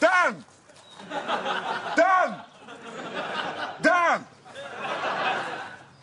Dan! 0.00 0.44
Dan! 1.94 2.44
Dan! 3.82 4.24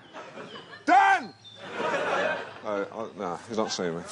Dan! 0.85 1.34
Oh, 2.63 2.85
oh, 2.91 3.09
no, 3.18 3.40
he's 3.48 3.57
not 3.57 3.71
seeing 3.71 3.95
me. 3.95 4.04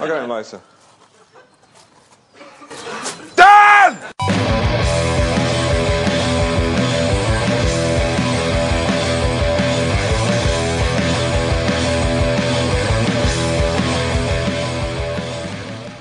I'll 0.00 0.06
get 0.08 0.22
him 0.22 0.30
later. 0.30 0.60
Dan! 3.36 3.98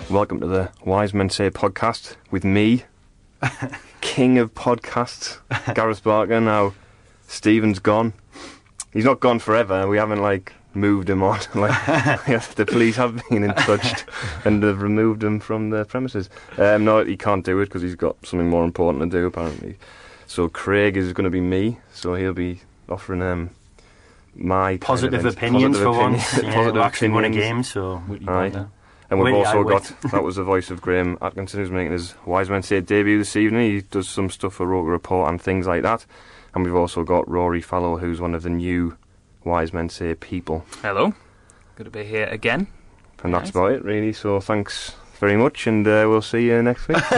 Welcome 0.10 0.40
to 0.40 0.48
the 0.48 0.72
Wise 0.86 1.14
Men 1.14 1.30
Say 1.30 1.50
podcast 1.52 2.16
with 2.32 2.44
me, 2.44 2.84
king 4.02 4.38
of 4.40 4.54
podcasts, 4.56 5.38
Gareth 5.76 6.04
Barker. 6.04 6.42
Now, 6.42 6.74
Stephen's 7.28 7.78
gone. 7.80 8.14
He's 8.92 9.06
not 9.06 9.20
gone 9.20 9.38
forever. 9.40 9.88
We 9.88 9.98
haven't 9.98 10.22
like 10.22 10.54
moved 10.74 11.10
him 11.10 11.22
on. 11.22 11.40
Like 11.56 12.26
the 12.56 12.66
police 12.68 12.96
have 12.96 13.22
been 13.30 13.44
in 13.44 13.54
touch 13.54 14.04
and 14.46 14.64
have 14.64 14.82
removed 14.82 15.24
him 15.24 15.40
from 15.40 15.70
the 15.70 15.86
premises. 15.86 16.30
Um, 16.58 16.86
no, 16.86 17.04
he 17.04 17.16
can't 17.16 17.46
do 17.46 17.60
it 17.60 17.66
because 17.66 17.84
he's 17.84 17.96
got 17.96 18.16
something 18.26 18.50
more 18.50 18.64
important 18.64 19.12
to 19.12 19.18
do 19.20 19.26
apparently. 19.28 19.78
So 20.26 20.50
Craig 20.50 20.98
is 20.98 21.14
going 21.14 21.26
to 21.26 21.30
be 21.30 21.42
me. 21.42 21.80
So 21.94 22.16
he'll 22.16 22.34
be 22.34 22.62
offering 22.88 23.22
um, 23.22 23.52
my 24.36 24.72
kind 24.72 24.82
Positive 24.82 25.26
of- 25.26 25.34
opinions 25.38 25.78
positive 25.78 25.94
for 25.96 26.00
once. 26.02 26.28
opinion- 26.34 26.52
Yeah, 26.52 26.56
positive 26.58 26.74
we 26.76 26.82
actually 26.82 27.10
won 27.10 27.26
a 27.26 27.30
game, 27.30 27.64
so 27.64 28.02
Aye. 28.28 28.66
And 29.10 29.20
we've 29.20 29.34
Wait, 29.34 29.46
also 29.46 29.64
got 29.64 29.92
that 30.12 30.24
was 30.24 30.36
the 30.36 30.44
voice 30.44 30.70
of 30.70 30.82
Graeme 30.82 31.18
Atkinson 31.22 31.60
who's 31.60 31.72
making 31.72 31.94
his 31.94 32.14
Wise 32.26 32.50
Men 32.50 32.62
Say 32.62 32.80
debut 32.82 33.18
this 33.18 33.36
evening. 33.36 33.72
He 33.72 33.82
does 33.82 34.08
some 34.08 34.30
stuff 34.30 34.54
for 34.54 34.68
Roker 34.68 34.90
Report 34.90 35.30
and 35.32 35.42
things 35.42 35.66
like 35.66 35.82
that. 35.84 36.06
And 36.54 36.64
we've 36.64 36.76
also 36.76 37.04
got 37.04 37.28
Rory 37.30 37.62
Fallow, 37.62 37.98
who's 37.98 38.22
one 38.22 38.36
of 38.36 38.44
the 38.44 38.50
new 38.50 38.98
Wise 39.44 39.74
Men 39.74 39.90
Say 39.90 40.14
people. 40.14 40.64
Hello. 40.82 41.14
Good 41.76 41.86
to 41.86 41.92
be 41.92 42.04
here 42.04 42.26
again. 42.26 42.68
And 43.24 43.34
that's 43.34 43.46
Nice. 43.46 43.50
about 43.52 43.72
it, 43.72 43.84
really. 43.84 44.14
So 44.14 44.40
thanks 44.40 44.96
very 45.20 45.36
much, 45.36 45.68
and 45.68 45.86
uh, 45.88 46.06
we'll 46.08 46.22
see 46.22 46.46
you 46.46 46.62
next 46.62 46.88
week. 46.88 46.98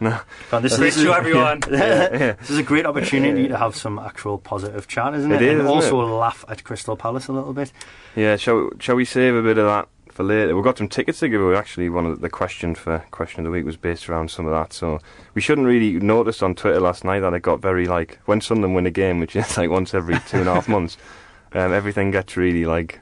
no. 0.00 0.20
God, 0.50 0.60
this, 0.62 0.76
this 0.76 0.96
is, 0.96 1.04
show, 1.04 1.12
everyone. 1.12 1.60
yeah, 1.70 1.78
yeah. 2.12 2.32
this 2.32 2.50
is 2.50 2.58
a 2.58 2.62
great 2.62 2.84
opportunity 2.86 3.48
to 3.48 3.56
have 3.56 3.74
some 3.76 3.98
actual 3.98 4.36
positive 4.36 4.86
chat, 4.88 5.14
isn't 5.14 5.32
It 5.32 5.40
it? 5.40 5.42
is, 5.42 5.50
and 5.52 5.60
isn't 5.60 5.70
also 5.74 6.00
it? 6.02 6.04
laugh 6.10 6.44
at 6.48 6.64
Crystal 6.64 6.96
Palace 6.96 7.28
a 7.28 7.32
little 7.32 7.52
bit. 7.54 7.72
Yeah, 8.14 8.36
shall, 8.36 8.70
shall 8.78 8.96
we 8.96 9.04
save 9.06 9.34
a 9.36 9.42
bit 9.42 9.56
of 9.58 9.64
that 9.66 9.88
for 10.14 10.22
later? 10.22 10.54
We've 10.54 10.64
got 10.64 10.78
some 10.78 10.88
tickets 10.88 11.18
to 11.20 11.28
give 11.28 11.40
away. 11.40 11.56
Actually, 11.56 11.88
one 11.90 12.06
of 12.06 12.16
the, 12.16 12.22
the 12.22 12.30
question 12.30 12.74
for 12.74 13.04
question 13.10 13.40
of 13.40 13.44
the 13.44 13.50
week 13.50 13.64
was 13.64 13.76
based 13.76 14.08
around 14.08 14.30
some 14.30 14.46
of 14.46 14.52
that. 14.52 14.72
So 14.72 15.00
we 15.34 15.40
shouldn't 15.40 15.66
really 15.66 15.92
notice 16.00 16.42
on 16.42 16.54
Twitter 16.54 16.80
last 16.80 17.04
night 17.04 17.20
that 17.20 17.34
it 17.34 17.40
got 17.42 17.60
very 17.60 17.86
like 17.86 18.18
when 18.26 18.40
Sunderland 18.40 18.74
win 18.74 18.86
a 18.86 18.90
game, 18.90 19.20
which 19.20 19.36
is 19.36 19.56
like 19.58 19.70
once 19.70 19.92
every 19.94 20.18
two 20.28 20.38
and 20.38 20.48
a 20.48 20.54
half 20.54 20.68
months, 20.68 20.96
um, 21.52 21.72
everything 21.72 22.10
gets 22.10 22.36
really 22.36 22.64
like 22.64 23.00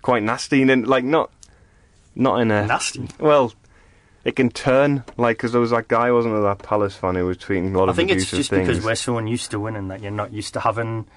quite 0.00 0.22
nasty 0.22 0.60
and 0.62 0.70
then, 0.70 0.84
like 0.84 1.04
not 1.04 1.30
not 2.14 2.40
in 2.40 2.50
a 2.50 2.66
Nasty. 2.66 3.08
well. 3.18 3.52
It 4.24 4.36
can 4.36 4.50
turn 4.50 5.02
like 5.16 5.36
because 5.38 5.50
there 5.50 5.60
was 5.60 5.70
that 5.72 5.88
guy, 5.88 6.12
wasn't 6.12 6.34
there, 6.34 6.42
that 6.44 6.60
Palace 6.60 6.94
fan 6.94 7.16
who 7.16 7.26
was 7.26 7.38
tweeting 7.38 7.74
a 7.74 7.78
lot 7.78 7.88
I 7.88 7.90
of 7.90 7.96
think 7.96 8.08
it's 8.12 8.30
just 8.30 8.50
things. 8.50 8.68
because 8.68 8.84
we're 8.84 8.94
so 8.94 9.18
unused 9.18 9.50
to 9.50 9.58
winning 9.58 9.88
that 9.88 10.00
you're 10.00 10.12
not 10.12 10.32
used 10.32 10.52
to 10.54 10.60
having 10.60 11.08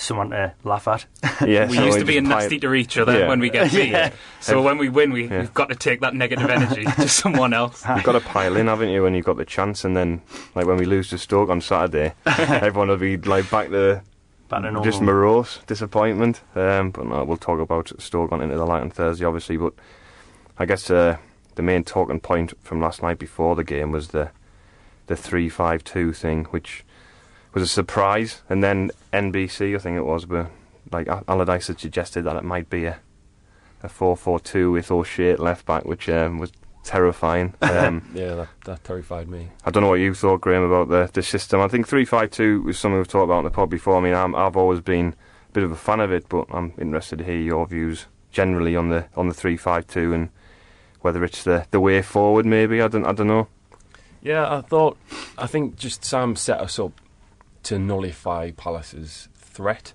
someone 0.00 0.30
to 0.30 0.52
laugh 0.64 0.88
at. 0.88 1.04
yeah, 1.46 1.68
we 1.68 1.76
so 1.76 1.84
used 1.84 1.98
to 1.98 2.04
be 2.04 2.14
just 2.14 2.26
pile- 2.28 2.38
nasty 2.40 2.58
to 2.60 2.74
each 2.74 2.96
other 2.98 3.18
Yeah. 3.18 3.28
when 3.28 3.38
we 3.40 3.50
get 3.50 3.70
beat. 3.72 3.90
Yeah. 3.90 4.12
So 4.40 4.62
when 4.62 4.78
we 4.78 4.88
win, 4.88 5.12
we, 5.12 5.28
Yeah. 5.28 5.40
we've 5.40 5.54
got 5.54 5.68
to 5.68 5.74
take 5.74 6.00
that 6.00 6.14
negative 6.14 6.48
energy 6.50 6.84
to 6.84 7.08
someone 7.22 7.52
else. 7.52 7.84
You've 7.88 8.02
got 8.04 8.12
to 8.12 8.20
pile 8.20 8.56
in, 8.56 8.66
haven't 8.66 8.88
you, 8.88 9.02
when 9.02 9.14
you've 9.14 9.26
got 9.26 9.36
the 9.36 9.44
chance, 9.44 9.84
and 9.84 9.96
then 9.96 10.22
like 10.54 10.66
when 10.66 10.76
we 10.76 10.86
lose 10.86 11.10
to 11.10 11.18
Stoke 11.18 11.50
on 11.50 11.60
Saturday, 11.60 12.14
everyone 12.26 12.88
will 12.88 12.96
be 12.96 13.16
like 13.16 13.50
back 13.50 13.68
to 13.70 14.02
Back 14.48 14.62
to 14.62 14.80
just 14.82 15.00
morose 15.00 15.60
disappointment. 15.68 16.40
Um, 16.56 16.90
but 16.90 17.06
no, 17.06 17.22
we'll 17.22 17.36
talk 17.36 17.60
about 17.60 17.92
Stoke 18.02 18.32
on 18.32 18.40
into 18.42 18.56
the 18.56 18.64
light 18.66 18.80
on 18.80 18.90
Thursday, 18.90 19.24
obviously. 19.24 19.56
But 19.56 19.74
I 20.58 20.66
guess 20.66 20.90
uh, 20.90 21.18
the 21.54 21.62
main 21.62 21.84
talking 21.84 22.18
point 22.18 22.54
from 22.60 22.80
last 22.80 23.00
night 23.00 23.18
before 23.20 23.54
the 23.54 23.62
game 23.62 23.92
was 23.92 24.08
the 24.08 24.30
the 25.06 25.14
three 25.14 25.48
five 25.48 25.84
two 25.84 26.12
thing, 26.12 26.46
which 26.46 26.84
was 27.52 27.62
a 27.62 27.68
surprise. 27.68 28.42
And 28.48 28.62
then 28.62 28.90
NBC, 29.12 29.74
I 29.74 29.78
think 29.78 29.96
it 29.96 30.04
was, 30.04 30.24
but 30.24 30.50
like 30.92 31.08
Allardyce 31.28 31.68
had 31.68 31.80
suggested 31.80 32.22
that 32.22 32.36
it 32.36 32.44
might 32.44 32.68
be 32.70 32.86
a 32.86 33.00
a 33.82 33.88
four 33.88 34.16
four 34.16 34.38
two 34.38 34.72
with 34.72 34.90
O'Shea 34.90 35.30
at 35.30 35.40
left 35.40 35.64
back, 35.66 35.84
which 35.84 36.08
um, 36.08 36.38
was 36.38 36.52
terrifying. 36.84 37.54
Um, 37.62 38.10
Yeah, 38.14 38.34
that, 38.34 38.48
that 38.64 38.84
terrified 38.84 39.28
me. 39.28 39.48
I 39.64 39.70
don't 39.70 39.82
know 39.82 39.88
what 39.88 40.00
you 40.00 40.14
thought, 40.14 40.40
Graeme, 40.40 40.62
about 40.62 40.88
the, 40.88 41.10
the 41.12 41.22
system. 41.22 41.60
I 41.60 41.68
think 41.68 41.88
three 41.88 42.04
five 42.04 42.30
two 42.30 42.62
was 42.62 42.78
something 42.78 42.98
we've 42.98 43.08
talked 43.08 43.24
about 43.24 43.38
in 43.38 43.44
the 43.44 43.50
pod 43.50 43.70
before. 43.70 43.96
I 43.96 44.00
mean, 44.00 44.14
I'm, 44.14 44.34
I've 44.34 44.56
always 44.56 44.80
been 44.80 45.14
a 45.48 45.52
bit 45.52 45.64
of 45.64 45.70
a 45.72 45.76
fan 45.76 46.00
of 46.00 46.12
it, 46.12 46.28
but 46.28 46.46
I'm 46.50 46.72
interested 46.78 47.18
to 47.18 47.24
hear 47.24 47.36
your 47.38 47.66
views 47.66 48.06
generally 48.30 48.76
on 48.76 48.90
the 48.90 49.06
on 49.16 49.28
the 49.28 49.34
three 49.34 49.56
five 49.56 49.86
two 49.86 50.12
and 50.12 50.28
whether 51.00 51.24
it's 51.24 51.44
the, 51.44 51.66
the 51.70 51.80
way 51.80 52.02
forward. 52.02 52.44
Maybe 52.46 52.82
I 52.82 52.88
don't 52.88 53.06
I 53.06 53.12
don't 53.12 53.28
know. 53.28 53.48
Yeah, 54.22 54.54
I 54.54 54.60
thought, 54.60 54.98
I 55.38 55.46
think 55.46 55.76
just 55.76 56.04
Sam 56.04 56.36
set 56.36 56.60
us 56.60 56.78
up 56.78 56.92
to 57.64 57.78
nullify 57.78 58.50
Palace's 58.52 59.28
threat, 59.34 59.92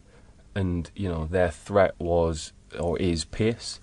and 0.54 0.90
you 0.96 1.10
know 1.10 1.26
their 1.26 1.52
threat 1.52 1.96
was 2.00 2.54
or 2.80 2.98
is 3.00 3.26
pace, 3.26 3.80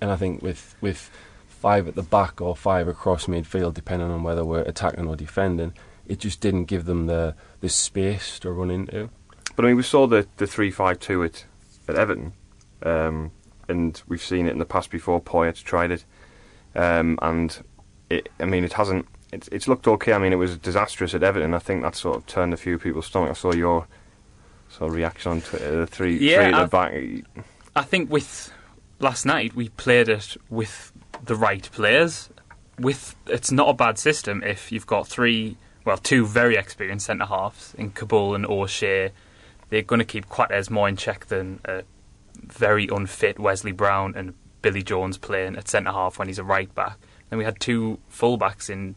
and 0.00 0.10
I 0.10 0.16
think 0.16 0.42
with 0.42 0.74
with 0.80 1.10
five 1.46 1.88
at 1.88 1.94
the 1.94 2.02
back 2.02 2.40
or 2.40 2.54
five 2.54 2.88
across 2.88 3.26
midfield, 3.26 3.74
depending 3.74 4.10
on 4.10 4.22
whether 4.22 4.44
we're 4.44 4.62
attacking 4.62 5.06
or 5.06 5.16
defending, 5.16 5.72
it 6.06 6.18
just 6.18 6.40
didn't 6.40 6.64
give 6.66 6.84
them 6.84 7.06
the 7.06 7.34
the 7.60 7.68
space 7.68 8.38
to 8.40 8.50
run 8.50 8.70
into. 8.70 9.08
But 9.56 9.64
I 9.64 9.68
mean, 9.68 9.76
we 9.76 9.82
saw 9.82 10.06
the 10.06 10.26
the 10.36 10.46
three 10.46 10.70
five 10.70 11.00
two 11.00 11.22
at 11.24 11.46
at 11.88 11.96
Everton, 11.96 12.32
um, 12.82 13.30
and 13.68 14.02
we've 14.08 14.22
seen 14.22 14.46
it 14.46 14.52
in 14.52 14.58
the 14.58 14.64
past 14.64 14.90
before. 14.90 15.20
Poyet's 15.20 15.62
tried 15.62 15.90
it, 15.90 16.04
um, 16.74 17.18
and 17.22 17.62
it. 18.10 18.28
I 18.40 18.44
mean, 18.44 18.64
it 18.64 18.74
hasn't. 18.74 19.06
It's 19.34 19.48
it's 19.48 19.68
looked 19.68 19.86
okay. 19.88 20.12
I 20.12 20.18
mean, 20.18 20.32
it 20.32 20.36
was 20.36 20.56
disastrous 20.56 21.14
at 21.14 21.22
Everton. 21.22 21.54
I 21.54 21.58
think 21.58 21.82
that 21.82 21.94
sort 21.96 22.16
of 22.16 22.26
turned 22.26 22.52
a 22.54 22.56
few 22.56 22.78
people's 22.78 23.06
stomach. 23.06 23.30
I 23.30 23.34
saw 23.34 23.52
your 23.52 23.86
sort 24.68 24.90
of 24.90 24.96
reaction 24.96 25.32
on 25.32 25.40
Twitter. 25.42 25.66
Uh, 25.68 25.80
the 25.80 25.86
three 25.86 26.16
Yeah, 26.18 26.36
three 26.36 26.44
at 26.54 26.70
the 26.70 26.76
I- 26.78 27.20
back. 27.24 27.44
I 27.76 27.82
think 27.82 28.10
with 28.10 28.52
last 29.00 29.26
night 29.26 29.54
we 29.54 29.68
played 29.70 30.08
it 30.08 30.36
with 30.48 30.92
the 31.24 31.34
right 31.36 31.68
players. 31.72 32.30
With 32.78 33.14
it's 33.26 33.50
not 33.52 33.68
a 33.68 33.74
bad 33.74 33.98
system 33.98 34.42
if 34.42 34.72
you've 34.72 34.86
got 34.86 35.06
three, 35.06 35.56
well, 35.84 35.96
two 35.96 36.26
very 36.26 36.56
experienced 36.56 37.06
centre 37.06 37.26
halves 37.26 37.74
in 37.78 37.90
Kaboul 37.92 38.34
and 38.34 38.46
O'Shea. 38.46 39.10
They're 39.70 39.82
going 39.82 39.98
to 40.00 40.04
keep 40.04 40.28
Quates 40.28 40.70
more 40.70 40.88
in 40.88 40.96
check 40.96 41.26
than 41.26 41.60
a 41.64 41.82
very 42.42 42.88
unfit 42.88 43.38
Wesley 43.38 43.72
Brown 43.72 44.14
and 44.16 44.34
Billy 44.62 44.82
Jones 44.82 45.18
playing 45.18 45.56
at 45.56 45.68
centre 45.68 45.92
half 45.92 46.18
when 46.18 46.28
he's 46.28 46.38
a 46.38 46.44
right 46.44 46.72
back. 46.74 46.98
Then 47.30 47.38
we 47.38 47.44
had 47.44 47.58
two 47.60 47.98
full 48.08 48.36
backs 48.36 48.68
in 48.68 48.94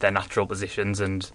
their 0.00 0.10
natural 0.10 0.46
positions 0.46 1.00
and. 1.00 1.30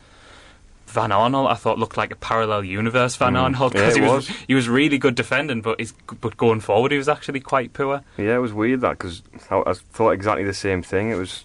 Van 0.87 1.09
Aanholt, 1.09 1.49
I 1.49 1.55
thought 1.55 1.79
looked 1.79 1.97
like 1.97 2.11
a 2.11 2.15
parallel 2.15 2.63
universe. 2.63 3.15
Van 3.15 3.33
Mm. 3.33 3.41
Arnold 3.41 3.73
because 3.73 3.97
it 3.97 4.03
he 4.03 4.07
was, 4.07 4.29
was. 4.29 4.37
he 4.47 4.53
was 4.53 4.69
really 4.69 4.99
good 4.99 5.15
defending, 5.15 5.61
but 5.61 5.79
he's 5.79 5.93
but 6.21 6.37
going 6.37 6.59
forward 6.59 6.91
he 6.91 6.97
was 6.97 7.09
actually 7.09 7.39
quite 7.39 7.73
poor. 7.73 8.01
Yeah, 8.17 8.35
it 8.35 8.39
was 8.39 8.53
weird 8.53 8.81
that 8.81 8.91
because 8.91 9.23
I, 9.49 9.63
I 9.65 9.73
thought 9.73 10.11
exactly 10.11 10.43
the 10.43 10.53
same 10.53 10.83
thing. 10.83 11.09
It 11.09 11.15
was 11.15 11.43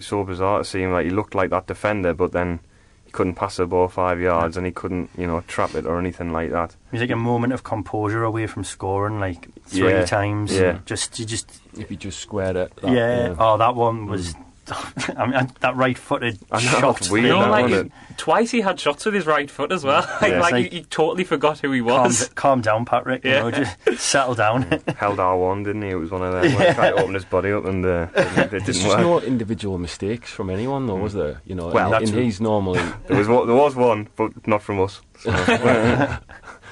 so 0.00 0.24
bizarre 0.24 0.58
to 0.58 0.64
see 0.64 0.82
him 0.82 0.90
like 0.92 1.04
he 1.04 1.10
looked 1.10 1.34
like 1.36 1.50
that 1.50 1.68
defender, 1.68 2.12
but 2.12 2.32
then 2.32 2.58
he 3.06 3.12
couldn't 3.12 3.34
pass 3.36 3.56
the 3.56 3.66
ball 3.66 3.86
five 3.86 4.20
yards 4.20 4.56
and 4.56 4.66
he 4.66 4.72
couldn't, 4.72 5.10
you 5.16 5.28
know, 5.28 5.42
trap 5.46 5.76
it 5.76 5.86
or 5.86 5.98
anything 6.00 6.32
like 6.32 6.50
that. 6.50 6.74
Was 6.90 7.00
like 7.00 7.10
a 7.10 7.16
moment 7.16 7.52
of 7.52 7.62
composure 7.62 8.24
away 8.24 8.48
from 8.48 8.64
scoring, 8.64 9.20
like 9.20 9.46
three 9.66 9.90
Yeah, 9.90 10.04
times. 10.04 10.52
yeah. 10.52 10.80
Just 10.86 11.20
you 11.20 11.24
just 11.24 11.60
If 11.78 11.88
you 11.88 11.96
just 11.96 12.18
squared 12.18 12.56
it, 12.56 12.74
that, 12.82 12.92
yeah. 12.92 13.36
Oh, 13.38 13.56
that 13.58 13.76
one 13.76 14.06
was 14.06 14.34
I 15.16 15.26
mean, 15.26 15.50
that 15.60 15.74
right-footed 15.74 16.38
I 16.50 16.60
shot. 16.60 16.98
it's 16.98 17.10
weird, 17.10 17.24
You 17.26 17.32
know, 17.32 17.40
that, 17.40 17.50
like 17.50 17.62
wasn't 17.64 17.92
twice 18.16 18.50
he 18.52 18.60
had 18.60 18.78
shots 18.78 19.04
with 19.04 19.14
his 19.14 19.26
right 19.26 19.50
foot 19.50 19.72
as 19.72 19.82
well. 19.84 20.06
like, 20.20 20.30
Yeah. 20.32 20.40
like, 20.40 20.52
Like- 20.52 20.72
you, 20.72 20.78
you 20.80 20.84
totally 20.84 21.24
forgot 21.24 21.58
who 21.58 21.72
he 21.72 21.80
was. 21.80 22.28
calm 22.36 22.60
down, 22.60 22.84
Patrick. 22.84 23.24
You 23.24 23.30
Yeah. 23.32 23.40
know, 23.42 23.50
just 23.50 24.00
settle 24.00 24.34
down. 24.34 24.62
held 24.96 25.18
R1, 25.18 25.64
didn't 25.64 25.82
he? 25.82 25.88
It 25.90 25.94
was 25.96 26.10
one 26.12 26.22
of 26.22 26.32
them. 26.32 26.54
where 26.54 26.68
he 26.68 26.74
tried 26.74 26.90
to 26.90 26.96
open 27.02 27.14
his 27.14 27.24
body 27.24 27.50
up 27.50 27.64
and 27.64 27.84
uh, 27.84 28.06
it, 28.14 28.20
it 28.20 28.50
There's 28.50 28.50
didn't 28.50 28.66
just 28.66 28.86
work. 28.86 29.00
no 29.00 29.20
individual 29.20 29.78
mistakes 29.78 30.30
from 30.30 30.48
anyone, 30.48 30.86
though, 30.86 30.94
was 30.96 31.14
there? 31.14 31.40
You 31.44 31.56
know, 31.56 31.68
Well, 31.68 31.92
and, 31.92 31.92
that's 31.94 32.10
and 32.12 32.22
he's 32.22 32.40
normally, 32.40 32.80
There 33.08 33.18
was 33.18 33.26
one- 33.28 33.46
there 33.48 33.56
was 33.56 33.74
one, 33.74 34.08
but 34.16 34.46
not 34.46 34.62
from 34.62 34.80
us. 34.80 35.00
So, 35.18 35.30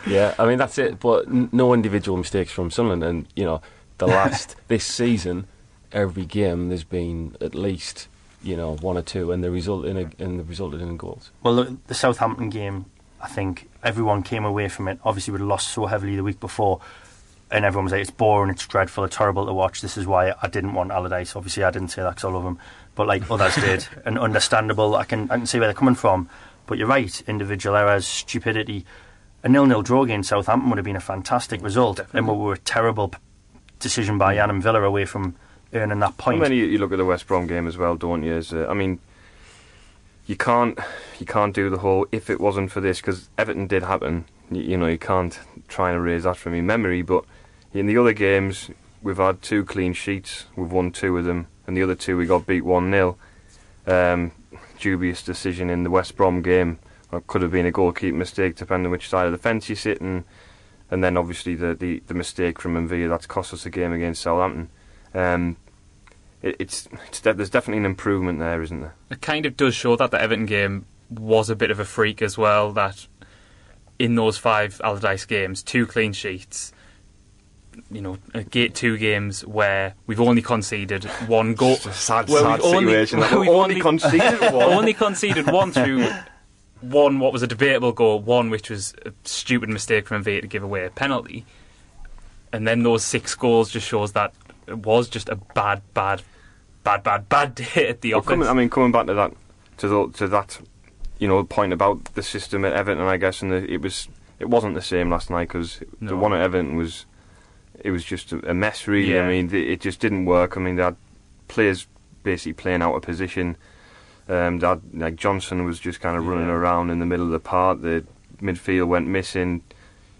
yeah. 0.06 0.34
I 0.38 0.46
mean, 0.46 0.58
that's 0.58 0.78
it. 0.78 1.00
But 1.00 1.26
n- 1.26 1.48
no 1.52 1.74
individual 1.74 2.16
mistakes 2.16 2.52
from 2.52 2.70
Sunderland, 2.70 3.02
and 3.04 3.26
you 3.36 3.44
know, 3.44 3.60
the 3.98 4.06
last 4.06 4.56
this 4.68 4.84
season, 4.84 5.46
every 5.92 6.24
game 6.24 6.68
there's 6.68 6.84
been 6.84 7.36
at 7.40 7.54
least 7.54 8.08
you 8.42 8.56
know 8.56 8.76
one 8.76 8.96
or 8.96 9.02
two, 9.02 9.32
and 9.32 9.44
the 9.44 9.50
result 9.50 9.84
in 9.84 9.96
a, 9.96 10.10
and 10.22 10.38
the 10.38 10.44
resulted 10.44 10.80
in 10.80 10.96
goals. 10.96 11.30
Well, 11.42 11.54
look, 11.54 11.86
the 11.86 11.94
Southampton 11.94 12.50
game, 12.50 12.86
I 13.20 13.28
think 13.28 13.68
everyone 13.82 14.22
came 14.22 14.44
away 14.44 14.68
from 14.68 14.88
it. 14.88 14.98
Obviously, 15.04 15.32
we'd 15.32 15.42
lost 15.42 15.68
so 15.68 15.86
heavily 15.86 16.16
the 16.16 16.24
week 16.24 16.40
before, 16.40 16.80
and 17.50 17.64
everyone 17.64 17.84
was 17.84 17.92
like, 17.92 18.02
"It's 18.02 18.10
boring, 18.10 18.50
it's 18.50 18.66
dreadful, 18.66 19.04
it's 19.04 19.16
horrible 19.16 19.46
to 19.46 19.52
watch." 19.52 19.80
This 19.80 19.96
is 19.96 20.06
why 20.06 20.34
I 20.42 20.48
didn't 20.48 20.74
want 20.74 20.90
Allardyce. 20.90 21.36
Obviously, 21.36 21.64
I 21.64 21.70
didn't 21.70 21.88
say 21.88 22.02
that 22.02 22.10
because 22.10 22.24
I 22.24 22.28
love 22.30 22.44
him, 22.44 22.58
but 22.94 23.06
like 23.06 23.30
others 23.30 23.54
did, 23.56 23.86
and 24.04 24.18
understandable. 24.18 24.96
I 24.96 25.04
can 25.04 25.30
I 25.30 25.36
can 25.36 25.46
see 25.46 25.58
where 25.58 25.68
they're 25.68 25.74
coming 25.74 25.94
from. 25.94 26.28
But 26.66 26.78
you're 26.78 26.86
right, 26.86 27.22
individual 27.26 27.74
errors, 27.74 28.06
stupidity. 28.06 28.86
A 29.42 29.48
nil-nil 29.48 29.82
draw 29.82 30.04
against 30.04 30.28
Southampton 30.28 30.70
would 30.70 30.78
have 30.78 30.84
been 30.84 30.96
a 30.96 31.00
fantastic 31.00 31.62
result, 31.62 31.98
and 32.12 32.28
we 32.28 32.34
were 32.34 32.52
a 32.52 32.58
terrible 32.58 33.12
decision 33.80 34.18
by 34.18 34.34
mm. 34.34 34.36
Jan 34.36 34.50
and 34.50 34.62
Villa 34.62 34.82
away 34.82 35.04
from 35.04 35.34
earning 35.72 36.00
that 36.00 36.06
and 36.06 36.18
point. 36.18 36.40
then 36.40 36.52
you, 36.52 36.64
you 36.66 36.78
look 36.78 36.92
at 36.92 36.98
the 36.98 37.04
West 37.04 37.26
Brom 37.26 37.46
game 37.46 37.66
as 37.66 37.76
well, 37.76 37.96
don't 37.96 38.22
you? 38.22 38.34
As, 38.34 38.52
uh, 38.52 38.66
I 38.68 38.74
mean, 38.74 38.98
you 40.26 40.36
can't 40.36 40.78
you 41.18 41.26
can't 41.26 41.54
do 41.54 41.70
the 41.70 41.78
whole 41.78 42.06
if 42.12 42.30
it 42.30 42.40
wasn't 42.40 42.70
for 42.70 42.80
this 42.80 43.00
because 43.00 43.28
Everton 43.36 43.66
did 43.66 43.82
happen. 43.82 44.24
You, 44.50 44.62
you 44.62 44.76
know, 44.76 44.86
you 44.86 44.98
can't 44.98 45.38
try 45.68 45.90
and 45.90 45.98
erase 45.98 46.24
that 46.24 46.36
from 46.36 46.54
your 46.54 46.64
memory. 46.64 47.02
But 47.02 47.24
in 47.72 47.86
the 47.86 47.96
other 47.96 48.12
games, 48.12 48.70
we've 49.02 49.16
had 49.16 49.42
two 49.42 49.64
clean 49.64 49.92
sheets. 49.92 50.46
We've 50.56 50.70
won 50.70 50.92
two 50.92 51.16
of 51.18 51.24
them, 51.24 51.46
and 51.66 51.76
the 51.76 51.82
other 51.82 51.94
two 51.94 52.16
we 52.16 52.26
got 52.26 52.46
beat 52.46 52.64
one 52.64 52.90
0 52.90 53.16
um, 53.86 54.32
Dubious 54.78 55.22
decision 55.22 55.68
in 55.68 55.84
the 55.84 55.90
West 55.90 56.16
Brom 56.16 56.42
game. 56.42 56.78
It 57.12 57.26
could 57.26 57.42
have 57.42 57.50
been 57.50 57.66
a 57.66 57.72
goalkeeper 57.72 58.16
mistake, 58.16 58.56
depending 58.56 58.86
on 58.86 58.92
which 58.92 59.08
side 59.08 59.26
of 59.26 59.32
the 59.32 59.38
fence 59.38 59.68
you 59.68 59.74
sit 59.74 59.98
in. 59.98 60.24
And 60.90 61.04
then 61.04 61.16
obviously 61.16 61.54
the, 61.54 61.74
the, 61.74 62.02
the 62.06 62.14
mistake 62.14 62.60
from 62.60 62.74
M'Vila 62.74 63.10
that's 63.10 63.26
cost 63.26 63.52
us 63.52 63.66
a 63.66 63.70
game 63.70 63.92
against 63.92 64.22
Southampton. 64.22 64.70
Um, 65.14 65.56
it, 66.42 66.56
it's, 66.58 66.88
it's 67.08 67.20
de- 67.20 67.34
there's 67.34 67.50
definitely 67.50 67.78
an 67.80 67.86
improvement 67.86 68.38
there, 68.38 68.62
isn't 68.62 68.80
there? 68.80 68.94
It 69.10 69.20
kind 69.20 69.44
of 69.46 69.56
does 69.56 69.74
show 69.74 69.96
that 69.96 70.10
the 70.10 70.20
Everton 70.20 70.46
game 70.46 70.86
was 71.10 71.50
a 71.50 71.56
bit 71.56 71.70
of 71.70 71.80
a 71.80 71.84
freak 71.84 72.22
as 72.22 72.38
well. 72.38 72.72
That 72.72 73.06
in 73.98 74.14
those 74.14 74.38
five 74.38 74.80
Allardyce 74.82 75.26
games, 75.26 75.62
two 75.62 75.86
clean 75.86 76.12
sheets. 76.12 76.72
You 77.90 78.00
know, 78.02 78.18
a 78.34 78.42
gate 78.42 78.74
two 78.74 78.98
games 78.98 79.44
where 79.46 79.94
we've 80.06 80.20
only 80.20 80.42
conceded 80.42 81.04
one 81.26 81.54
goal. 81.54 81.72
It's 81.74 81.86
a 81.86 81.92
sad, 81.92 82.28
Well, 82.28 82.42
sad 82.42 82.60
we've 82.62 82.74
only- 82.74 82.92
situation. 83.06 83.20
that 83.20 83.30
we've 83.32 83.40
we've 83.40 83.48
only 83.50 83.74
only- 83.74 83.80
conceded 83.80 84.40
one. 84.52 84.54
only 84.54 84.92
conceded 84.94 85.46
one 85.50 85.72
through 85.72 86.08
one 86.80 87.18
what 87.20 87.32
was 87.32 87.42
a 87.42 87.46
debatable 87.46 87.92
goal, 87.92 88.20
one 88.20 88.48
which 88.50 88.70
was 88.70 88.94
a 89.04 89.12
stupid 89.24 89.68
mistake 89.68 90.06
from 90.08 90.24
M'Vila 90.24 90.40
to 90.42 90.46
give 90.46 90.62
away 90.62 90.84
a 90.86 90.90
penalty, 90.90 91.44
and 92.52 92.66
then 92.66 92.82
those 92.82 93.04
six 93.04 93.34
goals 93.34 93.70
just 93.70 93.86
shows 93.86 94.12
that 94.12 94.32
it 94.66 94.78
was 94.78 95.08
just 95.08 95.28
a 95.28 95.36
bad, 95.36 95.82
bad, 95.94 96.22
bad, 96.84 97.02
bad, 97.02 97.28
bad 97.28 97.54
day 97.74 97.88
at 97.88 98.00
the 98.00 98.12
Well, 98.12 98.18
office. 98.20 98.28
coming, 98.28 98.48
I 98.48 98.52
mean, 98.54 98.70
coming 98.70 98.92
back 98.92 99.06
to 99.06 99.14
that, 99.14 99.32
to 99.78 99.88
the, 99.88 100.08
to 100.18 100.28
that, 100.28 100.58
you 101.18 101.28
know, 101.28 101.42
point 101.44 101.72
about 101.72 102.04
the 102.14 102.22
system 102.22 102.64
at 102.64 102.72
Everton, 102.72 103.04
I 103.04 103.16
guess, 103.16 103.42
and 103.42 103.50
the, 103.52 103.56
it 103.70 103.80
was, 103.82 104.08
it 104.38 104.48
wasn't 104.48 104.74
the 104.74 104.82
same 104.82 105.10
last 105.10 105.30
night 105.30 105.48
because 105.48 105.82
the 106.00 106.16
one 106.16 106.32
at 106.32 106.40
Everton 106.40 106.76
was, 106.76 107.04
it 107.82 107.90
was 107.90 108.04
just 108.04 108.32
a, 108.32 108.54
mess, 108.54 108.86
really. 108.86 109.14
Yeah. 109.14 109.22
I 109.24 109.28
mean, 109.28 109.46
it, 109.48 109.54
it 109.54 109.80
just 109.80 110.00
didn't 110.00 110.24
work. 110.26 110.56
I 110.56 110.60
mean, 110.60 110.76
they 110.76 110.82
had 110.82 110.96
players 111.48 111.86
basically 112.22 112.52
playing 112.54 112.82
out 112.82 112.94
of 112.94 113.02
position. 113.02 113.56
Um, 114.28 114.60
had, 114.60 114.80
like 114.94 115.16
Johnson 115.16 115.64
was 115.64 115.80
just 115.80 116.00
kind 116.00 116.16
of 116.16 116.26
running 116.26 116.46
Yeah. 116.46 116.52
around 116.54 116.90
in 116.90 117.00
the 117.00 117.06
middle 117.06 117.26
of 117.26 117.32
the 117.32 117.40
park. 117.40 117.80
The 117.82 118.04
midfield 118.40 118.86
went 118.88 119.08
missing. 119.08 119.62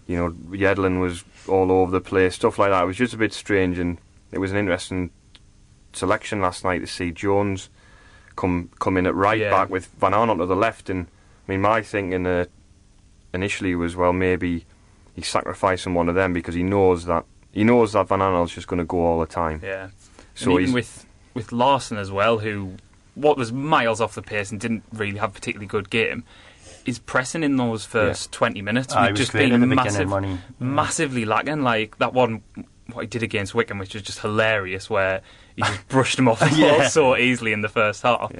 You 0.07 0.17
know, 0.17 0.31
Yedlin 0.57 0.99
was 0.99 1.23
all 1.47 1.71
over 1.71 1.91
the 1.91 2.01
place. 2.01 2.35
Stuff 2.35 2.59
like 2.59 2.71
that. 2.71 2.83
It 2.83 2.87
was 2.87 2.97
just 2.97 3.13
a 3.13 3.17
bit 3.17 3.31
strange, 3.31 3.77
and 3.79 3.97
it 4.31 4.39
was 4.39 4.51
an 4.51 4.57
interesting 4.57 5.11
selection 5.93 6.41
last 6.41 6.63
night 6.63 6.79
to 6.79 6.87
see 6.87 7.11
Jones 7.11 7.69
come 8.35 8.69
come 8.79 8.97
in 8.97 9.05
at 9.05 9.15
right 9.15 9.39
Yeah. 9.39 9.49
back 9.49 9.69
with 9.69 9.87
Van 9.99 10.13
Aanholt 10.13 10.37
to 10.39 10.45
the 10.45 10.55
left. 10.55 10.89
And 10.89 11.07
I 11.47 11.51
mean, 11.51 11.61
my 11.61 11.81
thinking 11.81 12.25
uh, 12.25 12.45
initially 13.33 13.75
was, 13.75 13.95
well, 13.95 14.13
maybe 14.13 14.65
he's 15.15 15.27
sacrificing 15.27 15.93
one 15.93 16.09
of 16.09 16.15
them 16.15 16.33
because 16.33 16.55
he 16.55 16.63
knows 16.63 17.05
that 17.05 17.25
he 17.51 17.63
knows 17.63 17.93
that 17.93 18.07
Van 18.07 18.19
Aanholt's 18.19 18.53
just 18.53 18.67
going 18.67 18.79
to 18.79 18.85
go 18.85 18.99
all 19.05 19.19
the 19.19 19.25
time. 19.25 19.59
Yeah. 19.63 19.89
So 20.35 20.51
and 20.51 20.59
he's 20.59 20.69
even 20.69 20.73
with 20.75 21.05
with 21.33 21.51
Larsson 21.51 21.97
as 21.97 22.11
well, 22.11 22.39
who 22.39 22.75
what 23.15 23.37
was 23.37 23.51
miles 23.51 23.99
off 23.99 24.15
the 24.15 24.21
pace 24.21 24.51
and 24.51 24.59
didn't 24.59 24.83
really 24.93 25.17
have 25.17 25.31
a 25.31 25.33
particularly 25.33 25.67
good 25.67 25.89
game, 25.89 26.23
is 26.85 26.99
pressing 26.99 27.43
in 27.43 27.57
those 27.57 27.83
first 27.83 28.31
twenty 28.31 28.61
minutes. 28.61 28.95
We've 28.95 29.11
was 29.11 29.19
just 29.19 29.31
great 29.33 29.49
been 29.49 29.59
the 29.59 29.67
beginning, 29.67 29.75
massive, 29.85 30.09
wasn't 30.11 30.39
massively 30.59 31.25
lacking. 31.25 31.61
Like 31.63 31.97
that 31.97 32.13
one, 32.13 32.43
what 32.93 33.01
he 33.01 33.07
did 33.07 33.23
against 33.23 33.53
Wickham, 33.55 33.77
which 33.77 33.93
was 33.93 34.03
just 34.03 34.19
hilarious, 34.19 34.89
where 34.89 35.21
he 35.55 35.61
just 35.61 35.87
brushed 35.89 36.17
him 36.19 36.27
off 36.27 36.39
the 36.39 36.49
Yeah. 36.55 36.87
so 36.87 37.15
easily 37.17 37.53
in 37.53 37.61
the 37.61 37.69
first 37.69 38.01
half. 38.03 38.31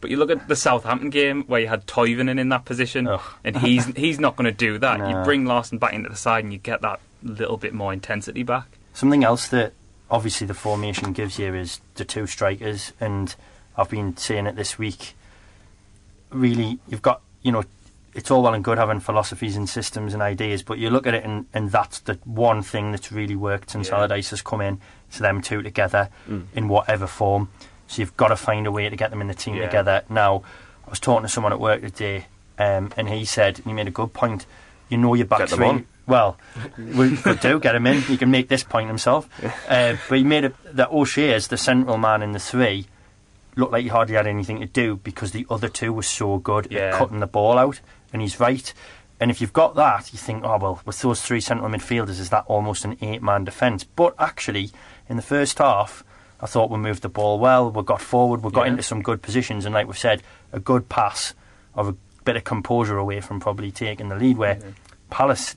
But 0.00 0.10
you 0.10 0.18
look 0.18 0.30
at 0.30 0.46
the 0.48 0.56
Southampton 0.56 1.08
game 1.10 1.44
where 1.44 1.60
you 1.60 1.68
had 1.68 1.86
Toivonen 1.86 2.38
in 2.38 2.50
that 2.50 2.64
position, 2.64 3.08
and 3.44 3.56
he's 3.56 3.86
he's 3.96 4.20
not 4.20 4.36
going 4.36 4.44
to 4.44 4.52
do 4.52 4.78
that. 4.78 5.08
You 5.08 5.24
bring 5.24 5.46
Larsson 5.46 5.78
back 5.78 5.94
into 5.94 6.08
the 6.10 6.16
side, 6.16 6.44
and 6.44 6.52
you 6.52 6.58
get 6.58 6.82
that 6.82 7.00
little 7.22 7.56
bit 7.56 7.72
more 7.74 7.92
intensity 7.92 8.42
back. 8.42 8.66
Something 8.92 9.24
else 9.24 9.48
that 9.48 9.72
obviously 10.10 10.46
the 10.46 10.54
formation 10.54 11.12
gives 11.12 11.38
you 11.38 11.54
is 11.54 11.80
the 11.94 12.04
two 12.04 12.26
strikers, 12.26 12.92
and 13.00 13.34
I've 13.76 13.88
been 13.90 14.16
saying 14.16 14.46
it 14.46 14.54
this 14.56 14.78
week. 14.78 15.14
Really, 16.30 16.78
you've 16.88 17.02
got 17.02 17.22
you 17.42 17.52
know, 17.52 17.62
it's 18.16 18.30
all 18.30 18.42
well 18.42 18.54
and 18.54 18.64
good 18.64 18.78
having 18.78 18.98
philosophies 19.00 19.56
and 19.56 19.68
systems 19.68 20.12
and 20.14 20.22
ideas, 20.22 20.62
but 20.62 20.78
you 20.78 20.90
look 20.90 21.06
at 21.06 21.14
it 21.14 21.24
and, 21.24 21.46
and 21.54 21.70
that's 21.70 22.00
the 22.00 22.14
one 22.24 22.62
thing 22.62 22.90
that's 22.90 23.12
really 23.12 23.36
worked 23.36 23.70
since 23.70 23.88
Yeah. 23.88 23.96
Allardyce 23.96 24.30
has 24.30 24.42
come 24.42 24.60
in. 24.60 24.80
It's 25.08 25.18
them 25.18 25.40
two 25.42 25.62
together 25.62 26.08
in 26.54 26.68
whatever 26.68 27.06
form. 27.06 27.48
So 27.86 28.00
you've 28.02 28.16
got 28.16 28.28
to 28.28 28.36
find 28.36 28.66
a 28.66 28.72
way 28.72 28.88
to 28.88 28.96
get 28.96 29.10
them 29.10 29.20
in 29.20 29.28
the 29.28 29.34
team 29.34 29.54
Yeah. 29.54 29.66
together. 29.66 30.02
Now, 30.08 30.42
I 30.86 30.90
was 30.90 30.98
talking 30.98 31.22
to 31.22 31.28
someone 31.28 31.52
at 31.52 31.60
work 31.60 31.82
today, 31.82 32.26
um, 32.58 32.90
and 32.96 33.08
he 33.08 33.24
said, 33.24 33.58
and 33.58 33.66
he 33.66 33.72
made 33.72 33.86
a 33.86 33.92
good 33.92 34.12
point. 34.12 34.46
You 34.88 34.98
know 34.98 35.14
your 35.14 35.26
back 35.26 35.40
Get 35.40 35.50
three. 35.50 35.84
Well, 36.06 36.36
we 36.78 37.16
do 37.40 37.58
get 37.60 37.74
him 37.74 37.86
in. 37.86 38.00
He 38.02 38.16
can 38.16 38.30
make 38.30 38.48
this 38.48 38.62
point 38.64 38.88
himself. 38.88 39.28
Uh, 39.68 39.96
but 40.08 40.18
he 40.18 40.24
made 40.24 40.44
it 40.44 40.54
that 40.76 40.90
O'Shea 40.92 41.34
is 41.34 41.48
the 41.48 41.56
central 41.56 41.98
man 41.98 42.22
in 42.22 42.32
the 42.32 42.38
three. 42.38 42.86
Looked 43.56 43.72
like 43.72 43.82
he 43.82 43.88
hardly 43.88 44.14
had 44.14 44.26
anything 44.26 44.60
to 44.60 44.66
do 44.66 44.96
because 44.96 45.32
the 45.32 45.44
other 45.50 45.68
two 45.68 45.92
were 45.92 46.02
so 46.02 46.38
good 46.38 46.68
Yeah. 46.70 46.88
at 46.90 46.94
cutting 46.94 47.18
the 47.20 47.26
ball 47.26 47.58
out, 47.58 47.80
and 48.16 48.22
he's 48.22 48.40
right. 48.40 48.72
And 49.20 49.30
if 49.30 49.42
you've 49.42 49.52
got 49.52 49.74
that, 49.76 50.10
you 50.10 50.18
think, 50.18 50.42
oh 50.42 50.56
well, 50.56 50.80
with 50.86 50.98
those 51.02 51.20
three 51.20 51.40
central 51.42 51.68
midfielders, 51.68 52.18
is 52.18 52.30
that 52.30 52.44
almost 52.48 52.86
an 52.86 52.96
eight-man 53.02 53.44
defence? 53.44 53.84
But 53.84 54.14
actually, 54.18 54.70
in 55.06 55.16
the 55.16 55.22
first 55.22 55.58
half, 55.58 56.02
I 56.40 56.46
thought 56.46 56.70
we 56.70 56.78
moved 56.78 57.02
the 57.02 57.10
ball 57.10 57.38
well. 57.38 57.70
We 57.70 57.82
got 57.82 58.00
forward. 58.00 58.42
We 58.42 58.50
got 58.50 58.64
Yeah. 58.64 58.70
into 58.72 58.82
some 58.82 59.02
good 59.02 59.20
positions, 59.20 59.66
and 59.66 59.74
like 59.74 59.86
we've 59.86 59.98
said, 59.98 60.22
a 60.50 60.58
good 60.60 60.88
pass 60.88 61.34
of 61.74 61.88
a 61.88 61.94
bit 62.24 62.36
of 62.36 62.44
composure 62.44 62.96
away 62.96 63.20
from 63.20 63.38
probably 63.38 63.70
taking 63.70 64.08
the 64.08 64.16
lead. 64.16 64.38
Where 64.38 64.58
Palace 65.10 65.56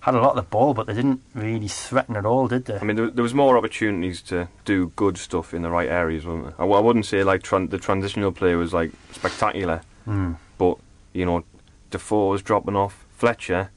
had 0.00 0.14
a 0.16 0.20
lot 0.20 0.30
of 0.30 0.36
the 0.36 0.42
ball, 0.42 0.74
but 0.74 0.86
they 0.88 0.94
didn't 0.94 1.20
really 1.32 1.68
threaten 1.68 2.16
at 2.16 2.26
all, 2.26 2.48
did 2.48 2.64
they? 2.64 2.76
I 2.78 2.82
mean, 2.82 2.96
there, 2.96 3.08
there 3.10 3.22
was 3.22 3.34
more 3.34 3.56
opportunities 3.56 4.20
to 4.22 4.48
do 4.64 4.92
good 4.96 5.16
stuff 5.16 5.54
in 5.54 5.62
the 5.62 5.70
right 5.70 5.88
areas, 5.88 6.26
wasn't 6.26 6.56
there? 6.56 6.66
I, 6.66 6.68
I 6.68 6.80
wouldn't 6.80 7.06
say 7.06 7.22
like 7.22 7.42
tran- 7.44 7.70
the 7.70 7.78
transitional 7.78 8.32
play 8.32 8.54
was 8.56 8.72
like 8.72 8.90
spectacular, 9.12 9.82
Hmm. 10.04 10.32
but 10.58 10.76
you 11.12 11.24
know, 11.24 11.44
Defoe 11.92 12.28
was 12.30 12.42
dropping 12.42 12.74
off. 12.76 13.04
Fletcher, 13.16 13.70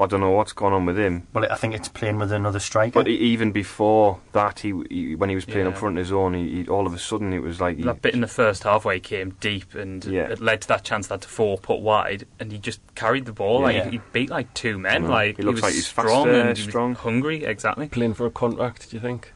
I 0.00 0.06
don't 0.06 0.20
know 0.20 0.30
what's 0.30 0.52
going 0.52 0.72
on 0.72 0.86
with 0.86 0.96
him. 0.98 1.26
Well, 1.34 1.46
I 1.50 1.56
think 1.56 1.74
it's 1.74 1.88
playing 1.88 2.18
with 2.18 2.30
another 2.32 2.60
striker. 2.60 2.92
But 2.92 3.08
even 3.08 3.50
before 3.52 4.20
that, 4.32 4.60
he, 4.60 4.72
he 4.88 5.14
when 5.16 5.28
he 5.28 5.34
was 5.34 5.44
playing 5.44 5.66
up 5.66 5.76
front 5.76 5.98
of 5.98 6.04
his 6.04 6.12
own, 6.12 6.32
he, 6.34 6.62
he, 6.62 6.68
all 6.68 6.86
of 6.86 6.94
a 6.94 6.98
sudden 6.98 7.32
it 7.32 7.40
was 7.42 7.60
like 7.60 7.76
he, 7.76 7.82
that 7.82 8.00
bit 8.00 8.14
in 8.14 8.20
the 8.20 8.28
first 8.28 8.62
half 8.62 8.84
where 8.84 8.94
he 8.94 9.00
came 9.00 9.30
deep 9.40 9.74
and 9.74 10.04
Yeah. 10.04 10.28
it 10.30 10.40
led 10.40 10.62
to 10.62 10.68
that 10.68 10.84
chance 10.84 11.08
that 11.08 11.24
four 11.24 11.58
put 11.58 11.80
wide 11.80 12.24
and 12.40 12.52
he 12.52 12.58
just 12.58 12.80
carried 12.94 13.26
the 13.26 13.32
ball 13.32 13.60
like 13.62 13.76
Yeah. 13.76 13.90
he 13.90 14.00
beat 14.12 14.30
like 14.30 14.54
two 14.54 14.78
men 14.78 15.08
like 15.08 15.36
He 15.36 15.42
looks 15.42 15.56
was 15.56 15.62
like 15.64 15.74
he's 15.74 15.88
strong 15.88 16.06
faster, 16.26 16.30
and 16.32 16.56
he 16.56 16.62
was 16.62 16.70
strong. 16.70 16.94
hungry 16.94 17.44
exactly 17.44 17.88
Playing 17.88 18.14
for 18.14 18.26
a 18.26 18.30
contract, 18.30 18.90
do 18.90 18.96
you 18.96 19.00
think? 19.02 19.32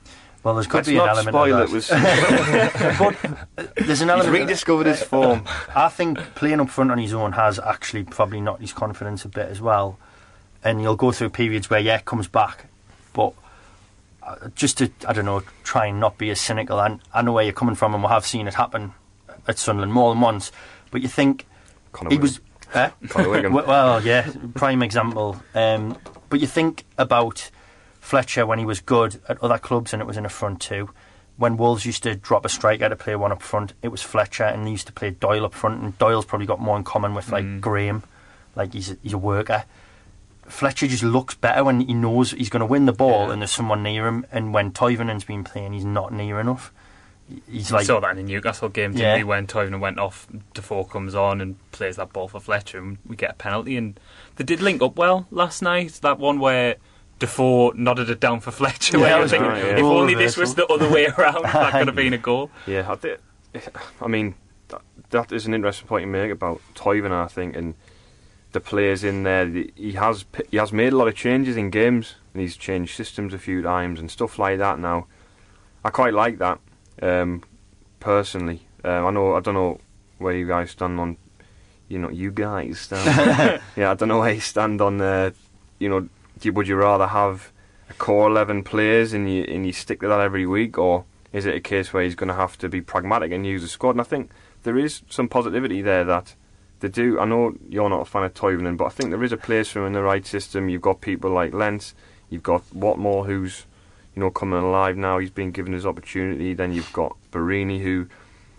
Well, 0.47 0.55
there's 0.55 0.69
could 0.69 0.77
Let's 0.77 0.89
be 0.89 0.97
an 0.97 1.09
element 1.09 1.27
spoil 1.35 1.55
of 1.57 1.75
it. 1.75 1.87
that. 1.89 3.01
Was, 3.59 3.75
There's 3.75 4.01
an 4.01 4.07
he's 4.07 4.11
element. 4.11 4.29
of- 4.29 4.33
rediscovered 4.33 4.87
his 4.87 5.03
form. 5.03 5.43
I 5.75 5.89
think 5.89 6.19
playing 6.37 6.61
up 6.61 6.71
front 6.71 6.93
on 6.93 6.99
his 6.99 7.13
own 7.13 7.33
has 7.33 7.59
actually 7.59 8.05
probably 8.05 8.41
knocked 8.41 8.61
his 8.61 8.73
confidence 8.73 9.25
a 9.25 9.29
bit 9.29 9.49
as 9.49 9.61
well. 9.61 9.99
And 10.63 10.81
you'll 10.81 10.95
go 10.95 11.11
through 11.11 11.31
periods 11.31 11.69
where 11.69 11.81
yeah, 11.81 11.97
it 11.97 12.05
comes 12.05 12.29
back, 12.29 12.67
but 13.13 13.33
uh, 14.23 14.37
just 14.55 14.79
to 14.79 14.89
I 15.09 15.15
don't 15.15 15.25
know, 15.25 15.43
try 15.65 15.87
and 15.87 15.99
not 15.99 16.17
be 16.17 16.31
as 16.31 16.41
cynical. 16.41 16.81
And 16.81 17.01
I 17.13 17.23
know 17.23 17.33
where 17.33 17.43
you're 17.43 17.53
coming 17.53 17.75
from, 17.75 17.95
and 17.95 18.05
we 18.05 18.09
have 18.09 18.25
seen 18.25 18.47
it 18.47 18.55
happen 18.55 18.93
at 19.49 19.59
Sunderland 19.59 19.93
more 19.93 20.15
than 20.15 20.21
once. 20.21 20.53
But 20.93 21.03
you 21.03 21.09
think 21.09 21.45
Conor 21.91 22.11
he 22.11 22.19
was. 22.19 22.39
Eh? 22.73 22.91
Connor 23.09 23.31
Wickham. 23.31 23.53
well, 23.53 23.67
well, 23.67 24.07
yeah, 24.07 24.31
prime 24.55 24.85
example. 24.85 25.43
Um, 25.57 25.99
but 26.29 26.39
you 26.39 26.47
think 26.47 26.85
about 26.99 27.51
Fletcher 28.07 28.47
when 28.47 28.61
he 28.61 28.65
was 28.65 28.79
good 28.81 29.21
at 29.29 29.43
other 29.43 29.59
clubs, 29.59 29.93
and 29.93 30.01
it 30.01 30.05
was 30.05 30.17
in 30.17 30.23
the 30.23 30.29
front 30.29 30.61
too. 30.61 30.91
When 31.37 31.57
Wolves 31.57 31.85
used 31.85 32.05
to 32.05 32.15
drop 32.15 32.45
a 32.45 32.49
striker 32.49 32.89
to 32.89 32.95
play 32.95 33.17
one 33.17 33.33
up 33.33 33.43
front, 33.43 33.73
it 33.83 33.89
was 33.89 34.01
Fletcher, 34.01 34.45
and 34.45 34.65
they 34.65 34.71
used 34.71 34.87
to 34.87 34.93
play 34.93 35.11
Doyle 35.11 35.45
up 35.45 35.55
front. 35.55 35.83
And 35.83 35.99
Doyle's 35.99 36.25
probably 36.25 36.47
got 36.47 36.61
more 36.61 36.77
in 36.77 36.85
common 36.85 37.15
with 37.15 37.33
like 37.33 37.45
mm. 37.45 37.61
Graham, 37.61 38.05
like 38.55 38.75
he's 38.75 38.93
a, 38.93 38.97
he's 39.03 39.13
a 39.13 39.19
worker. 39.19 39.65
Fletcher 40.47 40.87
just 40.87 41.03
looks 41.03 41.35
better 41.35 41.65
when 41.65 41.81
he 41.81 41.95
knows 41.95 42.31
he's 42.31 42.49
going 42.49 42.61
to 42.61 42.67
win 42.67 42.87
the 42.87 42.93
ball 42.93 43.27
Yeah. 43.27 43.33
and 43.33 43.43
there's 43.43 43.51
someone 43.51 43.83
near 43.83 44.07
him. 44.07 44.25
And 44.31 44.55
when 44.55 44.71
Toivonen's 44.71 45.25
been 45.25 45.43
playing, 45.43 45.73
he's 45.73 45.85
not 45.85 46.13
near 46.13 46.39
enough. 46.39 46.73
He's 47.51 47.73
like 47.73 47.87
saw 47.87 47.99
that 47.99 48.17
in 48.17 48.19
the 48.19 48.33
Newcastle 48.33 48.69
game, 48.69 48.93
didn't 48.93 49.03
Yeah. 49.03 49.17
we? 49.17 49.25
When 49.25 49.49
Toivonen 49.49 49.81
went 49.81 49.99
off, 49.99 50.29
Defoe 50.55 50.85
comes 50.85 51.17
on 51.17 51.41
and 51.41 51.57
plays 51.73 51.97
that 51.97 52.13
ball 52.13 52.29
for 52.29 52.39
Fletcher, 52.39 52.79
and 52.79 52.99
we 53.05 53.17
get 53.17 53.31
a 53.33 53.35
penalty. 53.35 53.77
And 53.77 53.99
they 54.37 54.45
did 54.45 54.61
link 54.61 54.81
up 54.81 54.95
well 54.95 55.27
last 55.33 55.61
night. 55.61 55.99
That 56.03 56.21
one 56.21 56.39
where 56.39 56.77
Defoe 57.19 57.71
nodded 57.71 58.11
it 58.11 58.21
down 58.21 58.41
for 58.41 58.51
Fletcher. 58.51 58.99
Yeah, 58.99 59.03
where 59.05 59.15
I 59.15 59.19
was 59.19 59.25
was 59.25 59.31
thinking, 59.33 59.49
right, 59.49 59.65
yeah. 59.65 59.77
if 59.79 59.85
only 59.85 60.15
this 60.15 60.37
was 60.37 60.55
the 60.55 60.67
other 60.67 60.89
way 60.91 61.07
around, 61.19 61.45
that 61.45 61.73
could 61.73 61.87
have 61.87 61.97
been 61.97 62.13
a 62.13 62.19
goal. 62.19 62.51
Yeah, 62.67 62.91
I, 62.91 62.95
did, 62.97 63.21
I 64.01 64.07
mean, 64.07 64.35
that, 64.69 64.83
that 65.11 65.33
is 65.33 65.47
an 65.47 65.55
interesting 65.55 65.89
point 65.89 66.03
you 66.05 66.11
make 66.11 66.31
about 66.31 66.61
Toivonen, 66.75 67.13
I 67.13 67.27
think, 67.29 67.57
and 67.57 67.75
the 68.53 68.61
players 68.61 69.03
in 69.05 69.23
there. 69.23 69.47
the- 69.47 69.73
He 69.77 69.93
has 69.93 70.25
he 70.51 70.57
has 70.59 70.73
made 70.73 70.93
a 70.93 70.97
lot 70.97 71.09
of 71.09 71.15
changes 71.15 71.57
in 71.57 71.71
games, 71.71 72.17
and 72.35 72.43
he's 72.43 72.57
changed 72.57 72.95
systems 72.95 73.33
a 73.33 73.39
few 73.39 73.63
times 73.63 73.99
and 74.01 74.11
stuff 74.11 74.39
like 74.39 74.59
that. 74.59 74.79
Now, 74.79 75.07
I 75.85 75.91
quite 75.91 76.13
like 76.15 76.39
that 76.39 76.59
um, 77.03 77.43
personally. 78.01 78.67
Um, 78.85 79.07
I 79.07 79.11
know 79.11 79.35
I 79.35 79.41
don't 79.41 79.55
know 79.55 79.81
where 80.19 80.35
you 80.35 80.47
guys 80.47 80.71
stand 80.73 81.01
on. 81.01 81.17
You 81.89 81.99
know, 81.99 82.11
you 82.11 82.31
guys 82.31 82.81
stand. 82.81 83.61
yeah, 83.77 83.91
I 83.91 83.95
don't 83.95 84.09
know 84.09 84.19
where 84.19 84.33
you 84.33 84.41
stand 84.41 84.81
on. 84.81 85.01
Uh, 85.01 85.31
you 85.79 85.89
know, 85.89 86.09
you, 86.45 86.53
would 86.53 86.69
you 86.69 86.77
rather 86.77 87.07
have 87.09 87.53
a 87.89 87.95
core 87.95 88.29
eleven 88.29 88.63
players 88.63 89.13
and 89.13 89.33
you 89.33 89.45
and 89.45 89.67
you 89.67 89.73
stick 89.73 90.01
to 90.01 90.09
that 90.09 90.21
every 90.21 90.47
week, 90.47 90.79
or 90.79 91.05
is 91.33 91.47
it 91.47 91.55
a 91.55 91.61
case 91.61 91.93
where 91.93 92.03
he's 92.03 92.15
going 92.15 92.29
to 92.29 92.35
have 92.35 92.59
to 92.59 92.69
be 92.69 92.81
pragmatic 92.81 93.33
and 93.33 93.47
use 93.47 93.63
the 93.63 93.69
squad? 93.69 93.91
And 93.91 94.01
I 94.01 94.05
think 94.05 94.31
there 94.63 94.79
is 94.79 95.03
some 95.09 95.29
positivity 95.29 95.83
there 95.83 96.05
that 96.05 96.35
they 96.81 96.89
do. 96.89 97.19
I 97.19 97.25
know 97.25 97.55
you're 97.69 97.89
not 97.89 98.03
a 98.03 98.05
fan 98.05 98.25
of 98.25 98.35
Toivonen, 98.35 98.77
but 98.77 98.87
I 98.87 98.91
think 98.91 99.11
there 99.11 99.25
is 99.25 99.33
a 99.33 99.37
place 99.37 99.69
for 99.69 99.81
him 99.81 99.87
in 99.87 99.93
the 99.93 100.03
right 100.03 100.27
system. 100.27 100.69
You've 100.69 100.83
got 100.83 101.01
people 101.01 101.31
like 101.31 101.55
Lens, 101.55 101.95
you've 102.31 102.43
got 102.43 102.63
Watmore, 102.71 103.27
who's 103.27 103.67
you 104.15 104.21
know 104.21 104.31
coming 104.31 104.59
alive 104.59 104.97
now. 104.97 105.19
He's 105.19 105.31
been 105.31 105.53
given 105.53 105.73
his 105.73 105.87
opportunity. 105.87 106.55
Then 106.55 106.73
you've 106.73 106.93
got 106.93 107.17
Borini, 107.33 107.83
who 107.83 108.09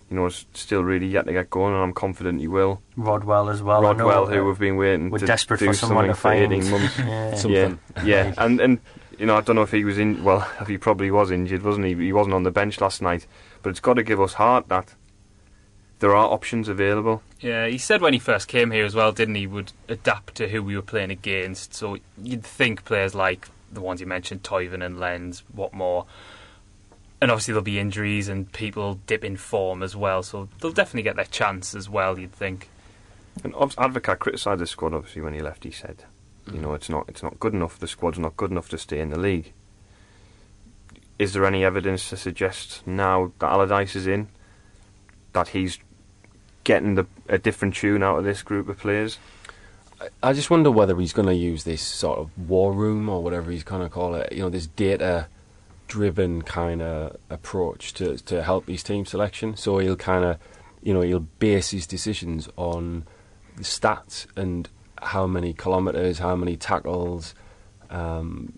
you 0.10 0.16
know 0.16 0.26
is 0.26 0.46
still 0.54 0.84
really 0.84 1.08
yet 1.08 1.26
to 1.26 1.34
get 1.34 1.50
going, 1.50 1.74
and 1.74 1.84
I'm 1.84 1.94
confident 1.94 2.40
he 2.40 2.48
will. 2.48 2.82
Rodwell 2.96 3.50
as 3.50 3.62
well. 3.62 3.82
Rodwell, 3.82 4.26
who 4.26 4.46
we've 4.46 4.60
been 4.60 4.78
waiting 4.78 5.10
we're 5.10 5.20
to 5.20 5.26
desperate 5.26 5.60
do 5.60 5.68
for 5.68 5.74
someone 5.74 6.06
something 6.06 6.10
to 6.10 6.16
for 6.16 6.22
find 6.22 6.54
18 6.54 6.72
months. 6.72 7.00
Yeah. 7.08 7.36
Something. 7.36 7.80
Yeah, 7.98 8.04
yeah, 8.06 8.34
and 8.38 8.60
and 8.60 8.80
you 9.18 9.26
know 9.26 9.36
I 9.36 9.42
don't 9.42 9.56
know 9.56 9.64
if 9.64 9.72
he 9.72 9.84
was 9.84 9.98
in. 9.98 10.24
Well, 10.24 10.42
he 10.68 10.78
probably 10.78 11.12
was 11.12 11.32
injured, 11.32 11.64
wasn't 11.64 11.86
he? 11.88 11.96
He 11.96 12.14
wasn't 12.14 12.36
on 12.36 12.44
the 12.44 12.52
bench 12.52 12.80
last 12.80 13.02
night, 13.02 13.28
but 13.62 13.70
it's 13.70 13.80
got 13.80 13.96
to 13.96 14.04
give 14.04 14.22
us 14.22 14.34
heart 14.34 14.68
that 14.70 14.96
there 16.00 16.16
are 16.16 16.32
options 16.32 16.70
available. 16.70 17.22
Yeah, 17.40 17.68
he 17.68 17.78
said 17.78 18.02
when 18.02 18.14
he 18.14 18.20
first 18.20 18.48
came 18.48 18.72
here 18.72 18.86
as 18.86 18.96
well, 18.96 19.12
didn't 19.12 19.36
he? 19.36 19.48
Would 19.48 19.74
adapt 19.88 20.36
to 20.36 20.48
who 20.48 20.64
we 20.64 20.76
were 20.76 20.82
playing 20.82 21.12
against. 21.12 21.74
So 21.74 21.98
you'd 22.22 22.44
think 22.44 22.86
players 22.86 23.16
like 23.16 23.48
the 23.72 23.82
ones 23.82 24.00
you 24.00 24.08
mentioned, 24.08 24.44
Toivonen 24.44 24.86
and 24.86 25.00
Lens, 25.00 25.44
what 25.52 25.74
Watmore, 25.74 26.06
and 27.22 27.32
obviously 27.32 27.54
there'll 27.54 27.64
be 27.64 27.80
injuries 27.80 28.28
and 28.28 28.52
people 28.52 29.00
dip 29.08 29.24
in 29.24 29.38
form 29.38 29.82
as 29.82 29.96
well. 29.96 30.24
So 30.24 30.50
they'll 30.62 30.72
definitely 30.72 31.04
get 31.04 31.16
their 31.16 31.26
chance 31.26 31.74
as 31.74 31.90
well. 31.90 32.20
You'd 32.20 32.32
think. 32.32 32.70
And 33.44 33.54
obs- 33.56 33.76
Advocaat 33.76 34.20
criticised 34.20 34.62
the 34.62 34.68
squad 34.68 34.94
obviously 34.94 35.22
when 35.22 35.34
he 35.34 35.42
left. 35.42 35.64
He 35.64 35.72
said, 35.72 36.04
you 36.52 36.60
know, 36.60 36.70
mm. 36.70 36.76
it's 36.76 36.90
not 36.90 37.06
it's 37.08 37.24
not 37.24 37.40
good 37.40 37.54
enough. 37.54 37.80
The 37.80 37.88
squad's 37.88 38.20
not 38.20 38.38
good 38.38 38.52
enough 38.52 38.70
to 38.70 38.78
stay 38.78 39.00
in 39.00 39.10
the 39.10 39.20
league. 39.20 39.54
Is 41.18 41.34
there 41.34 41.46
any 41.46 41.66
evidence 41.66 42.10
to 42.10 42.18
suggest 42.18 42.86
now 42.86 43.32
that 43.40 43.48
Allardyce 43.48 43.96
is 43.96 44.06
in 44.06 44.28
that 45.34 45.50
he's 45.50 45.80
getting 46.64 46.96
the 46.96 47.08
a 47.28 47.38
different 47.40 47.76
tune 47.76 48.04
out 48.04 48.20
of 48.20 48.24
this 48.24 48.44
group 48.44 48.70
of 48.70 48.78
players? 48.78 49.18
I 50.22 50.34
just 50.34 50.52
wonder 50.52 50.70
whether 50.70 50.96
he's 50.96 51.14
going 51.14 51.28
to 51.28 51.34
use 51.34 51.64
this 51.64 51.82
sort 51.82 52.20
of 52.20 52.30
war 52.48 52.72
room 52.72 53.10
or 53.10 53.24
whatever 53.24 53.50
he's 53.50 53.64
going 53.64 53.82
to 53.82 53.90
call 53.90 54.14
it. 54.14 54.32
You 54.32 54.44
know, 54.44 54.50
this 54.50 54.68
data-driven 55.88 56.42
kind 56.44 56.82
of 56.82 57.18
approach 57.30 57.94
to 57.94 58.18
to 58.18 58.44
help 58.44 58.68
his 58.68 58.84
team 58.84 59.06
selection. 59.06 59.56
So 59.56 59.80
he'll 59.80 59.96
kind 59.96 60.26
of, 60.26 60.38
you 60.82 60.94
know, 60.94 61.02
he'll 61.02 61.28
base 61.40 61.72
his 61.72 61.88
decisions 61.88 62.50
on 62.56 63.06
the 63.56 63.64
stats 63.64 64.28
and 64.36 64.70
how 65.02 65.28
many 65.28 65.54
kilometres, 65.54 66.20
how 66.20 66.36
many 66.36 66.58
tackles, 66.58 67.36
um, 67.90 68.54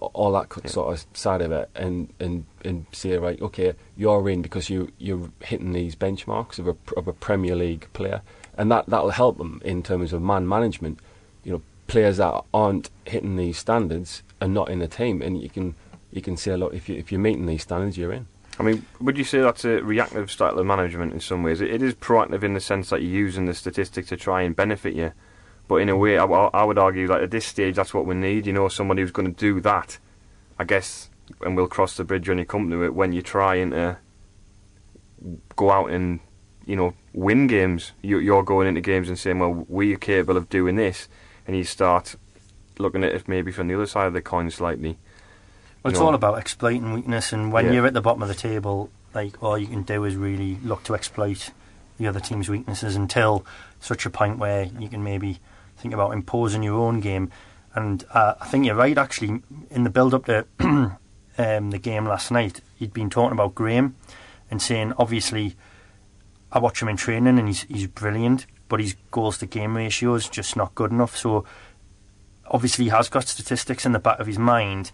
all 0.00 0.32
that 0.32 0.48
co- 0.48 0.68
sort 0.68 0.92
of 0.92 1.06
side 1.16 1.40
of 1.42 1.52
it, 1.52 1.70
and, 1.74 2.12
and 2.20 2.44
and 2.64 2.86
say 2.92 3.16
right, 3.16 3.40
okay, 3.40 3.74
you're 3.96 4.28
in 4.28 4.42
because 4.42 4.70
you 4.70 4.92
you're 4.98 5.30
hitting 5.40 5.72
these 5.72 5.96
benchmarks 5.96 6.58
of 6.58 6.68
a 6.68 6.76
of 6.96 7.08
a 7.08 7.12
Premier 7.12 7.56
League 7.56 7.88
player, 7.92 8.22
and 8.56 8.70
that 8.70 8.86
that'll 8.86 9.10
help 9.10 9.38
them 9.38 9.60
in 9.64 9.82
terms 9.82 10.12
of 10.12 10.22
man 10.22 10.46
management. 10.46 10.98
You 11.44 11.52
know, 11.52 11.62
players 11.86 12.18
that 12.18 12.44
aren't 12.52 12.90
hitting 13.06 13.36
these 13.36 13.58
standards 13.58 14.22
are 14.40 14.48
not 14.48 14.68
in 14.68 14.78
the 14.78 14.88
team, 14.88 15.22
and 15.22 15.40
you 15.40 15.48
can 15.48 15.74
you 16.12 16.22
can 16.22 16.36
see 16.36 16.50
a 16.50 16.56
lot 16.56 16.74
if 16.74 16.88
you 16.88 16.96
if 16.96 17.12
you're 17.12 17.20
meeting 17.20 17.46
these 17.46 17.62
standards, 17.62 17.96
you're 17.96 18.12
in. 18.12 18.26
I 18.58 18.62
mean, 18.62 18.84
would 19.00 19.16
you 19.16 19.24
say 19.24 19.40
that's 19.40 19.64
a 19.64 19.82
reactive 19.82 20.30
style 20.30 20.58
of 20.58 20.66
management 20.66 21.12
in 21.12 21.20
some 21.20 21.42
ways? 21.42 21.60
It, 21.60 21.70
it 21.70 21.82
is 21.82 21.94
proactive 21.94 22.42
in 22.42 22.52
the 22.52 22.60
sense 22.60 22.90
that 22.90 23.00
you're 23.00 23.10
using 23.10 23.46
the 23.46 23.54
statistics 23.54 24.08
to 24.08 24.16
try 24.16 24.42
and 24.42 24.54
benefit 24.54 24.94
you, 24.94 25.12
but 25.66 25.76
in 25.76 25.88
a 25.88 25.96
way, 25.96 26.18
I, 26.18 26.24
I 26.24 26.64
would 26.64 26.78
argue 26.78 27.06
that 27.08 27.22
at 27.22 27.30
this 27.30 27.46
stage, 27.46 27.76
that's 27.76 27.94
what 27.94 28.06
we 28.06 28.14
need. 28.14 28.46
You 28.46 28.52
know, 28.52 28.68
somebody 28.68 29.02
who's 29.02 29.12
going 29.12 29.32
to 29.32 29.38
do 29.38 29.60
that. 29.60 29.98
I 30.58 30.64
guess, 30.64 31.08
and 31.40 31.56
we'll 31.56 31.68
cross 31.68 31.96
the 31.96 32.04
bridge 32.04 32.28
when 32.28 32.36
you 32.36 32.44
come 32.44 32.68
to 32.70 32.84
it. 32.84 32.94
When 32.94 33.12
you're 33.14 33.22
trying 33.22 33.70
to 33.70 33.96
go 35.56 35.70
out 35.70 35.90
and 35.90 36.20
you 36.66 36.76
know 36.76 36.94
win 37.14 37.46
games, 37.46 37.92
you, 38.02 38.18
you're 38.18 38.42
going 38.42 38.66
into 38.66 38.82
games 38.82 39.08
and 39.08 39.18
saying, 39.18 39.38
"Well, 39.38 39.64
we 39.68 39.94
are 39.94 39.98
capable 39.98 40.36
of 40.36 40.50
doing 40.50 40.76
this," 40.76 41.08
and 41.46 41.56
you 41.56 41.64
start 41.64 42.16
looking 42.78 43.04
at 43.04 43.14
it 43.14 43.28
maybe 43.28 43.52
from 43.52 43.68
the 43.68 43.74
other 43.74 43.86
side 43.86 44.06
of 44.06 44.12
the 44.12 44.20
coin 44.20 44.50
slightly. 44.50 44.98
Well, 45.82 45.90
it's 45.92 46.00
know. 46.00 46.06
all 46.06 46.14
about 46.14 46.38
exploiting 46.38 46.92
weakness, 46.92 47.32
and 47.32 47.52
when 47.52 47.66
Yeah. 47.66 47.72
you're 47.72 47.86
at 47.86 47.94
the 47.94 48.00
bottom 48.02 48.22
of 48.22 48.28
the 48.28 48.34
table, 48.34 48.90
like 49.14 49.42
all 49.42 49.56
you 49.56 49.66
can 49.66 49.82
do 49.82 50.04
is 50.04 50.16
really 50.16 50.58
look 50.62 50.82
to 50.84 50.94
exploit 50.94 51.50
the 51.98 52.06
other 52.06 52.20
team's 52.20 52.48
weaknesses 52.48 52.96
until 52.96 53.44
such 53.80 54.04
a 54.06 54.10
point 54.10 54.38
where 54.38 54.64
you 54.64 54.88
can 54.88 55.02
maybe 55.02 55.40
think 55.76 55.94
about 55.94 56.12
imposing 56.12 56.62
your 56.62 56.78
own 56.78 57.00
game. 57.00 57.30
And 57.74 58.04
uh, 58.12 58.34
I 58.40 58.48
think 58.48 58.66
you're 58.66 58.74
right, 58.74 58.96
actually. 58.98 59.42
In 59.70 59.84
the 59.84 59.90
build-up 59.90 60.26
to 60.26 60.44
um, 61.38 61.70
the 61.70 61.78
game 61.78 62.04
last 62.04 62.30
night, 62.30 62.60
he'd 62.76 62.92
been 62.92 63.10
talking 63.10 63.32
about 63.32 63.54
Graham 63.54 63.94
and 64.50 64.60
saying, 64.60 64.92
obviously, 64.98 65.56
I 66.52 66.58
watch 66.58 66.82
him 66.82 66.88
in 66.88 66.96
training 66.96 67.38
and 67.38 67.46
he's 67.48 67.62
he's 67.62 67.86
brilliant, 67.86 68.46
but 68.68 68.80
his 68.80 68.96
goals 69.10 69.38
to 69.38 69.46
game 69.46 69.76
ratio 69.76 70.14
is 70.14 70.28
just 70.28 70.56
not 70.56 70.74
good 70.74 70.90
enough. 70.90 71.16
So 71.16 71.44
obviously, 72.50 72.86
he 72.86 72.90
has 72.90 73.08
got 73.08 73.28
statistics 73.28 73.86
in 73.86 73.92
the 73.92 73.98
back 73.98 74.18
of 74.18 74.26
his 74.26 74.38
mind 74.38 74.90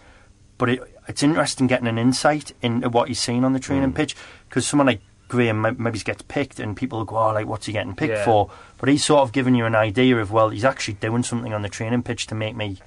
but 0.59 0.69
it, 0.69 0.81
it's 1.09 1.23
interesting 1.23 1.67
getting 1.67 1.87
an 1.87 1.99
insight 1.99 2.53
into 2.63 2.89
what 2.89 3.09
he's 3.09 3.21
seen 3.21 3.45
on 3.45 3.53
the 3.53 3.61
training 3.61 3.93
pitch 3.93 4.17
because 4.49 4.67
someone 4.67 4.87
like 4.87 5.01
Graham 5.29 5.61
maybe 5.79 5.99
gets 5.99 6.23
picked 6.23 6.61
and 6.61 6.77
people 6.77 7.05
go, 7.05 7.17
oh, 7.19 7.33
like, 7.33 7.47
what's 7.47 7.67
he 7.67 7.73
getting 7.73 7.95
picked 7.97 8.13
Yeah. 8.13 8.25
for? 8.25 8.51
But 8.79 8.89
he's 8.89 9.05
sort 9.05 9.23
of 9.23 9.33
giving 9.33 9.55
you 9.55 9.65
an 9.67 9.75
idea 9.75 10.17
of, 10.19 10.31
well, 10.31 10.51
he's 10.51 10.65
actually 10.65 10.95
doing 10.95 11.23
something 11.25 11.53
on 11.53 11.63
the 11.63 11.69
training 11.69 12.03
pitch 12.05 12.27
to 12.29 12.35
make 12.35 12.55
me 12.57 12.79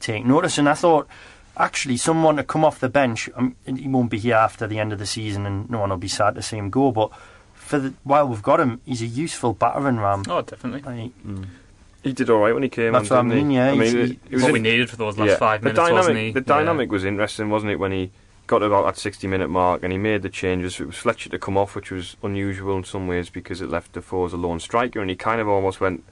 take 0.00 0.24
notice. 0.26 0.58
And 0.58 0.68
I 0.68 0.74
thought, 0.74 1.06
actually, 1.56 1.96
someone 1.96 2.36
to 2.36 2.42
come 2.44 2.64
off 2.64 2.80
the 2.80 2.88
bench, 2.88 3.30
um, 3.36 3.54
he 3.64 3.86
won't 3.88 4.10
be 4.10 4.18
here 4.18 4.34
after 4.34 4.66
the 4.66 4.78
end 4.80 4.92
of 4.92 4.98
the 4.98 5.06
season 5.06 5.46
and 5.46 5.70
no 5.70 5.78
one 5.80 5.90
will 5.90 5.96
be 5.96 6.08
sad 6.08 6.34
to 6.34 6.42
see 6.42 6.56
him 6.58 6.68
go, 6.70 6.90
but 6.90 7.10
for 7.54 7.78
the, 7.78 7.94
while 8.02 8.26
we've 8.28 8.42
got 8.42 8.60
him, 8.60 8.80
he's 8.84 9.00
a 9.00 9.06
useful 9.06 9.54
battering 9.54 9.98
ram. 9.98 10.24
Oh, 10.28 10.42
definitely. 10.42 10.82
Like, 11.24 11.46
He 12.04 12.12
did 12.12 12.28
all 12.30 12.38
right 12.40 12.52
when 12.54 12.62
he 12.62 12.68
came 12.68 12.92
That's 12.92 13.10
on. 13.10 13.28
what 13.28 13.32
I 13.34 13.36
mean, 13.36 13.50
he? 13.50 13.56
yeah, 13.56 13.72
I 13.72 13.74
he's- 13.74 13.92
mean, 13.94 14.06
he- 14.06 14.12
it, 14.12 14.18
it 14.30 14.34
was 14.34 14.42
what 14.44 14.52
we 14.52 14.60
needed 14.60 14.90
for 14.90 14.96
those 14.96 15.18
last 15.18 15.38
five 15.38 15.62
minutes, 15.62 15.78
the 15.78 15.82
dynamic, 15.82 15.98
wasn't 15.98 16.18
he? 16.18 16.30
The 16.32 16.40
Yeah. 16.40 16.44
dynamic 16.44 16.92
was 16.92 17.04
interesting, 17.04 17.50
wasn't 17.50 17.72
it, 17.72 17.78
when 17.80 17.92
he 17.92 18.10
got 18.46 18.58
to 18.58 18.66
about 18.66 18.84
that 18.84 18.98
60 18.98 19.26
minute 19.26 19.48
mark 19.48 19.82
and 19.82 19.90
he 19.90 19.98
made 19.98 20.20
the 20.22 20.28
changes. 20.28 20.78
It 20.78 20.86
was 20.86 20.96
Fletcher 20.98 21.30
to 21.30 21.38
come 21.38 21.56
off, 21.56 21.74
which 21.74 21.90
was 21.90 22.16
unusual 22.22 22.76
in 22.76 22.84
some 22.84 23.08
ways 23.08 23.30
because 23.30 23.62
it 23.62 23.70
left 23.70 23.92
Defoe 23.92 24.26
as 24.26 24.34
a 24.34 24.36
lone 24.36 24.60
striker, 24.60 25.00
and 25.00 25.08
he 25.08 25.16
kind 25.16 25.40
of 25.40 25.48
almost 25.48 25.80
went 25.80 26.04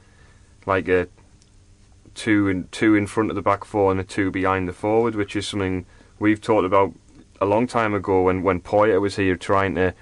like 0.65 0.89
a 0.89 1.09
two 2.15 2.49
and 2.49 2.71
two 2.73 2.95
in 2.95 3.07
front 3.07 3.31
of 3.31 3.37
the 3.37 3.43
back 3.43 3.65
four 3.65 3.91
and 3.91 4.01
a 4.01 4.05
two 4.05 4.31
behind 4.31 4.69
the 4.69 4.73
forward, 4.73 5.15
which 5.15 5.37
is 5.37 5.47
something 5.47 5.85
we've 6.19 6.41
talked 6.41 6.65
about 6.65 6.93
a 7.41 7.45
long 7.47 7.67
time 7.67 7.93
ago 7.93 8.23
when, 8.23 8.43
when 8.43 8.61
Poyet 8.61 9.01
was 9.01 9.17
here 9.17 9.37
trying 9.37 9.75
to 9.75 9.93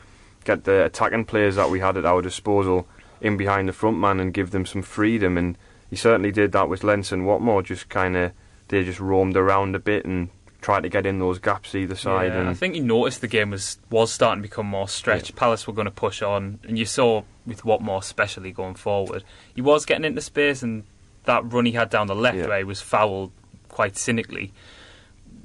get 0.45 0.65
the 0.65 0.85
attacking 0.85 1.25
players 1.25 1.57
that 1.57 1.71
we 1.71 1.81
had 1.81 1.97
at 1.97 2.05
our 2.05 2.21
disposal 2.23 2.87
in 3.21 3.37
behind 3.37 3.69
the 3.69 3.73
front 3.73 3.99
man 3.99 4.21
and 4.21 4.33
give 4.35 4.51
them 4.51 4.65
some 4.67 4.83
freedom. 4.83 5.37
And 5.39 5.57
he 5.91 5.97
certainly 5.97 6.33
did 6.33 6.53
that 6.53 6.69
with 6.69 6.85
Lens 6.85 7.13
and 7.13 7.23
Watmore. 7.25 7.65
Just 7.65 7.89
kind 7.89 8.17
of 8.17 8.33
they 8.69 8.85
just 8.85 9.01
roamed 9.01 9.37
around 9.37 9.75
a 9.75 9.79
bit 9.81 10.05
and 10.05 10.31
tried 10.61 10.83
to 10.83 10.89
get 10.89 11.07
in 11.07 11.19
those 11.19 11.39
gaps 11.39 11.75
either 11.75 11.97
side. 11.97 12.33
Yeah, 12.33 12.41
and 12.41 12.49
I 12.49 12.55
think 12.55 12.75
he 12.75 12.81
noticed 12.81 13.21
the 13.21 13.29
game 13.29 13.51
was 13.51 13.79
was 13.91 14.13
starting 14.13 14.43
to 14.43 14.49
become 14.49 14.67
more 14.67 14.89
stretched. 14.89 15.35
Palace 15.37 15.67
were 15.67 15.73
going 15.75 15.87
to 15.87 15.91
push 15.91 16.23
on, 16.23 16.61
and 16.65 16.79
you 16.79 16.85
saw 16.87 17.23
with 17.47 17.63
Watmore 17.63 17.99
especially 18.01 18.53
going 18.53 18.75
forward, 18.75 19.25
he 19.55 19.61
was 19.61 19.85
getting 19.85 20.05
into 20.05 20.21
space, 20.21 20.63
and 20.63 20.85
that 21.25 21.51
run 21.53 21.67
he 21.67 21.73
had 21.73 21.91
down 21.91 22.07
the 22.07 22.15
left 22.15 22.39
Yeah. 22.39 22.47
where 22.47 22.59
he 22.59 22.65
was 22.65 22.81
fouled 22.81 23.33
quite 23.69 23.97
cynically 23.97 24.53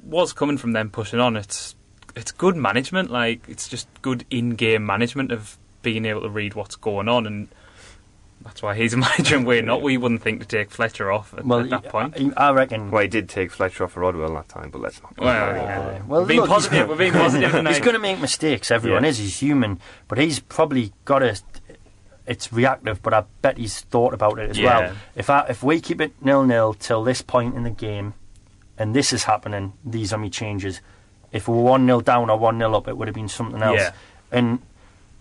was 0.04 0.32
coming 0.32 0.56
from 0.58 0.72
them 0.72 0.90
pushing 0.90 1.20
on. 1.20 1.36
It's 1.36 1.74
it's 2.14 2.32
good 2.32 2.56
management, 2.56 3.10
like 3.10 3.40
it's 3.48 3.68
just 3.68 3.88
good 4.02 4.24
in-game 4.30 4.84
management 4.86 5.32
of 5.32 5.58
being 5.82 6.04
able 6.04 6.22
to 6.22 6.28
read 6.28 6.54
what's 6.54 6.76
going 6.76 7.08
on, 7.08 7.26
and 7.26 7.48
that's 8.46 8.62
why 8.62 8.74
he's 8.74 8.94
a 8.94 8.96
manager 8.96 9.36
and 9.36 9.46
we're 9.46 9.62
not. 9.62 9.82
We 9.82 9.96
wouldn't 9.98 10.22
think 10.22 10.40
to 10.40 10.46
take 10.46 10.70
Fletcher 10.70 11.12
off 11.12 11.34
at, 11.34 11.44
Well, 11.44 11.60
at 11.60 11.70
that 11.70 11.84
point. 11.84 12.14
I, 12.36 12.48
I 12.48 12.52
reckon. 12.52 12.90
well, 12.90 13.02
he 13.02 13.08
did 13.08 13.28
take 13.28 13.50
Fletcher 13.50 13.84
off 13.84 13.92
for 13.92 14.00
Rodwell 14.00 14.32
that 14.34 14.48
time, 14.48 14.70
but 14.70 14.80
let's 14.80 15.02
not. 15.02 15.14
go 15.16 15.24
Well, 15.24 15.52
there. 15.52 15.62
yeah. 15.62 16.02
well, 16.06 16.20
we're 16.22 16.26
being 16.26 16.40
look, 16.40 16.48
he's- 16.48 16.62
positive. 16.68 16.88
We're 16.88 16.96
being 16.96 17.12
positive 17.24 17.50
tonight. 17.50 17.70
He's 17.74 17.80
going 17.84 17.94
to 17.94 18.00
make 18.00 18.20
mistakes. 18.20 18.70
Everyone 18.70 19.02
Yeah. 19.04 19.10
is. 19.10 19.18
He's 19.18 19.38
human, 19.40 19.80
but 20.08 20.18
he's 20.18 20.40
probably 20.40 20.92
got 21.04 21.22
a. 21.22 21.38
It's 22.26 22.52
reactive, 22.52 23.02
but 23.02 23.14
I 23.14 23.24
bet 23.42 23.56
he's 23.56 23.82
thought 23.82 24.12
about 24.12 24.38
it 24.40 24.50
as 24.50 24.58
Yeah. 24.58 24.78
well. 24.80 24.92
If 25.14 25.30
I, 25.30 25.46
if 25.48 25.62
we 25.62 25.80
keep 25.80 26.00
it 26.00 26.12
nil 26.20 26.44
nil 26.44 26.74
till 26.74 27.04
this 27.04 27.22
point 27.22 27.54
in 27.54 27.62
the 27.62 27.70
game, 27.70 28.14
and 28.76 28.94
this 28.96 29.12
is 29.12 29.24
happening, 29.24 29.74
these 29.84 30.12
are 30.12 30.18
my 30.18 30.28
changes. 30.28 30.80
If 31.30 31.46
we 31.46 31.54
were 31.54 31.62
one 31.62 31.86
0 31.86 32.00
down 32.00 32.28
or 32.30 32.36
one 32.38 32.58
0 32.58 32.74
up, 32.74 32.88
it 32.88 32.96
would 32.96 33.06
have 33.08 33.14
been 33.14 33.28
something 33.28 33.62
else. 33.62 33.78
Yeah. 33.78 33.92
And 34.32 34.58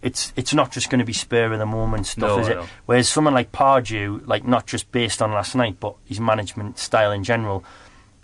it's 0.06 0.32
it's 0.36 0.54
not 0.54 0.72
just 0.72 0.90
going 0.92 1.00
to 1.00 1.06
be 1.06 1.14
spur 1.14 1.52
of 1.52 1.58
the 1.58 1.66
moment 1.66 2.06
stuff, 2.06 2.30
No, 2.30 2.40
is 2.40 2.48
it? 2.48 2.56
no. 2.58 2.66
Whereas 2.86 3.10
someone 3.10 3.34
like 3.34 3.52
Pardew, 3.52 4.26
like 4.28 4.46
not 4.48 4.68
just 4.68 4.92
based 4.92 5.20
on 5.22 5.32
last 5.32 5.56
night, 5.56 5.80
but 5.80 5.96
his 6.06 6.20
management 6.20 6.78
style 6.78 7.12
in 7.12 7.24
general, 7.24 7.64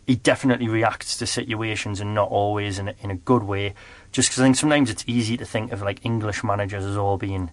he 0.05 0.15
definitely 0.15 0.67
reacts 0.67 1.17
to 1.17 1.25
situations 1.25 1.99
and 1.99 2.13
not 2.13 2.29
always 2.29 2.77
in 2.77 2.89
a, 2.89 2.95
in 3.01 3.09
a 3.09 3.15
good 3.15 3.43
way. 3.43 3.73
Just 4.11 4.29
because 4.29 4.41
I 4.41 4.43
think 4.43 4.57
sometimes 4.57 4.91
it's 4.91 5.03
easy 5.07 5.37
to 5.37 5.45
think 5.45 5.71
of 5.71 5.81
like 5.81 6.05
English 6.05 6.43
managers 6.43 6.85
as 6.85 6.97
all 6.97 7.17
being 7.17 7.49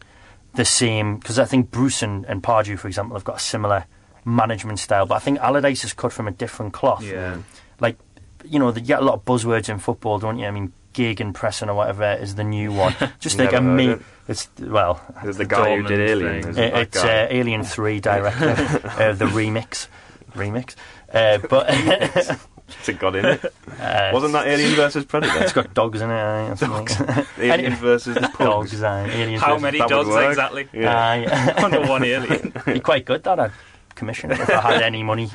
the 0.54 0.64
same. 0.66 1.16
Because 1.16 1.38
I 1.38 1.46
think 1.46 1.70
Bruce 1.70 2.02
and, 2.02 2.26
and 2.26 2.42
Pardew, 2.42 2.78
for 2.78 2.86
example, 2.86 3.16
have 3.16 3.24
got 3.24 3.36
a 3.36 3.40
similar 3.40 3.86
management 4.26 4.78
style. 4.78 5.06
But 5.06 5.14
I 5.14 5.18
think 5.20 5.38
Allardyce 5.38 5.84
is 5.84 5.94
cut 5.94 6.12
from 6.12 6.28
a 6.28 6.32
different 6.32 6.74
cloth. 6.74 7.02
Yeah. 7.02 7.38
Like, 7.80 7.96
you 8.44 8.58
know, 8.58 8.74
you 8.74 8.80
get 8.82 9.00
a 9.00 9.04
lot 9.04 9.14
of 9.14 9.24
buzzwords 9.24 9.70
in 9.70 9.78
football, 9.78 10.18
don't 10.18 10.38
you? 10.38 10.44
I 10.46 10.50
mean, 10.50 10.72
Gegenpressing 10.98 11.68
or 11.68 11.74
whatever 11.74 12.12
is 12.14 12.34
the 12.34 12.44
new 12.44 12.72
one. 12.72 12.94
Just 13.20 13.38
like 13.38 13.52
Never 13.52 13.64
a 13.64 13.68
heard 13.68 13.76
me. 13.76 13.88
it. 13.90 14.02
It's 14.26 14.48
well, 14.60 15.00
The, 15.24 15.32
the 15.32 15.44
guy 15.46 15.76
who 15.76 15.82
did 15.84 16.00
Dortmund 16.00 16.08
Alien. 16.10 16.42
thing. 16.42 16.50
Is 16.50 16.58
it 16.58 16.72
uh, 16.72 16.76
that 16.76 16.82
it's 16.82 17.02
guy? 17.02 17.22
uh, 17.24 17.28
Alien 17.30 17.62
Three 17.64 18.00
director, 18.00 18.50
uh, 18.98 19.12
the 19.12 19.24
remix, 19.26 19.86
remix. 20.34 20.74
Uh, 21.12 21.38
but 21.48 21.66
It's 22.80 22.88
a 22.90 22.92
god 22.92 23.16
in 23.16 23.24
it. 23.24 23.42
uh, 23.80 24.10
Wasn't 24.12 24.32
that 24.34 24.46
Alien 24.46 24.72
versus 24.74 25.04
Predator? 25.06 25.38
It's 25.42 25.54
got 25.54 25.72
dogs 25.72 26.02
in 26.02 26.10
it. 26.10 26.14
I 26.14 26.54
think, 26.54 26.70
or 26.72 26.88
something. 26.88 27.26
Alien 27.50 27.74
versus 27.76 28.14
the 28.16 28.20
dogs. 28.20 28.36
pugs. 28.72 28.82
Uh, 28.82 29.06
aliens. 29.10 29.40
How 29.40 29.52
versus- 29.54 29.62
many 29.62 29.78
That 29.78 29.84
would 29.84 29.90
dogs 29.94 30.08
work. 30.10 30.28
exactly? 30.28 30.68
Yeah. 30.74 31.10
Uh, 31.10 31.14
yeah. 31.14 31.64
Under 31.64 31.80
one 31.88 32.04
alien. 32.04 32.52
be 32.66 32.80
quite 32.80 33.06
good 33.06 33.22
that 33.24 33.40
I'd 33.40 33.52
commission 33.94 34.30
if 34.32 34.50
I 34.50 34.60
had 34.74 34.82
any 34.82 35.02
money. 35.02 35.30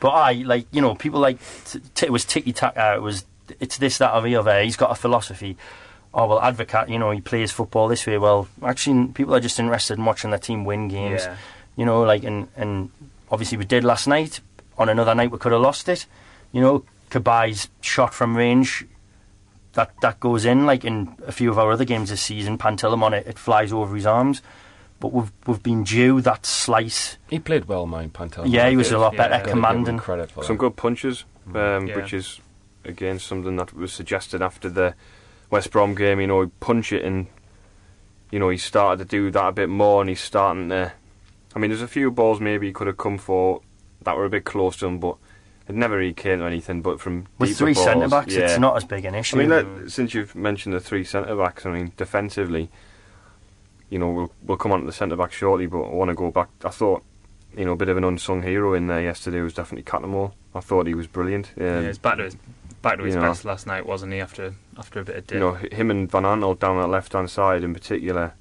But 0.00 0.08
I 0.10 0.32
like 0.32 0.66
you 0.70 0.80
know 0.80 0.94
people 0.94 1.20
like 1.20 1.38
t- 1.66 1.80
t- 1.94 2.06
it 2.06 2.10
was 2.12 2.24
tiki-taka. 2.24 2.94
It 2.94 3.02
was 3.02 3.26
it's 3.60 3.78
this 3.78 3.98
that 3.98 4.14
or 4.14 4.22
the 4.22 4.36
other. 4.36 4.62
He's 4.62 4.76
got 4.76 4.90
a 4.90 4.94
philosophy. 4.94 5.56
Oh 6.14 6.26
well, 6.26 6.40
Advocaat. 6.40 6.88
You 6.88 6.98
know 6.98 7.10
he 7.10 7.20
plays 7.20 7.50
football 7.52 7.88
this 7.88 8.06
way. 8.06 8.18
Well, 8.18 8.48
actually, 8.62 9.08
people 9.08 9.34
are 9.34 9.40
just 9.40 9.58
interested 9.60 9.98
in 9.98 10.04
watching 10.04 10.30
their 10.30 10.38
team 10.38 10.64
win 10.64 10.88
games. 10.88 11.22
Yeah. 11.22 11.36
You 11.76 11.84
know, 11.84 12.02
like 12.02 12.24
and 12.24 12.48
and 12.56 12.90
obviously 13.30 13.58
we 13.58 13.64
did 13.64 13.84
last 13.84 14.06
night. 14.06 14.40
On 14.78 14.88
another 14.88 15.14
night 15.14 15.30
we 15.30 15.38
could 15.38 15.52
have 15.52 15.60
lost 15.60 15.88
it. 15.88 16.06
You 16.52 16.60
know, 16.60 16.84
Cabaye's 17.10 17.68
shot 17.80 18.14
from 18.14 18.36
range. 18.36 18.86
That, 19.74 19.92
that 20.00 20.18
goes 20.18 20.44
in 20.44 20.66
like 20.66 20.84
in 20.84 21.14
a 21.26 21.30
few 21.30 21.50
of 21.50 21.58
our 21.58 21.70
other 21.70 21.84
games 21.84 22.10
this 22.10 22.22
season. 22.22 22.58
Pantilimon 22.58 23.12
it, 23.12 23.26
it 23.26 23.38
flies 23.38 23.72
over 23.72 23.94
his 23.94 24.06
arms. 24.06 24.40
But 24.98 25.12
we've 25.12 25.30
we've 25.46 25.62
been 25.62 25.84
due 25.84 26.20
that 26.22 26.44
slice 26.46 27.18
He 27.28 27.38
played 27.38 27.66
well, 27.66 27.86
mind 27.86 28.12
Pantel. 28.14 28.44
yeah, 28.48 28.68
he 28.68 28.76
was 28.76 28.90
a 28.90 28.98
lot 28.98 29.12
Yeah. 29.12 29.18
better 29.18 29.30
Gotta 29.34 29.44
give 29.44 29.52
him 29.52 29.62
commanding. 29.62 29.98
credit 29.98 30.30
for 30.32 30.42
Some 30.42 30.56
that. 30.56 30.60
good 30.60 30.76
punches, 30.76 31.24
um, 31.54 31.86
Yeah. 31.86 31.96
which 31.96 32.12
is 32.12 32.40
again 32.84 33.18
something 33.18 33.56
that 33.56 33.74
was 33.74 33.92
suggested 33.92 34.42
after 34.42 34.68
the 34.68 34.94
West 35.50 35.70
Brom 35.70 35.94
game. 35.94 36.20
You 36.20 36.26
know, 36.26 36.42
he 36.42 36.50
punch 36.60 36.92
it 36.92 37.04
and 37.04 37.26
you 38.30 38.38
know 38.38 38.48
he 38.48 38.58
started 38.58 38.98
to 38.98 39.08
do 39.08 39.30
that 39.30 39.48
a 39.48 39.52
bit 39.52 39.68
more, 39.68 40.00
and 40.00 40.08
he's 40.08 40.20
starting 40.20 40.68
to. 40.70 40.92
I 41.54 41.58
mean, 41.58 41.70
there's 41.70 41.82
a 41.82 41.88
few 41.88 42.10
balls 42.10 42.40
maybe 42.40 42.66
he 42.66 42.72
could 42.72 42.86
have 42.86 42.98
come 42.98 43.18
for 43.18 43.62
that 44.02 44.16
were 44.16 44.24
a 44.24 44.30
bit 44.30 44.44
close 44.44 44.76
to 44.78 44.86
him, 44.86 44.98
but 44.98 45.16
it 45.68 45.74
never 45.74 45.98
really 45.98 46.14
came 46.14 46.38
to 46.38 46.44
anything. 46.44 46.82
But 46.82 47.00
from 47.00 47.26
With 47.38 47.56
three 47.56 47.74
balls, 47.74 47.84
centre 47.84 48.08
backs, 48.08 48.34
yeah. 48.34 48.42
it's 48.42 48.58
not 48.58 48.76
as 48.76 48.84
big 48.84 49.04
an 49.04 49.14
issue. 49.14 49.36
I 49.36 49.38
mean, 49.40 49.48
let, 49.50 49.90
since 49.90 50.14
you've 50.14 50.34
mentioned 50.34 50.74
the 50.74 50.80
three 50.80 51.04
centre 51.04 51.36
backs, 51.36 51.66
I 51.66 51.70
mean, 51.70 51.92
defensively, 51.96 52.70
you 53.90 53.98
know, 53.98 54.10
we'll 54.10 54.32
we'll 54.44 54.58
come 54.58 54.72
on 54.72 54.80
to 54.80 54.86
the 54.86 54.92
centre 54.92 55.16
back 55.16 55.32
shortly, 55.32 55.66
but 55.66 55.82
I 55.82 55.94
want 55.94 56.10
to 56.10 56.14
go 56.14 56.30
back. 56.30 56.48
I 56.64 56.70
thought, 56.70 57.02
you 57.56 57.64
know, 57.64 57.72
a 57.72 57.76
bit 57.76 57.88
of 57.88 57.96
an 57.96 58.04
unsung 58.04 58.42
hero 58.42 58.74
in 58.74 58.86
there 58.86 59.02
yesterday 59.02 59.40
was 59.40 59.54
definitely 59.54 59.84
Cattermole. 59.84 60.32
I 60.54 60.60
thought 60.60 60.86
he 60.86 60.94
was 60.94 61.06
brilliant. 61.06 61.52
Um, 61.58 61.64
yeah, 61.64 61.86
he's 61.86 61.98
back 61.98 62.16
to 62.16 62.24
his 62.24 62.36
back 62.82 62.98
to 62.98 63.04
his 63.04 63.14
you 63.14 63.20
know. 63.20 63.28
best 63.28 63.44
last 63.44 63.66
night, 63.66 63.86
wasn't 63.86 64.12
he? 64.12 64.20
After 64.20 64.54
after 64.78 65.00
a 65.00 65.04
bit 65.04 65.16
of 65.16 65.26
dip. 65.26 65.34
you 65.34 65.40
know, 65.40 65.54
him 65.54 65.90
and 65.90 66.10
Van 66.10 66.22
Aanholt 66.22 66.58
down 66.58 66.80
that 66.80 66.88
left 66.88 67.12
hand 67.12 67.30
side 67.30 67.62
in 67.64 67.74
particular, 67.74 68.34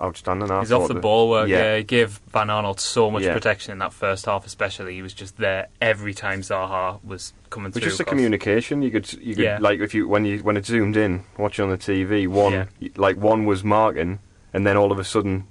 outstanding. 0.00 0.50
I 0.50 0.60
He's 0.60 0.72
off 0.72 0.88
the 0.88 0.94
ball 0.94 1.28
work. 1.30 1.48
Yeah. 1.48 1.58
Yeah. 1.58 1.76
he 1.78 1.84
gave 1.84 2.20
Van 2.32 2.48
Aanholt 2.48 2.80
so 2.80 3.10
much 3.10 3.22
Yeah. 3.22 3.32
protection 3.32 3.72
in 3.72 3.78
that 3.78 3.92
first 3.92 4.26
half, 4.26 4.46
especially. 4.46 4.94
He 4.94 5.02
was 5.02 5.14
just 5.14 5.36
there 5.38 5.68
every 5.80 6.14
time 6.14 6.40
Zaha 6.40 7.02
was 7.04 7.32
coming 7.50 7.70
But 7.70 7.82
through. 7.82 7.90
just 7.90 7.98
the 7.98 8.04
communication, 8.04 8.82
you 8.82 8.90
could 8.90 9.12
you 9.14 9.34
could 9.36 9.44
Yeah. 9.44 9.58
like 9.60 9.80
if 9.80 9.94
you 9.94 10.08
when 10.08 10.24
you 10.24 10.38
when 10.38 10.56
it 10.56 10.66
zoomed 10.66 10.96
in, 10.96 11.24
watching 11.38 11.64
on 11.64 11.70
the 11.70 11.78
TV, 11.78 12.26
one 12.26 12.68
like 12.96 13.16
one 13.16 13.44
was 13.44 13.62
marking, 13.62 14.18
and 14.52 14.66
then 14.66 14.76
all 14.76 14.90
of 14.90 14.98
a 14.98 15.04
sudden 15.04 15.46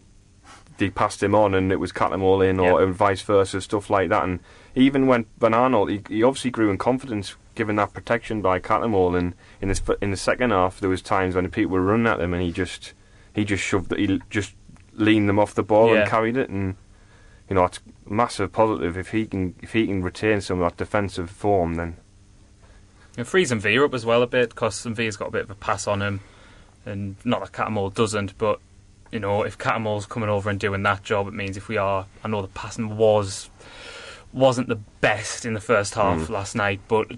they 0.77 0.89
passed 0.89 1.21
him 1.21 1.35
on, 1.35 1.53
and 1.53 1.71
it 1.71 1.75
was 1.79 1.91
cut 1.91 2.09
them 2.09 2.23
all 2.23 2.41
in, 2.41 2.59
or 2.59 2.83
vice 2.87 3.21
versa, 3.21 3.61
stuff 3.61 3.89
like 3.91 4.09
that. 4.09 4.23
And 4.23 4.39
even 4.75 5.05
when 5.05 5.25
Van 5.37 5.51
Aanholt, 5.51 5.89
he, 5.91 6.15
he 6.15 6.23
obviously 6.23 6.49
grew 6.49 6.71
in 6.71 6.79
confidence 6.79 7.35
given 7.55 7.75
that 7.77 7.93
protection 7.93 8.41
by 8.41 8.59
Cattermole, 8.59 9.17
and 9.17 9.33
in 9.61 9.67
this 9.69 9.81
in 10.01 10.11
the 10.11 10.17
second 10.17 10.51
half 10.51 10.79
there 10.79 10.89
was 10.89 11.01
times 11.01 11.35
when 11.35 11.49
people 11.49 11.73
were 11.73 11.81
running 11.81 12.07
at 12.07 12.19
him, 12.19 12.33
and 12.33 12.41
he 12.43 12.51
just 12.51 12.93
he 13.33 13.43
just 13.45 13.63
shoved 13.63 13.95
he 13.97 14.21
just 14.29 14.53
leaned 14.93 15.27
them 15.29 15.39
off 15.39 15.53
the 15.55 15.63
ball 15.63 15.93
Yeah. 15.93 16.01
and 16.01 16.09
carried 16.09 16.37
it, 16.37 16.49
and 16.49 16.75
you 17.49 17.55
know 17.55 17.65
it's 17.65 17.79
massive 18.05 18.51
positive 18.51 18.97
if 18.97 19.09
he 19.11 19.25
can 19.25 19.55
if 19.61 19.73
he 19.73 19.87
can 19.87 20.03
retain 20.03 20.41
some 20.41 20.61
of 20.61 20.71
that 20.71 20.77
defensive 20.77 21.29
form, 21.29 21.75
then 21.75 21.97
It 23.17 23.25
frees 23.27 23.51
Villa 23.51 23.85
up 23.85 23.93
as 23.93 24.05
well 24.05 24.21
a 24.23 24.27
bit 24.27 24.49
because 24.49 24.83
Villa's 24.83 25.17
got 25.17 25.27
a 25.29 25.31
bit 25.31 25.43
of 25.43 25.51
a 25.51 25.55
pass 25.55 25.87
on 25.87 26.01
him, 26.01 26.21
and 26.85 27.15
not 27.23 27.41
that 27.41 27.51
Cattermole 27.51 27.93
doesn't, 27.93 28.37
but 28.37 28.59
you 29.11 29.19
know 29.19 29.43
if 29.43 29.57
Cattermole's 29.57 30.05
coming 30.07 30.29
over 30.29 30.49
and 30.49 30.59
doing 30.59 30.83
that 30.83 31.03
job, 31.03 31.27
it 31.27 31.33
means 31.33 31.55
if 31.57 31.67
we 31.67 31.77
are, 31.77 32.05
I 32.23 32.27
know 32.27 32.41
the 32.41 32.47
passing 32.47 32.97
was 32.97 33.49
wasn't 34.31 34.67
the 34.67 34.79
best 34.99 35.45
in 35.45 35.53
the 35.53 35.59
first 35.61 35.93
half 35.93 36.21
Mm. 36.21 36.29
last 36.29 36.55
night, 36.55 36.79
but 36.87 37.11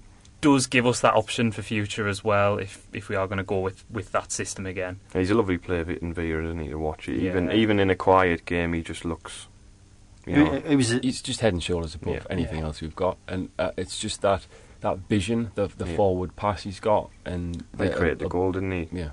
does 0.46 0.68
give 0.68 0.86
us 0.86 1.00
that 1.02 1.14
option 1.16 1.52
for 1.52 1.62
future 1.64 2.08
as 2.08 2.24
well 2.24 2.58
if 2.60 2.72
if 2.94 3.10
we 3.10 3.16
are 3.16 3.28
going 3.28 3.38
to 3.38 3.44
go 3.56 3.60
with 3.60 3.84
with 3.90 4.12
that 4.12 4.32
system 4.32 4.66
again. 4.66 5.00
He's 5.14 5.32
a 5.32 5.36
lovely 5.36 5.58
player 5.58 5.90
in 6.02 6.14
Villa, 6.14 6.44
isn't 6.44 6.60
he, 6.60 6.70
to 6.70 6.76
watch 6.80 7.10
it. 7.10 7.18
Even 7.20 7.46
Yeah. 7.48 7.54
even 7.64 7.80
in 7.80 7.90
a 7.90 7.96
quiet 7.96 8.46
game, 8.46 8.74
he 8.74 8.82
just 8.82 9.04
looks. 9.06 9.48
You 10.28 10.36
know, 10.38 10.54
it, 10.54 10.66
it 10.66 10.76
was 10.76 10.90
He's 10.90 11.22
just 11.22 11.40
head 11.42 11.54
and 11.54 11.62
shoulders 11.64 11.94
above 11.96 12.14
Yeah. 12.16 12.24
anything 12.30 12.62
else 12.64 12.82
we've 12.82 12.96
got, 12.96 13.18
and 13.28 13.50
uh, 13.60 13.72
it's 13.78 14.00
just 14.00 14.22
that 14.22 14.46
that 14.82 14.98
vision, 15.10 15.52
the 15.56 15.68
the 15.78 15.86
Yeah. 15.88 15.96
forward 15.96 16.36
pass 16.36 16.64
he's 16.64 16.80
got, 16.80 17.10
and 17.26 17.64
he 17.78 17.88
the- 17.88 17.96
created 17.96 18.20
the 18.20 18.26
uh, 18.26 18.30
goal, 18.30 18.52
didn't 18.52 18.72
he? 18.72 18.88
Yeah, 18.92 19.12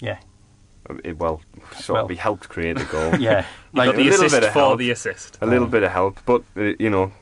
yeah 0.00 0.18
Uh, 0.88 0.94
It, 1.04 1.18
well, 1.18 1.40
sort 1.78 1.94
Well- 1.96 2.04
of, 2.04 2.10
he 2.10 2.16
helped 2.16 2.48
create 2.48 2.76
the 2.78 2.84
goal. 2.96 3.14
yeah 3.28 3.44
like 3.72 3.94
the 3.94 4.02
a 4.02 4.04
little 4.10 4.24
assist 4.26 4.34
bit 4.34 4.44
of 4.48 4.52
for 4.52 4.58
help. 4.66 4.78
the 4.78 4.90
assist. 4.90 5.38
a 5.40 5.46
little 5.46 5.68
bit 5.68 5.82
of 5.82 5.92
help, 5.92 6.14
but 6.26 6.42
uh, 6.56 6.72
you 6.84 6.90
know, 6.90 7.12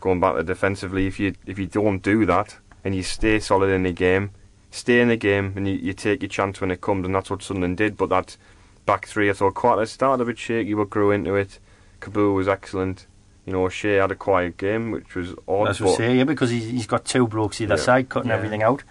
going 0.00 0.20
back 0.20 0.34
to 0.36 0.42
defensively, 0.42 1.06
if 1.06 1.18
you 1.20 1.34
if 1.46 1.58
you 1.58 1.66
don't 1.66 2.02
do 2.02 2.24
that 2.26 2.56
and 2.88 2.94
you 2.96 3.02
stay 3.02 3.38
solid 3.38 3.68
in 3.68 3.82
the 3.82 3.92
game, 3.92 4.30
stay 4.70 5.00
in 5.02 5.08
the 5.08 5.16
game, 5.16 5.52
and 5.56 5.68
you, 5.68 5.74
you 5.74 5.92
take 5.92 6.22
your 6.22 6.30
chance 6.30 6.58
when 6.60 6.70
it 6.70 6.80
comes, 6.80 7.04
and 7.04 7.14
that's 7.14 7.28
what 7.28 7.42
Sunderland 7.42 7.76
did. 7.76 7.98
But 7.98 8.08
that 8.08 8.38
back 8.86 9.06
three, 9.06 9.28
I 9.28 9.34
thought 9.34 9.52
quite 9.54 9.78
it 9.82 9.86
started 9.88 10.22
a 10.22 10.26
bit 10.26 10.38
shaky, 10.38 10.72
but 10.72 10.88
grew 10.88 11.10
into 11.10 11.34
it. 11.34 11.58
Kaboul 12.00 12.34
was 12.34 12.48
excellent. 12.48 13.06
You 13.44 13.52
know, 13.52 13.68
Shea 13.68 13.96
had 13.96 14.10
a 14.10 14.14
quiet 14.14 14.56
game, 14.56 14.90
which 14.90 15.14
was 15.14 15.34
odd. 15.46 15.66
that's 15.68 15.80
what 15.80 15.92
I 15.94 15.96
say 15.96 16.16
yeah 16.16 16.24
because 16.24 16.48
he's, 16.50 16.66
he's 16.70 16.86
got 16.86 17.04
two 17.04 17.26
blokes 17.28 17.60
either 17.60 17.76
Yeah. 17.76 17.82
side 17.82 18.08
cutting 18.08 18.30
Yeah. 18.30 18.36
everything 18.36 18.62
out 18.62 18.82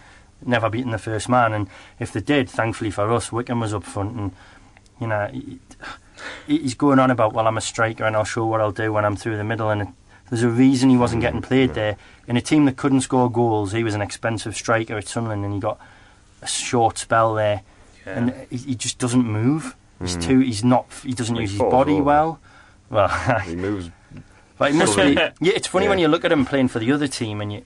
never 0.45 0.69
beating 0.69 0.91
the 0.91 0.99
first 0.99 1.27
man 1.29 1.51
and 1.51 1.67
if 1.99 2.13
they 2.13 2.19
did 2.21 2.47
thankfully 2.47 2.91
for 2.91 3.11
us 3.11 3.31
Wickham 3.31 3.59
was 3.59 3.73
up 3.73 3.83
front 3.83 4.15
and 4.15 4.31
you 5.01 5.07
know 5.07 5.27
he, 5.33 5.59
he- 6.45 6.59
he's 6.59 6.75
going 6.75 6.99
on 6.99 7.09
about 7.09 7.33
well 7.33 7.47
I'm 7.47 7.57
a 7.57 7.61
striker 7.61 8.03
and 8.03 8.15
I'll 8.15 8.23
show 8.23 8.45
what 8.45 8.61
I'll 8.61 8.71
do 8.71 8.93
when 8.93 9.03
I'm 9.05 9.15
through 9.15 9.37
the 9.37 9.43
middle 9.43 9.69
and 9.71 9.81
it, 9.83 9.87
there's 10.29 10.43
a 10.43 10.49
reason 10.49 10.89
he 10.89 10.97
wasn't 10.97 11.21
getting 11.21 11.41
played 11.41 11.73
there 11.73 11.97
in 12.27 12.35
a 12.37 12.41
team 12.41 12.65
that 12.65 12.75
couldn't 12.77 13.01
score 13.01 13.31
goals 13.31 13.71
he 13.71 13.83
was 13.83 13.95
an 13.95 14.01
expensive 14.01 14.55
striker 14.55 14.97
at 14.97 15.07
Sunderland 15.07 15.45
and 15.45 15.53
he 15.53 15.59
got 15.59 15.79
a 16.41 16.47
short 16.47 16.97
spell 16.97 17.33
there 17.35 17.61
Yeah. 18.05 18.13
and 18.19 18.33
he, 18.49 18.57
he 18.57 18.75
just 18.75 18.97
doesn't 18.99 19.25
move. 19.25 19.75
He's 19.99 20.15
Mm. 20.17 20.21
too. 20.23 20.39
He's 20.39 20.63
not. 20.63 20.85
He 21.03 21.13
doesn't 21.13 21.35
He 21.35 21.41
use 21.43 21.51
his 21.51 21.59
body 21.59 21.93
over. 21.95 22.03
well. 22.03 22.39
Well, 22.89 23.07
he 23.45 23.55
moves. 23.67 23.89
but 24.57 24.71
it 24.71 24.75
must 24.75 24.95
be. 24.95 25.13
Yeah, 25.13 25.31
it's 25.41 25.67
funny 25.67 25.85
Yeah. 25.85 25.89
when 25.89 25.99
you 25.99 26.07
look 26.07 26.23
at 26.23 26.31
him 26.31 26.45
playing 26.45 26.67
for 26.67 26.79
the 26.79 26.91
other 26.91 27.07
team 27.07 27.41
and 27.41 27.51
you 27.51 27.63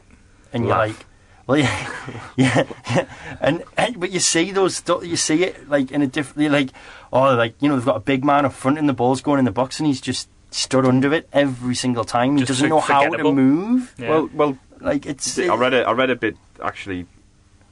and 0.54 0.64
you're 0.64 0.72
Laugh. 0.78 0.88
like, 0.98 1.06
Well, 1.48 1.58
yeah, 1.58 1.90
yeah, 2.38 2.64
yeah. 2.90 3.06
And, 3.42 3.64
and 3.78 4.00
but 4.00 4.12
you 4.12 4.20
see 4.20 4.52
those, 4.52 4.82
you 5.04 5.18
see 5.18 5.44
it 5.44 5.68
like 5.70 5.92
in 5.92 6.02
a 6.02 6.08
different, 6.08 6.52
like, 6.54 6.70
oh, 7.12 7.34
like 7.36 7.56
you 7.60 7.68
know, 7.68 7.76
they've 7.76 7.86
got 7.86 7.98
a 7.98 8.00
big 8.02 8.24
man 8.24 8.46
up 8.46 8.54
front 8.54 8.78
and 8.78 8.88
the 8.88 8.94
ball's 8.94 9.22
going 9.22 9.40
in 9.40 9.46
the 9.46 9.52
box, 9.52 9.80
and 9.80 9.88
he's 9.88 10.00
just 10.00 10.30
stood 10.52 10.86
under 10.86 11.14
it 11.14 11.28
every 11.34 11.76
single 11.76 12.04
time. 12.04 12.34
He 12.38 12.42
Just 12.44 12.50
doesn't 12.60 12.70
know 12.70 12.80
how 12.80 13.02
to 13.02 13.06
forgettable. 13.08 13.34
move. 13.34 13.94
Yeah. 13.98 14.10
Well, 14.10 14.30
well, 14.34 14.58
Like 14.80 15.06
it's. 15.06 15.38
I 15.40 15.56
read 15.56 15.74
it. 15.74 15.86
I 15.88 15.92
read 15.92 16.10
a 16.10 16.16
bit 16.16 16.38
actually. 16.64 17.06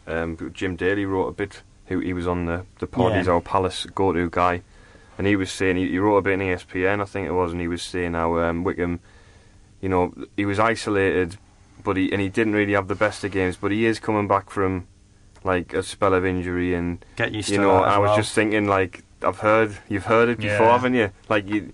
Um, 0.07 0.37
Jim 0.53 0.75
Daly 0.75 1.05
wrote 1.05 1.27
a 1.27 1.31
bit. 1.33 1.61
Who 1.87 1.99
he 1.99 2.13
was 2.13 2.27
on 2.27 2.45
the 2.45 2.65
the 2.79 2.85
pod. 2.87 3.11
Yeah. 3.13 3.17
He's 3.19 3.27
our 3.27 3.41
Palace 3.41 3.85
go-to 3.95 4.29
guy, 4.29 4.61
and 5.17 5.25
he 5.25 5.35
was 5.35 5.51
saying 5.51 5.75
he, 5.77 5.89
he 5.89 5.97
wrote 5.97 6.17
a 6.17 6.21
bit 6.21 6.33
in 6.33 6.39
ESPN, 6.41 7.01
I 7.01 7.05
think 7.05 7.27
it 7.27 7.31
was, 7.31 7.51
and 7.51 7.59
he 7.59 7.67
was 7.67 7.81
saying 7.81 8.13
how 8.13 8.37
um, 8.37 8.63
Wickham, 8.63 8.99
you 9.81 9.89
know, 9.89 10.13
he 10.37 10.45
was 10.45 10.59
isolated, 10.59 11.37
but 11.83 11.97
he 11.97 12.11
and 12.11 12.21
he 12.21 12.29
didn't 12.29 12.53
really 12.53 12.73
have 12.73 12.87
the 12.89 12.95
best 12.95 13.23
of 13.23 13.31
games, 13.31 13.55
but 13.57 13.71
he 13.71 13.85
is 13.87 13.99
coming 13.99 14.27
back 14.27 14.51
from 14.51 14.85
like 15.43 15.73
a 15.73 15.81
spell 15.81 16.13
of 16.13 16.23
injury, 16.25 16.75
and 16.75 17.03
Get 17.15 17.31
used 17.33 17.49
you 17.49 17.57
to 17.57 17.63
know, 17.63 17.73
that 17.81 17.87
as 17.87 17.93
I 17.93 17.97
was 17.97 18.07
well. 18.09 18.17
just 18.17 18.33
thinking 18.35 18.67
like 18.67 19.03
I've 19.23 19.39
heard 19.39 19.75
you've 19.89 20.05
heard 20.05 20.29
it 20.29 20.37
before, 20.37 20.67
Yeah. 20.67 20.71
haven't 20.73 20.93
you? 20.93 21.09
Like 21.27 21.47
you. 21.49 21.73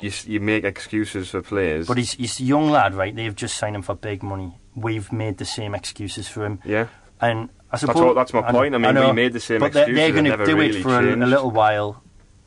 You, 0.00 0.10
you 0.26 0.40
make 0.40 0.64
excuses 0.64 1.30
for 1.30 1.42
players. 1.42 1.86
But 1.86 1.98
he's 1.98 2.12
he's 2.14 2.40
a 2.40 2.44
young 2.44 2.70
lad, 2.70 2.94
right? 2.94 3.14
They've 3.14 3.34
just 3.34 3.56
signed 3.56 3.76
him 3.76 3.82
for 3.82 3.94
big 3.94 4.22
money. 4.22 4.58
We've 4.74 5.10
made 5.12 5.38
the 5.38 5.44
same 5.44 5.74
excuses 5.74 6.28
for 6.28 6.44
him, 6.46 6.60
yeah. 6.64 6.86
and 7.20 7.50
I 7.72 7.76
suppose 7.76 7.96
what- 7.96 8.14
that's 8.14 8.32
my 8.32 8.40
I 8.40 8.52
point. 8.52 8.74
I 8.74 8.78
mean, 8.78 8.94
we 8.94 9.00
know, 9.00 9.12
made 9.12 9.32
the 9.32 9.40
same 9.40 9.60
but 9.60 9.72
they're, 9.72 9.82
excuses 9.82 9.96
they're 10.14 10.22
going 10.22 10.38
to 10.38 10.44
do 10.46 10.56
really 10.56 10.78
it 10.78 10.82
for 10.82 10.98
a, 10.98 11.14
a 11.14 11.26
little 11.26 11.50
while, 11.50 12.02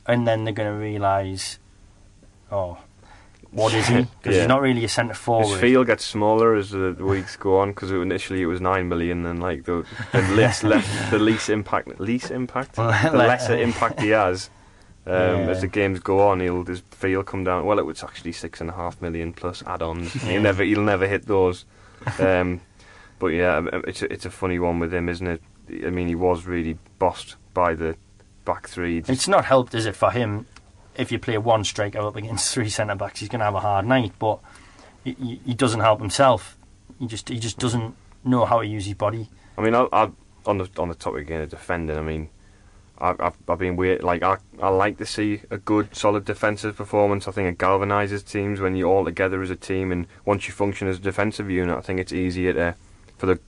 and 0.08 0.26
then 0.28 0.44
they're 0.46 0.54
going 0.54 0.72
to 0.72 0.78
realise, 0.80 1.60
oh, 2.52 2.78
what 3.52 3.74
is 3.74 3.88
he? 3.88 3.96
Because 4.22 4.36
Yeah. 4.36 4.42
he's 4.44 4.48
not 4.48 4.62
really 4.62 4.84
a 4.86 4.90
centre 4.90 5.14
forward. 5.14 5.48
His 5.50 5.60
field 5.60 5.88
gets 5.88 6.04
smaller 6.06 6.56
as 6.56 6.72
the 6.72 6.94
weeks 7.00 7.36
go 7.36 7.60
on 7.60 7.70
because 7.70 7.92
initially 7.92 8.42
it 8.42 8.48
was 8.48 8.62
nine 8.62 8.88
million, 8.90 9.26
and 9.26 9.42
like 9.42 9.66
the, 9.66 9.86
the 10.12 10.22
less, 10.34 10.64
less 10.74 11.10
the 11.12 11.20
least 11.20 11.50
impact, 11.50 12.00
least 12.00 12.32
impact, 12.32 12.76
the 12.78 12.84
lesser 13.14 13.58
impact 13.58 14.02
he 14.02 14.10
has. 14.10 14.50
Um, 15.06 15.14
Yeah. 15.14 15.50
As 15.50 15.62
the 15.62 15.68
games 15.68 16.00
go 16.00 16.28
on, 16.28 16.40
he'll 16.40 16.64
his 16.66 16.82
fee 16.92 17.16
will 17.16 17.24
come 17.24 17.44
down. 17.44 17.66
Well, 17.66 17.80
it 17.80 17.86
was 17.86 18.04
actually 18.04 18.32
six 18.32 18.62
and 18.62 18.70
a 18.70 18.74
half 18.74 19.02
million 19.02 19.34
plus 19.34 19.62
add-ons. 19.68 20.16
Yeah. 20.24 20.32
He'll 20.32 20.42
never, 20.42 20.64
he'll 20.64 20.82
never 20.82 21.08
hit 21.08 21.26
those. 21.26 21.66
Um, 22.20 22.60
but 23.20 23.28
yeah, 23.28 23.56
um, 23.58 23.70
it's 23.88 24.02
a, 24.02 24.12
it's 24.12 24.26
a 24.26 24.30
funny 24.30 24.60
one 24.60 24.80
with 24.80 24.94
him, 24.94 25.08
isn't 25.08 25.26
it? 25.28 25.42
I 25.86 25.90
mean, 25.90 26.08
he 26.10 26.16
was 26.16 26.46
really 26.46 26.78
bossed 27.00 27.38
by 27.54 27.74
the 27.76 27.96
back 28.44 28.68
three. 28.68 29.00
Just- 29.00 29.10
It's 29.10 29.28
not 29.30 29.46
helped, 29.46 29.74
is 29.74 29.86
it, 29.86 29.96
for 29.96 30.12
him? 30.12 30.46
If 30.98 31.12
you 31.12 31.20
play 31.20 31.38
one 31.38 31.64
striker 31.64 32.00
up 32.00 32.16
against 32.18 32.54
three 32.54 32.70
centre 32.70 32.96
backs, 32.96 33.22
he's 33.22 33.30
going 33.30 33.40
to 33.40 33.46
have 33.46 33.56
a 33.56 33.62
hard 33.62 33.86
night. 33.86 34.12
But 34.20 34.40
he, 35.06 35.14
he, 35.14 35.42
he 35.46 35.54
doesn't 35.54 35.80
help 35.80 36.00
himself. 36.02 36.58
He 37.00 37.08
just 37.08 37.30
he 37.30 37.40
just 37.40 37.58
doesn't 37.58 37.96
know 38.26 38.44
how 38.46 38.60
to 38.62 38.68
use 38.68 38.86
his 38.86 38.94
body. 38.96 39.30
I 39.58 39.62
mean, 39.62 39.74
I, 39.76 39.88
I, 39.94 40.12
on 40.46 40.58
the 40.58 40.70
on 40.78 40.90
the 40.90 40.96
topic 40.96 41.22
again 41.22 41.42
of 41.42 41.50
defending, 41.50 41.98
I 41.98 42.02
mean, 42.02 42.30
I, 43.00 43.16
I've, 43.20 43.38
I've 43.48 43.60
been 43.60 43.76
weird. 43.76 44.04
Like, 44.04 44.24
I, 44.24 44.38
I 44.62 44.70
like 44.70 44.98
to 44.98 45.06
see 45.06 45.42
a 45.50 45.58
good, 45.58 45.96
solid 45.96 46.26
defensive 46.26 46.76
performance. 46.76 47.28
I 47.28 47.32
think 47.32 47.50
it 47.50 47.58
galvanises 47.58 48.28
teams 48.30 48.60
when 48.60 48.76
you're 48.76 48.90
all 48.90 49.06
together 49.06 49.42
as 49.42 49.50
a 49.50 49.56
team, 49.56 49.92
and 49.92 50.08
once 50.26 50.48
you 50.48 50.54
function 50.54 50.88
as 50.88 50.98
a 50.98 51.02
defensive 51.02 51.50
unit, 51.50 51.78
I 51.78 51.82
think 51.82 52.00
it's 52.00 52.14
easier 52.14 52.54
to, 52.54 52.76
for 53.18 53.26
the 53.26 53.40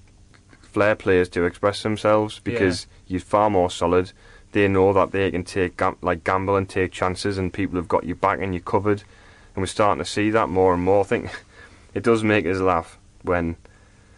flair 0.61 0.95
players 0.95 1.29
to 1.29 1.45
express 1.45 1.83
themselves 1.83 2.39
because 2.39 2.87
you're 3.07 3.21
far 3.21 3.49
more 3.49 3.69
solid. 3.69 4.11
They 4.51 4.67
know 4.67 4.93
that 4.93 5.11
they 5.11 5.31
can 5.31 5.43
take 5.43 5.81
like 6.01 6.23
gamble 6.23 6.55
and 6.55 6.67
take 6.67 6.91
chances, 6.91 7.37
and 7.37 7.53
people 7.53 7.77
have 7.77 7.87
got 7.87 8.03
you 8.03 8.15
back 8.15 8.39
and 8.41 8.53
you're 8.53 8.61
covered. 8.61 9.03
And 9.55 9.61
we're 9.61 9.67
starting 9.67 10.03
to 10.03 10.09
see 10.09 10.29
that 10.31 10.49
more 10.49 10.73
and 10.73 10.83
more. 10.83 11.01
I 11.01 11.07
think 11.07 11.43
it 11.93 12.03
does 12.03 12.23
make 12.23 12.45
us 12.45 12.59
laugh 12.59 12.97
when 13.21 13.55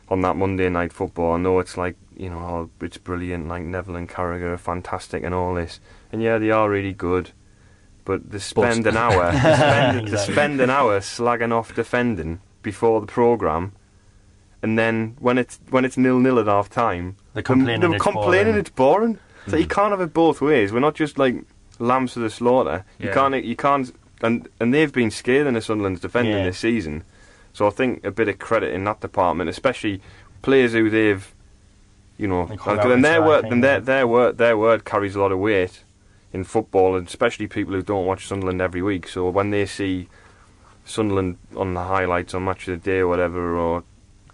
on 0.10 0.22
that 0.22 0.36
Monday 0.36 0.70
night 0.70 0.94
football. 0.94 1.34
I 1.34 1.38
know 1.38 1.60
it's 1.60 1.78
like 1.78 1.96
you 2.18 2.30
know 2.30 2.40
oh, 2.40 2.70
it's 2.86 2.98
brilliant, 2.98 3.48
like 3.48 3.64
Neville 3.64 3.96
and 3.96 4.10
Carragher 4.10 4.54
are 4.54 4.58
fantastic 4.58 5.24
and 5.24 5.34
all 5.34 5.54
this, 5.54 5.80
and 6.12 6.22
yeah, 6.22 6.38
they 6.38 6.52
are 6.52 6.70
really 6.70 6.94
good. 6.94 7.32
But 8.06 8.32
they 8.32 8.40
spend 8.40 8.88
an 8.88 8.98
hour, 9.06 9.32
they 9.32 9.40
spend, 9.40 10.08
they 10.08 10.18
spend 10.18 10.62
an 10.62 10.70
hour 10.70 11.00
slagging 11.00 11.52
off 11.52 11.76
defending 11.76 12.40
before 12.62 13.02
the 13.02 13.08
program, 13.08 13.74
and 14.62 14.78
then 14.78 15.16
when 15.20 15.38
it's 15.38 15.60
when 15.70 15.86
it's 15.86 15.98
nil 15.98 16.20
nil 16.20 16.40
at 16.40 16.48
half 16.48 16.70
time, 16.70 17.18
They're 17.34 17.44
complaining 17.44 17.82
they're 17.82 17.94
it's 17.94 18.04
complaining 18.04 18.54
boring. 18.54 18.60
it's 18.60 18.70
boring. 18.70 19.20
So 19.48 19.56
you 19.56 19.64
hmm. 19.64 19.70
can't 19.70 19.92
have 19.92 20.02
it 20.02 20.14
both 20.14 20.42
ways. 20.42 20.74
We're 20.74 20.80
not 20.80 20.96
just 20.96 21.18
like 21.18 21.46
lambs 21.80 22.14
to 22.14 22.20
the 22.20 22.30
slaughter. 22.30 22.86
You 23.00 23.12
can't. 23.12 23.44
You 23.44 23.56
can't. 23.56 23.94
And 24.22 24.50
and 24.60 24.74
they've 24.74 24.92
been 24.92 25.12
scathing 25.12 25.54
the 25.54 25.62
Sunderland's 25.62 26.02
defending 26.02 26.38
Yeah. 26.38 26.46
this 26.46 26.60
season. 26.60 27.04
So 27.54 27.66
I 27.68 27.72
think 27.72 28.06
a 28.06 28.12
bit 28.12 28.28
of 28.28 28.40
credit 28.40 28.74
in 28.74 28.84
that 28.84 29.00
department, 29.02 29.50
especially 29.50 30.02
players 30.44 30.74
who 30.74 30.92
they've, 30.92 31.34
you 32.18 32.28
know, 32.28 32.44
Like 32.44 32.60
hung 32.60 32.78
like, 32.78 32.86
out 32.86 32.92
and 32.92 33.06
their 33.06 33.22
word, 33.22 33.46
and 33.46 33.64
their 33.64 33.80
their 33.80 34.08
word, 34.08 34.38
their 34.38 34.58
word 34.58 34.86
carries 34.86 35.16
a 35.16 35.20
lot 35.20 35.32
of 35.32 35.40
weight 35.40 35.84
in 36.34 36.44
football, 36.44 36.96
and 36.96 37.08
especially 37.08 37.48
people 37.48 37.74
who 37.74 37.82
don't 37.82 38.06
watch 38.06 38.28
Sunderland 38.28 38.62
every 38.62 38.82
week. 38.82 39.08
So 39.08 39.30
when 39.30 39.52
they 39.52 39.66
see 39.66 40.08
Sunderland 40.86 41.38
on 41.56 41.74
the 41.74 41.84
highlights 41.84 42.34
on 42.34 42.46
Match 42.46 42.68
of 42.68 42.82
the 42.82 42.92
Day 42.92 43.00
or 43.00 43.08
whatever, 43.08 43.58
or 43.58 43.84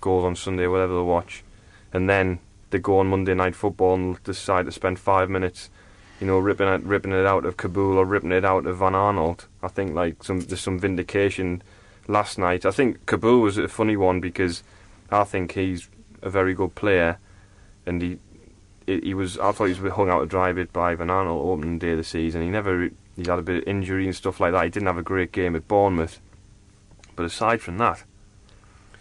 goals 0.02 0.26
on 0.26 0.36
Sunday, 0.36 0.68
whatever 0.68 0.96
they 0.96 1.02
watch, 1.02 1.44
and 1.92 2.10
then 2.10 2.40
they 2.72 2.80
go 2.80 3.00
on 3.00 3.08
Monday 3.08 3.34
Night 3.34 3.56
Football 3.56 3.96
and 3.96 4.24
decide 4.24 4.66
to 4.66 4.72
spend 4.72 5.00
five 5.00 5.30
minutes, 5.30 5.70
you 6.20 6.28
know, 6.28 6.40
ripping 6.40 6.68
it, 6.68 6.84
ripping 6.84 7.12
it 7.12 7.26
out 7.26 7.46
of 7.46 7.58
Kaboul 7.58 7.96
or 7.96 8.06
ripping 8.06 8.32
it 8.32 8.44
out 8.44 8.66
of 8.66 8.78
Van 8.78 8.94
Aanholt. 8.94 9.46
I 9.62 9.68
think 9.68 9.94
like 9.94 10.24
some 10.24 10.42
there's 10.42 10.62
some 10.62 10.80
vindication 10.80 11.62
last 12.08 12.38
night. 12.38 12.66
I 12.66 12.72
think 12.72 13.06
Kaboul 13.06 13.42
was 13.42 13.58
a 13.58 13.68
funny 13.68 13.96
one 13.96 14.20
because 14.20 14.64
I 15.12 15.24
think 15.24 15.54
he's 15.54 15.88
a 16.22 16.30
very 16.30 16.54
good 16.54 16.76
player, 16.76 17.20
and 17.86 18.02
he 18.02 18.20
he 18.88 19.00
he 19.02 19.14
was. 19.14 19.38
I 19.40 19.52
thought 19.52 19.66
he 19.70 19.80
was 19.80 19.94
hung 19.94 20.10
out 20.10 20.20
to 20.22 20.26
dry 20.26 20.50
a 20.50 20.54
bit 20.54 20.72
by 20.74 20.96
Van 20.96 21.08
Aanholt 21.08 21.44
opening 21.46 21.80
day 21.80 21.92
of 21.92 21.98
the 21.98 22.04
season. 22.04 22.42
He 22.42 22.50
never 22.50 22.90
he 23.16 23.22
had 23.26 23.40
a 23.40 23.42
bit 23.44 23.64
of 23.64 23.68
injury 23.68 24.06
and 24.06 24.16
stuff 24.16 24.40
like 24.40 24.52
that. 24.54 24.64
He 24.64 24.70
didn't 24.70 24.88
have 24.88 24.98
a 24.98 25.04
great 25.04 25.32
game 25.32 25.56
at 25.56 25.68
Bournemouth, 25.68 26.20
but 27.16 27.26
aside 27.26 27.62
from 27.62 27.78
that, 27.78 28.04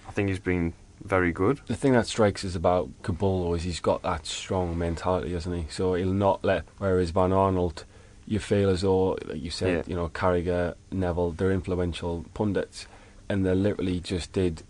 I 0.08 0.12
think 0.12 0.28
he's 0.28 0.38
been 0.38 0.74
very 1.02 1.32
good. 1.32 1.60
The 1.66 1.74
thing 1.74 1.92
that 1.94 2.06
strikes 2.06 2.44
us 2.44 2.54
about 2.54 2.88
Cabullo 3.02 3.56
is 3.56 3.64
he's 3.64 3.80
got 3.80 4.02
that 4.02 4.26
strong 4.26 4.78
mentality, 4.78 5.32
hasn't 5.32 5.56
he? 5.56 5.66
So 5.70 5.94
he'll 5.94 6.12
not 6.12 6.44
let. 6.44 6.64
Whereas 6.78 7.10
Van 7.10 7.30
Aanholt, 7.30 7.84
you 8.26 8.38
feel 8.38 8.70
as 8.70 8.82
though, 8.82 9.18
like 9.26 9.42
you 9.42 9.50
said, 9.50 9.78
Yeah. 9.78 9.82
you 9.88 9.96
know, 9.96 10.08
Carragher, 10.10 10.74
Neville, 10.92 11.32
they're 11.32 11.50
influential 11.50 12.24
pundits, 12.34 12.86
and 13.28 13.44
they 13.44 13.52
literally 13.54 13.98
just 13.98 14.32
did, 14.32 14.62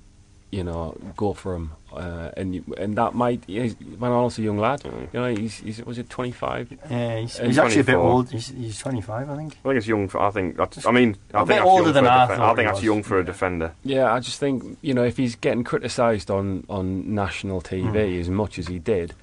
you 0.50 0.64
know, 0.64 0.96
go 1.16 1.34
for 1.34 1.54
him. 1.54 1.72
Uh, 1.94 2.30
and 2.36 2.64
and 2.78 2.96
that 2.96 3.14
might. 3.14 3.42
You 3.48 3.64
know, 3.64 3.68
Van 3.80 4.10
Aanholt's 4.10 4.38
a 4.38 4.42
young 4.42 4.58
lad. 4.58 4.80
Mm. 4.80 5.08
You 5.12 5.20
know, 5.20 5.34
he's, 5.34 5.58
he's 5.58 5.84
was 5.84 5.98
it 5.98 6.08
twenty 6.08 6.32
five? 6.32 6.72
Yeah, 6.90 7.20
he's, 7.20 7.38
he's 7.38 7.58
actually 7.58 7.80
a 7.80 7.84
bit 7.84 7.94
old. 7.96 8.30
He's, 8.30 8.48
he's 8.48 8.78
25, 8.78 9.28
I 9.30 9.36
think. 9.36 9.52
I 9.52 9.68
think 9.68 9.76
it's 9.76 9.86
young. 9.86 10.08
For, 10.08 10.20
I 10.20 10.30
think 10.30 10.56
that's. 10.56 10.86
I 10.86 10.90
mean, 10.90 11.16
I 11.34 11.42
A 11.42 11.46
think 11.46 11.60
bit 11.60 11.66
older 11.66 11.92
than 11.92 12.04
for 12.04 12.10
a 12.10 12.14
I 12.14 12.26
thought 12.26 12.40
I 12.40 12.46
think 12.54 12.58
he 12.60 12.64
that's 12.64 12.76
was. 12.78 12.84
young 12.84 13.02
for 13.02 13.18
a 13.18 13.24
defender. 13.24 13.72
Yeah, 13.84 14.12
I 14.12 14.20
just 14.20 14.38
think 14.40 14.78
you 14.82 14.94
know 14.94 15.04
if 15.04 15.16
he's 15.16 15.34
getting 15.36 15.64
criticised 15.64 16.30
on 16.30 16.64
on 16.68 17.14
national 17.14 17.60
TV 17.60 18.14
Hmm. 18.14 18.20
as 18.20 18.28
much 18.30 18.58
as 18.58 18.68
he 18.68 18.78
did, 18.78 19.14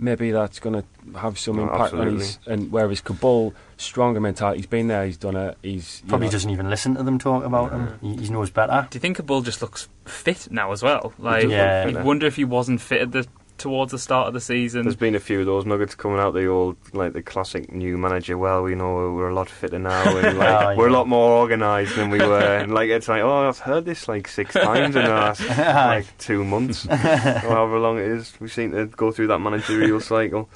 maybe 0.00 0.30
that's 0.30 0.58
going 0.58 0.82
to 0.82 1.18
have 1.18 1.38
some 1.38 1.56
No, 1.56 1.64
impact 1.64 1.94
on 1.94 2.18
his. 2.18 2.38
And 2.46 2.72
whereas 2.72 3.00
Kaboul, 3.02 3.52
stronger 3.76 4.20
mentality, 4.20 4.58
he's 4.58 4.66
been 4.66 4.88
there, 4.88 5.04
he's 5.06 5.16
done 5.16 5.36
it, 5.36 5.58
he's 5.62 6.02
Probably 6.08 6.26
know, 6.28 6.32
doesn't 6.32 6.50
even 6.50 6.70
listen 6.70 6.94
to 6.96 7.02
them 7.02 7.18
talk 7.18 7.44
about 7.44 7.72
him. 7.72 7.98
He, 8.00 8.24
he 8.24 8.30
knows 8.30 8.50
better. 8.50 8.86
Do 8.90 8.96
you 8.96 9.00
think 9.00 9.18
a 9.18 9.22
bull 9.22 9.42
just 9.42 9.60
looks 9.62 9.88
fit 10.04 10.48
now 10.50 10.72
as 10.72 10.82
well? 10.82 11.12
Like, 11.18 11.44
Yeah. 11.48 11.86
you 11.86 11.98
wonder 11.98 12.26
if 12.26 12.36
he 12.36 12.44
wasn't 12.44 12.80
fit 12.80 13.02
at 13.02 13.12
the 13.12 13.26
towards 13.60 13.92
the 13.92 13.98
start 13.98 14.26
of 14.26 14.34
the 14.34 14.40
season. 14.40 14.82
There's 14.82 14.96
been 14.96 15.14
a 15.14 15.20
few 15.20 15.40
of 15.40 15.46
those 15.46 15.64
nuggets 15.64 15.94
coming 15.94 16.18
out. 16.18 16.32
The 16.32 16.46
old, 16.46 16.76
like 16.92 17.12
the 17.12 17.22
classic 17.22 17.70
new 17.70 17.96
manager. 17.96 18.36
Well, 18.36 18.62
we 18.62 18.74
know 18.74 19.12
we're 19.12 19.28
a 19.28 19.34
lot 19.34 19.48
fitter 19.48 19.78
now, 19.78 20.16
and 20.16 20.38
like, 20.38 20.48
Oh, 20.48 20.76
we're 20.76 20.88
a 20.88 20.92
lot 20.92 21.06
more 21.06 21.38
organised 21.38 21.94
than 21.94 22.10
we 22.10 22.18
were. 22.18 22.40
And 22.40 22.72
like 22.74 22.88
it's 22.88 23.06
like, 23.06 23.22
oh, 23.22 23.48
I've 23.48 23.58
heard 23.58 23.84
this 23.84 24.08
like 24.08 24.26
six 24.26 24.54
times 24.54 24.96
in 24.96 25.04
the 25.04 25.10
last 25.10 25.46
like 25.48 26.18
two 26.18 26.42
months, 26.42 26.86
or 26.86 26.96
however 26.96 27.78
long 27.78 27.98
it 27.98 28.06
is. 28.06 28.32
We 28.40 28.48
seem 28.48 28.72
to 28.72 28.86
go 28.86 29.12
through 29.12 29.28
that 29.28 29.38
managerial 29.38 30.00
cycle. 30.00 30.48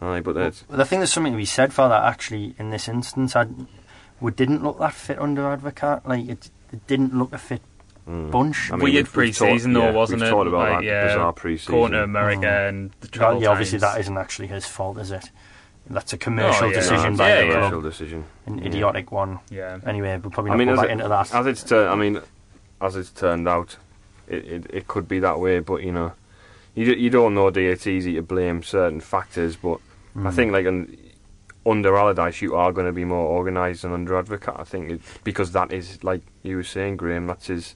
Aye, 0.00 0.20
but 0.20 0.36
it's 0.36 0.64
But 0.68 0.80
I 0.80 0.84
think 0.84 1.00
there's 1.00 1.12
something 1.12 1.32
to 1.32 1.36
be 1.36 1.44
said 1.44 1.72
for 1.72 1.88
that 1.88 2.02
actually 2.02 2.56
in 2.58 2.70
this 2.70 2.88
instance. 2.88 3.36
I, 3.36 3.46
we 4.20 4.32
didn't 4.32 4.64
look 4.64 4.78
that 4.80 4.94
fit 4.94 5.18
under 5.18 5.42
Advocaat. 5.42 6.06
Like 6.06 6.28
it, 6.28 6.50
it 6.72 6.86
didn't 6.86 7.16
look 7.16 7.32
a 7.32 7.38
fit 7.38 7.62
bunch. 8.06 8.70
I 8.70 8.76
mean, 8.76 8.84
Weird 8.84 8.94
we've- 8.94 8.98
we've 9.02 9.12
pre-season 9.12 9.74
talked- 9.74 9.84
though, 9.84 9.90
yeah, 9.90 9.96
wasn't 9.96 10.20
we've 10.20 10.28
it? 10.28 10.30
talked 10.30 10.48
about 10.48 10.58
like, 10.70 10.78
that 10.80 10.84
yeah, 10.84 11.06
bizarre 11.06 11.32
pre-season. 11.32 11.74
Going 11.74 11.92
to 11.92 12.02
America 12.02 12.40
hmm. 12.40 12.46
and 12.68 12.90
the 13.00 13.06
Well, 13.06 13.10
travel 13.10 13.42
yeah, 13.42 13.48
obviously 13.48 13.78
times. 13.78 13.92
that 13.94 14.00
isn't 14.00 14.18
actually 14.18 14.48
his 14.48 14.66
fault, 14.66 14.98
is 14.98 15.10
it? 15.10 15.30
That's 15.88 16.12
a 16.12 16.16
oh, 16.16 16.18
commercial 16.18 16.66
Oh, 16.66 16.68
yeah. 16.70 16.74
decision 16.74 17.12
No, 17.12 17.18
by 17.18 17.28
yeah, 17.28 17.34
the 17.34 17.40
yeah. 17.40 17.50
club, 17.50 17.62
Commercial 17.70 17.90
decision. 17.90 18.24
an 18.46 18.58
Yeah. 18.58 18.66
idiotic 18.66 19.12
one. 19.12 19.38
Yeah. 19.50 19.78
Anyway, 19.84 20.16
we'll 20.22 20.30
probably 20.30 20.52
I 20.52 20.56
mean, 20.56 20.68
go 20.68 20.74
as, 20.74 20.80
back 20.80 20.88
it, 20.88 20.92
into 20.92 21.08
that. 21.08 21.34
as 21.34 21.46
it's 21.46 21.62
tur- 21.62 21.88
I 21.88 21.94
mean, 21.96 22.20
as 22.80 22.96
it's 22.96 23.10
turned 23.10 23.48
out, 23.48 23.76
it, 24.28 24.44
it, 24.44 24.66
it 24.70 24.88
could 24.88 25.08
be 25.08 25.18
that 25.20 25.40
way. 25.40 25.58
But 25.60 25.82
you 25.82 25.92
know, 25.92 26.12
you 26.74 26.92
you 26.94 27.10
don't 27.10 27.34
know. 27.34 27.50
Do 27.50 27.60
you? 27.60 27.70
It's 27.70 27.86
easy 27.86 28.14
to 28.14 28.22
blame 28.22 28.62
certain 28.62 29.00
factors, 29.00 29.56
but 29.56 29.80
I 30.16 30.20
hmm. 30.20 30.30
think 30.30 30.52
like 30.52 30.66
un, 30.66 30.96
under 31.66 31.96
Allardyce, 31.96 32.42
you 32.42 32.54
are 32.54 32.72
going 32.72 32.86
to 32.86 32.92
be 32.92 33.04
more 33.04 33.26
organised 33.36 33.82
than 33.82 33.92
under 33.92 34.14
Advocaat. 34.14 34.60
I 34.60 34.64
think 34.64 34.90
it, 34.90 35.00
because 35.24 35.52
that 35.52 35.72
is 35.72 36.02
like 36.02 36.22
you 36.42 36.56
were 36.56 36.64
saying, 36.64 36.96
Graeme. 36.96 37.26
That's 37.26 37.48
his 37.48 37.74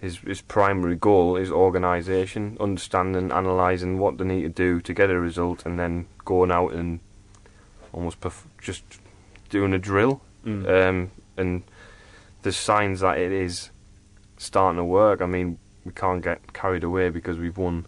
his 0.00 0.18
his 0.18 0.40
primary 0.42 0.96
goal 0.96 1.36
is 1.36 1.50
organisation, 1.50 2.56
understanding, 2.60 3.30
analysing 3.30 3.98
what 3.98 4.18
they 4.18 4.24
need 4.24 4.42
to 4.42 4.48
do 4.48 4.80
to 4.82 4.92
get 4.92 5.10
a 5.10 5.18
result, 5.18 5.64
and 5.64 5.78
then 5.78 6.06
going 6.24 6.50
out 6.50 6.72
and 6.72 7.00
almost 7.92 8.20
perf- 8.20 8.44
just 8.60 8.82
doing 9.50 9.72
a 9.72 9.78
drill. 9.78 10.20
Um, 10.44 11.10
and 11.36 11.62
there's 12.42 12.56
signs 12.56 13.00
that 13.00 13.18
it 13.18 13.32
is 13.32 13.70
starting 14.36 14.76
to 14.76 14.84
work. 14.84 15.22
I 15.22 15.26
mean, 15.26 15.58
we 15.84 15.92
can't 15.92 16.22
get 16.22 16.52
carried 16.52 16.84
away 16.84 17.08
because 17.08 17.38
we've 17.38 17.56
won 17.56 17.86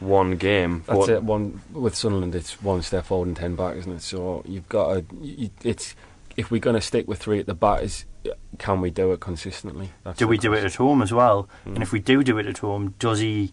one 0.00 0.36
game. 0.36 0.82
That's 0.86 1.08
it. 1.08 1.22
One 1.22 1.60
with 1.72 1.94
Sunderland, 1.94 2.34
it's 2.34 2.62
one 2.62 2.82
step 2.82 3.04
forward 3.04 3.28
and 3.28 3.36
ten 3.36 3.54
back, 3.54 3.76
isn't 3.76 3.92
it? 3.92 4.02
So 4.02 4.42
you've 4.46 4.68
got 4.68 4.94
to. 4.94 5.16
You, 5.20 5.50
it's 5.62 5.94
if 6.36 6.50
we're 6.50 6.60
going 6.60 6.74
to 6.74 6.80
stick 6.80 7.06
with 7.06 7.18
three 7.18 7.38
at 7.38 7.46
the 7.46 7.54
back, 7.54 7.82
is 7.82 8.04
can 8.58 8.80
we 8.80 8.90
do 8.90 9.12
it 9.12 9.20
consistently? 9.20 9.90
That's 10.04 10.18
do 10.18 10.24
the 10.24 10.28
we 10.28 10.38
do 10.38 10.52
it 10.52 10.64
at 10.64 10.74
home 10.74 11.02
as 11.02 11.12
well? 11.12 11.48
Hmm. 11.64 11.74
And 11.74 11.82
if 11.82 11.92
we 11.92 12.00
do 12.00 12.22
do 12.22 12.38
it 12.38 12.46
at 12.46 12.58
home, 12.58 12.94
does 12.98 13.20
he, 13.20 13.52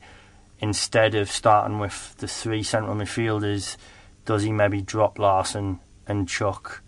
instead 0.60 1.16
of 1.16 1.30
starting 1.32 1.80
with 1.80 2.16
the 2.18 2.28
three 2.28 2.64
central 2.64 2.96
midfielders, 2.96 3.78
does 4.26 4.44
he 4.44 4.52
maybe 4.52 4.82
drop 4.82 5.20
Larsson 5.20 5.80
and 6.08 6.28
chuck 6.28 6.82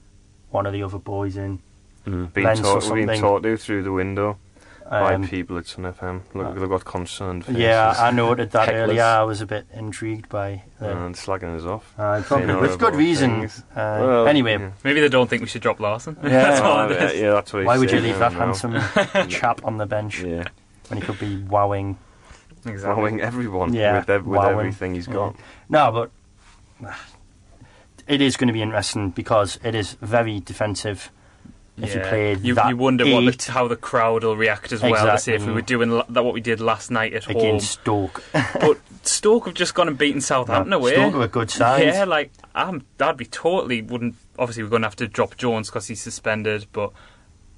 one 0.49 0.65
of 0.65 0.73
the 0.73 0.83
other 0.83 0.99
boys 0.99 1.37
in? 1.37 1.61
Being 2.05 2.29
taught, 2.57 2.93
being 2.93 3.21
taught 3.21 3.43
to 3.43 3.55
through 3.55 3.83
the 3.83 3.91
window 3.93 4.33
by 4.33 4.42
Um, 4.93 5.27
people 5.27 5.57
at 5.57 5.65
Sun 5.65 5.85
FM. 5.85 6.21
Look, 6.33 6.55
they've 6.59 6.69
got 6.69 6.85
concerned 6.85 7.45
faces. 7.45 7.61
yeah, 7.61 7.93
I 7.97 8.11
noted 8.11 8.51
that 8.51 8.69
Hecklers. 8.69 8.73
earlier. 8.73 9.03
I 9.03 9.23
was 9.23 9.41
a 9.41 9.45
bit 9.45 9.65
intrigued 9.73 10.29
by 10.29 10.63
the. 10.79 10.91
and 11.05 11.15
slagging 11.15 11.55
us 11.55 11.63
off. 11.65 11.93
Uh, 11.97 12.21
probably 12.21 12.47
saying 12.47 12.59
with 12.61 12.71
good 12.71 12.79
horrible 12.79 12.97
reason. 12.99 13.45
Uh, 13.45 13.49
Well, 13.75 14.27
anyway, 14.27 14.57
yeah. 14.59 14.71
Maybe 14.83 15.01
they 15.01 15.09
don't 15.09 15.29
think 15.29 15.41
we 15.41 15.47
should 15.47 15.61
drop 15.61 15.79
Larsson. 15.79 16.17
Yeah. 16.23 16.29
That's 16.29 16.59
Oh, 16.61 16.63
all 16.63 16.91
it 16.91 17.15
yeah, 17.15 17.21
yeah, 17.21 17.31
that's 17.33 17.53
what 17.53 17.65
why 17.65 17.77
would 17.77 17.91
you 17.91 17.99
leave 17.99 18.19
that 18.19 18.33
now. 18.33 18.39
handsome 18.53 18.73
chap 19.29 19.61
on 19.65 19.77
the 19.77 19.85
bench 19.85 20.21
Yeah, 20.21 20.43
when 20.89 20.99
he 21.01 21.05
could 21.05 21.19
be 21.19 21.37
wowing? 21.43 21.97
Exactly. 22.65 23.01
wowing 23.01 23.19
everyone 23.21 23.73
Yeah, 23.73 23.97
with, 23.99 24.09
ev- 24.09 24.25
with 24.25 24.37
wowing. 24.37 24.59
everything 24.59 24.93
he's 24.95 25.07
got. 25.07 25.35
No, 25.69 25.91
but 25.91 26.11
uh, 26.87 26.93
it 28.07 28.21
is 28.21 28.37
going 28.37 28.47
to 28.47 28.53
be 28.53 28.61
interesting 28.61 29.09
because 29.09 29.59
it 29.63 29.75
is 29.75 29.93
very 30.01 30.39
defensive. 30.39 31.11
If 31.75 31.95
you 31.95 32.01
Yeah. 32.01 32.09
played 32.09 32.41
you, 32.41 32.55
you 32.67 32.77
wonder 32.77 33.03
what 33.05 33.37
the, 33.39 33.51
how 33.51 33.67
the 33.67 33.75
crowd 33.75 34.23
will 34.23 34.37
react 34.37 34.71
as 34.71 34.81
well. 34.83 35.05
To 35.07 35.17
see 35.17 35.33
if 35.33 35.45
we 35.45 35.51
were 35.53 35.61
doing 35.61 35.89
la- 35.89 36.05
that 36.09 36.23
what 36.23 36.33
we 36.35 36.41
did 36.41 36.59
last 36.59 36.91
night 36.91 37.13
at 37.13 37.23
home. 37.23 37.35
against 37.37 37.71
Stoke, 37.71 38.23
But 38.33 38.77
Stoke 39.01 39.45
have 39.47 39.55
just 39.55 39.73
gone 39.73 39.87
and 39.87 39.97
beaten 39.97 40.21
Southampton 40.21 40.69
No, 40.69 40.77
away. 40.77 40.93
Stoke 40.93 41.15
are 41.15 41.21
a 41.23 41.27
good 41.27 41.49
side. 41.49 41.83
Yeah, 41.87 42.03
like 42.05 42.31
I'm, 42.53 42.83
I'd 42.99 43.17
be 43.17 43.25
totally 43.25 43.81
wouldn't. 43.81 44.15
Obviously, 44.37 44.61
we're 44.63 44.69
going 44.69 44.83
to 44.83 44.87
have 44.87 44.95
to 44.97 45.07
drop 45.07 45.35
Jones 45.35 45.69
because 45.69 45.87
he's 45.87 46.01
suspended, 46.01 46.67
but 46.73 46.91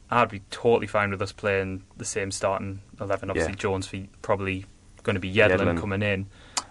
I'd 0.10 0.30
be 0.30 0.40
totally 0.50 0.88
fine 0.88 1.10
with 1.12 1.22
us 1.22 1.34
playing 1.34 1.84
the 1.98 2.06
same 2.06 2.32
starting 2.32 2.80
eleven. 3.02 3.30
Obviously, 3.30 3.52
Yeah. 3.54 3.58
Jones 3.58 3.88
for 3.88 4.00
probably 4.22 4.66
going 5.04 5.16
to 5.16 5.20
be 5.20 5.32
Yedlin, 5.34 5.60
Yedlin. 5.60 5.78
coming 5.80 6.02
in. 6.02 6.28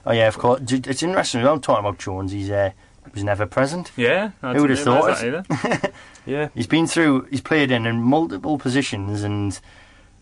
oh 0.06 0.12
yeah, 0.12 0.28
of 0.28 0.38
course. 0.38 0.62
It's 0.72 1.02
interesting. 1.02 1.46
I'm 1.46 1.60
talking 1.60 1.84
about 1.84 1.98
Jones. 1.98 2.32
He's 2.32 2.50
uh, 2.50 2.70
was 3.12 3.24
never 3.24 3.46
present. 3.46 3.92
Yeah, 3.96 4.30
I 4.42 4.54
Who 4.54 4.62
would 4.62 4.70
have 4.70 4.80
thought 4.80 5.06
that 5.18 5.24
either. 5.24 5.92
Yeah, 6.26 6.48
He's 6.54 6.66
been 6.66 6.86
through. 6.86 7.26
He's 7.30 7.42
played 7.42 7.70
in, 7.70 7.84
in 7.86 8.00
multiple 8.00 8.56
positions, 8.58 9.22
and 9.22 9.58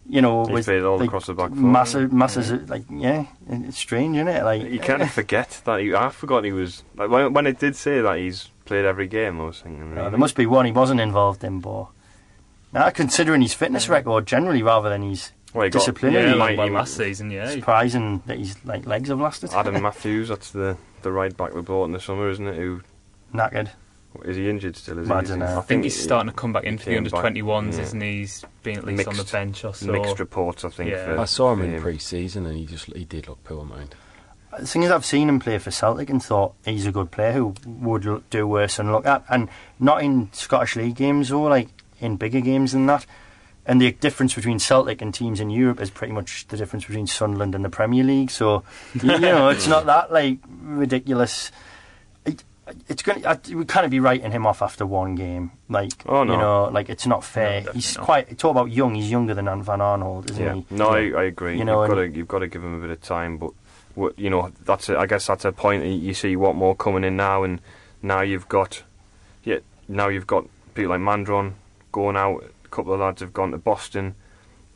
you 0.09 0.21
know, 0.21 0.45
He's 0.47 0.53
with 0.53 0.65
played 0.65 0.83
all 0.83 0.99
like, 0.99 1.07
across 1.07 1.27
the 1.27 1.35
back 1.35 1.53
Massive, 1.53 2.13
massive. 2.13 2.69
Like 2.69 2.83
yeah, 2.91 3.27
it's 3.49 3.79
strange, 3.79 4.17
isn't 4.17 4.27
it? 4.29 4.43
Like 4.43 4.63
you 4.65 4.81
kind 4.81 5.03
of 5.03 5.11
forget 5.13 5.61
that. 5.65 5.81
He, 5.81 5.95
I 5.95 6.09
forgot 6.09 6.45
he 6.45 6.51
was 6.53 6.83
like 6.97 7.09
when, 7.09 7.33
when 7.33 7.47
it 7.47 7.59
did 7.61 7.77
say 7.77 8.01
that 8.01 8.19
he's 8.19 8.51
played 8.65 8.85
every 8.85 9.07
game. 9.07 9.41
I 9.41 9.45
was 9.45 9.61
thinking, 9.61 9.91
really? 9.93 10.11
there 10.11 10.19
must 10.19 10.35
be 10.35 10.47
one 10.47 10.67
he 10.67 10.73
wasn't 10.73 11.01
involved 11.01 11.45
in, 11.45 11.61
but 11.61 11.87
now 12.73 12.91
considering 12.91 13.41
his 13.43 13.55
fitness 13.55 13.89
record 13.89 14.27
generally, 14.27 14.63
rather 14.63 14.89
than 14.89 15.03
his 15.03 15.31
Well, 15.55 15.65
he 15.65 15.71
got- 15.71 16.03
Yeah, 16.03 16.35
like 16.35 16.59
well, 16.59 16.69
last 16.71 16.97
season, 16.97 17.31
yeah. 17.31 17.49
surprising 17.51 18.23
that 18.27 18.39
his 18.39 18.57
like 18.65 18.87
legs 18.87 19.09
have 19.09 19.21
lasted. 19.21 19.51
Adam 19.53 19.81
Matthews, 19.83 20.29
that's 20.31 20.51
the 20.51 20.77
the 21.03 21.13
right 21.13 21.37
back 21.37 21.55
we 21.55 21.63
bought 21.63 21.85
in 21.85 21.93
the 21.93 22.01
summer, 22.01 22.29
isn't 22.31 22.47
it? 22.47 22.57
Who 22.57 22.83
Knackered. 23.35 23.71
is 24.25 24.37
he 24.37 24.49
injured 24.49 24.77
still? 24.77 24.99
Is 24.99 25.11
I 25.11 25.21
he? 25.23 25.29
don't 25.29 25.39
know. 25.41 25.59
I 25.59 25.63
think 25.63 25.85
he's 25.85 26.01
starting 26.01 26.31
to 26.31 26.37
come 26.37 26.53
back 26.53 26.65
in 26.65 26.79
for 26.79 26.87
the 26.91 26.97
under 26.97 27.11
back, 27.11 27.25
21s, 27.25 27.75
yeah. 27.75 27.81
isn't 27.83 28.01
he? 28.01 28.19
He's 28.19 28.45
been 28.63 28.79
at 28.79 28.85
least 28.85 29.09
on 29.09 29.17
the 29.17 29.25
bench 29.25 29.65
or 29.65 29.75
so. 29.75 29.91
Mixed 29.93 30.19
reports, 30.19 30.65
I 30.65 30.69
think. 30.71 30.91
Yeah. 30.91 31.05
for- 31.15 31.19
I 31.21 31.25
saw 31.25 31.53
him 31.53 31.61
for 31.61 31.65
in 31.65 31.81
pre-season, 31.83 32.47
and 32.47 32.57
he 32.57 32.67
just 32.67 32.87
he 32.87 33.05
did 33.05 33.29
look 33.29 33.43
poor, 33.45 33.65
mind. 33.65 33.95
The 34.59 34.67
thing 34.67 34.83
is, 34.83 34.91
I've 34.91 35.07
seen 35.07 35.31
him 35.31 35.41
play 35.41 35.57
for 35.59 35.71
Celtic 35.71 36.11
and 36.11 36.23
thought 36.23 36.53
he's 36.67 36.85
a 36.87 36.93
good 36.93 37.11
player 37.11 37.33
who 37.33 37.55
would 37.67 38.29
do 38.29 38.47
worse 38.47 38.77
than 38.77 38.93
look 38.93 39.07
at, 39.07 39.25
and 39.31 39.49
not 39.81 40.03
in 40.03 40.29
Scottish 40.33 40.77
League 40.77 40.95
games 40.97 41.33
or 41.33 41.49
like 41.49 41.69
in 42.01 42.17
bigger 42.17 42.41
games 42.41 42.73
than 42.73 42.85
that. 42.87 43.07
And 43.65 43.81
the 43.81 43.93
difference 43.93 44.35
between 44.35 44.59
Celtic 44.59 45.01
and 45.01 45.15
teams 45.15 45.39
in 45.39 45.49
Europe 45.49 45.81
is 45.81 45.89
pretty 45.91 46.13
much 46.13 46.47
the 46.49 46.57
difference 46.57 46.85
between 46.85 47.07
Sunderland 47.07 47.55
and 47.55 47.65
the 47.65 47.69
Premier 47.71 48.03
League. 48.03 48.31
So, 48.31 48.65
you, 49.01 49.13
you 49.13 49.19
know, 49.21 49.51
it's 49.51 49.69
not 49.69 49.87
that 49.87 50.13
like 50.13 50.39
ridiculous. 50.63 51.53
It, 52.27 52.43
it's 52.89 53.03
going. 53.03 53.23
to 53.23 53.55
We 53.57 53.65
kind 53.65 53.85
of 53.85 53.91
be 53.91 54.01
writing 54.01 54.33
him 54.33 54.47
off 54.47 54.63
after 54.63 54.85
one 54.87 55.15
game. 55.15 55.53
Like, 55.69 55.93
Oh, 56.07 56.25
no. 56.25 56.33
you 56.33 56.39
know, 56.39 56.65
like 56.73 56.89
it's 56.89 57.07
not 57.07 57.23
fair. 57.25 57.61
definitely 57.61 57.79
he's 57.81 57.97
not. 57.97 58.05
quite. 58.05 58.39
Talk 58.39 58.51
about 58.53 58.71
young. 58.73 58.95
He's 58.97 59.11
younger 59.11 59.35
than 59.35 59.45
Van 59.45 59.79
Aanholt, 59.79 60.31
isn't 60.31 60.45
Yeah, 60.45 60.55
he? 60.55 60.67
no, 60.71 60.89
I, 60.89 61.11
I 61.11 61.23
agree. 61.25 61.57
You 61.59 61.65
know, 61.65 61.83
have 61.83 61.91
got 61.91 61.97
to 61.97 62.09
you've 62.09 62.29
got 62.29 62.41
to 62.41 62.49
give 62.49 62.63
him 62.65 62.75
a 62.75 62.81
bit 62.81 62.91
of 62.91 63.01
time, 63.03 63.37
but 63.39 63.51
what- 63.95 64.19
you 64.19 64.31
know 64.31 64.51
that's 64.65 64.89
a, 64.89 64.99
I 64.99 65.07
guess 65.07 65.27
that's 65.27 65.45
a 65.45 65.53
point. 65.53 65.85
You 65.85 66.15
see 66.15 66.35
what 66.35 66.57
more 66.57 66.75
coming 66.75 67.05
in 67.05 67.17
now, 67.17 67.43
and 67.45 67.61
now 68.03 68.23
you've 68.23 68.49
got 68.49 68.83
yeah 69.45 69.59
now 69.89 70.09
you've 70.09 70.27
got 70.27 70.47
people 70.75 70.91
like 70.91 71.01
Mandron 71.01 71.53
going 71.93 72.17
out. 72.17 72.45
Couple 72.73 72.95
of 72.95 73.01
lads 73.01 73.21
have 73.21 73.33
gone 73.33 73.53
to 73.53 73.59
Boston. 73.59 74.15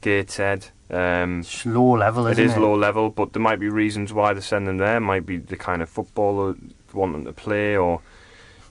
Gateshead. 0.02 0.68
Um, 0.90 1.40
It's 1.40 1.66
low 1.66 1.96
level, 1.96 2.28
it 2.28 2.38
low 2.58 2.74
level, 2.74 3.10
but 3.10 3.32
there 3.32 3.42
might 3.42 3.58
be 3.58 3.68
reasons 3.68 4.12
why 4.12 4.34
they 4.34 4.40
send 4.40 4.68
them 4.68 4.76
there. 4.76 5.00
Might 5.00 5.26
be 5.26 5.38
the 5.38 5.56
kind 5.56 5.82
of 5.82 5.88
footballer 5.88 6.54
want 6.92 7.12
them 7.14 7.24
to 7.24 7.32
play, 7.32 7.76
or 7.76 8.00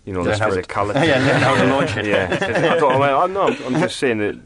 you 0.05 0.13
know, 0.13 0.21
Learn 0.21 0.37
the 0.39 0.45
physicality. 0.45 1.07
yeah, 1.07 1.17
learn 1.17 1.41
how 1.41 1.55
to 1.55 1.67
launch 1.67 1.97
it. 2.01 2.05
yeah, 2.05 2.37
I 2.39 2.79
don't, 2.79 3.01
I 3.01 3.23
I'm, 3.23 3.33
not, 3.33 3.59
I'm 3.65 3.73
just 3.81 3.97
saying 3.97 4.19
that 4.19 4.39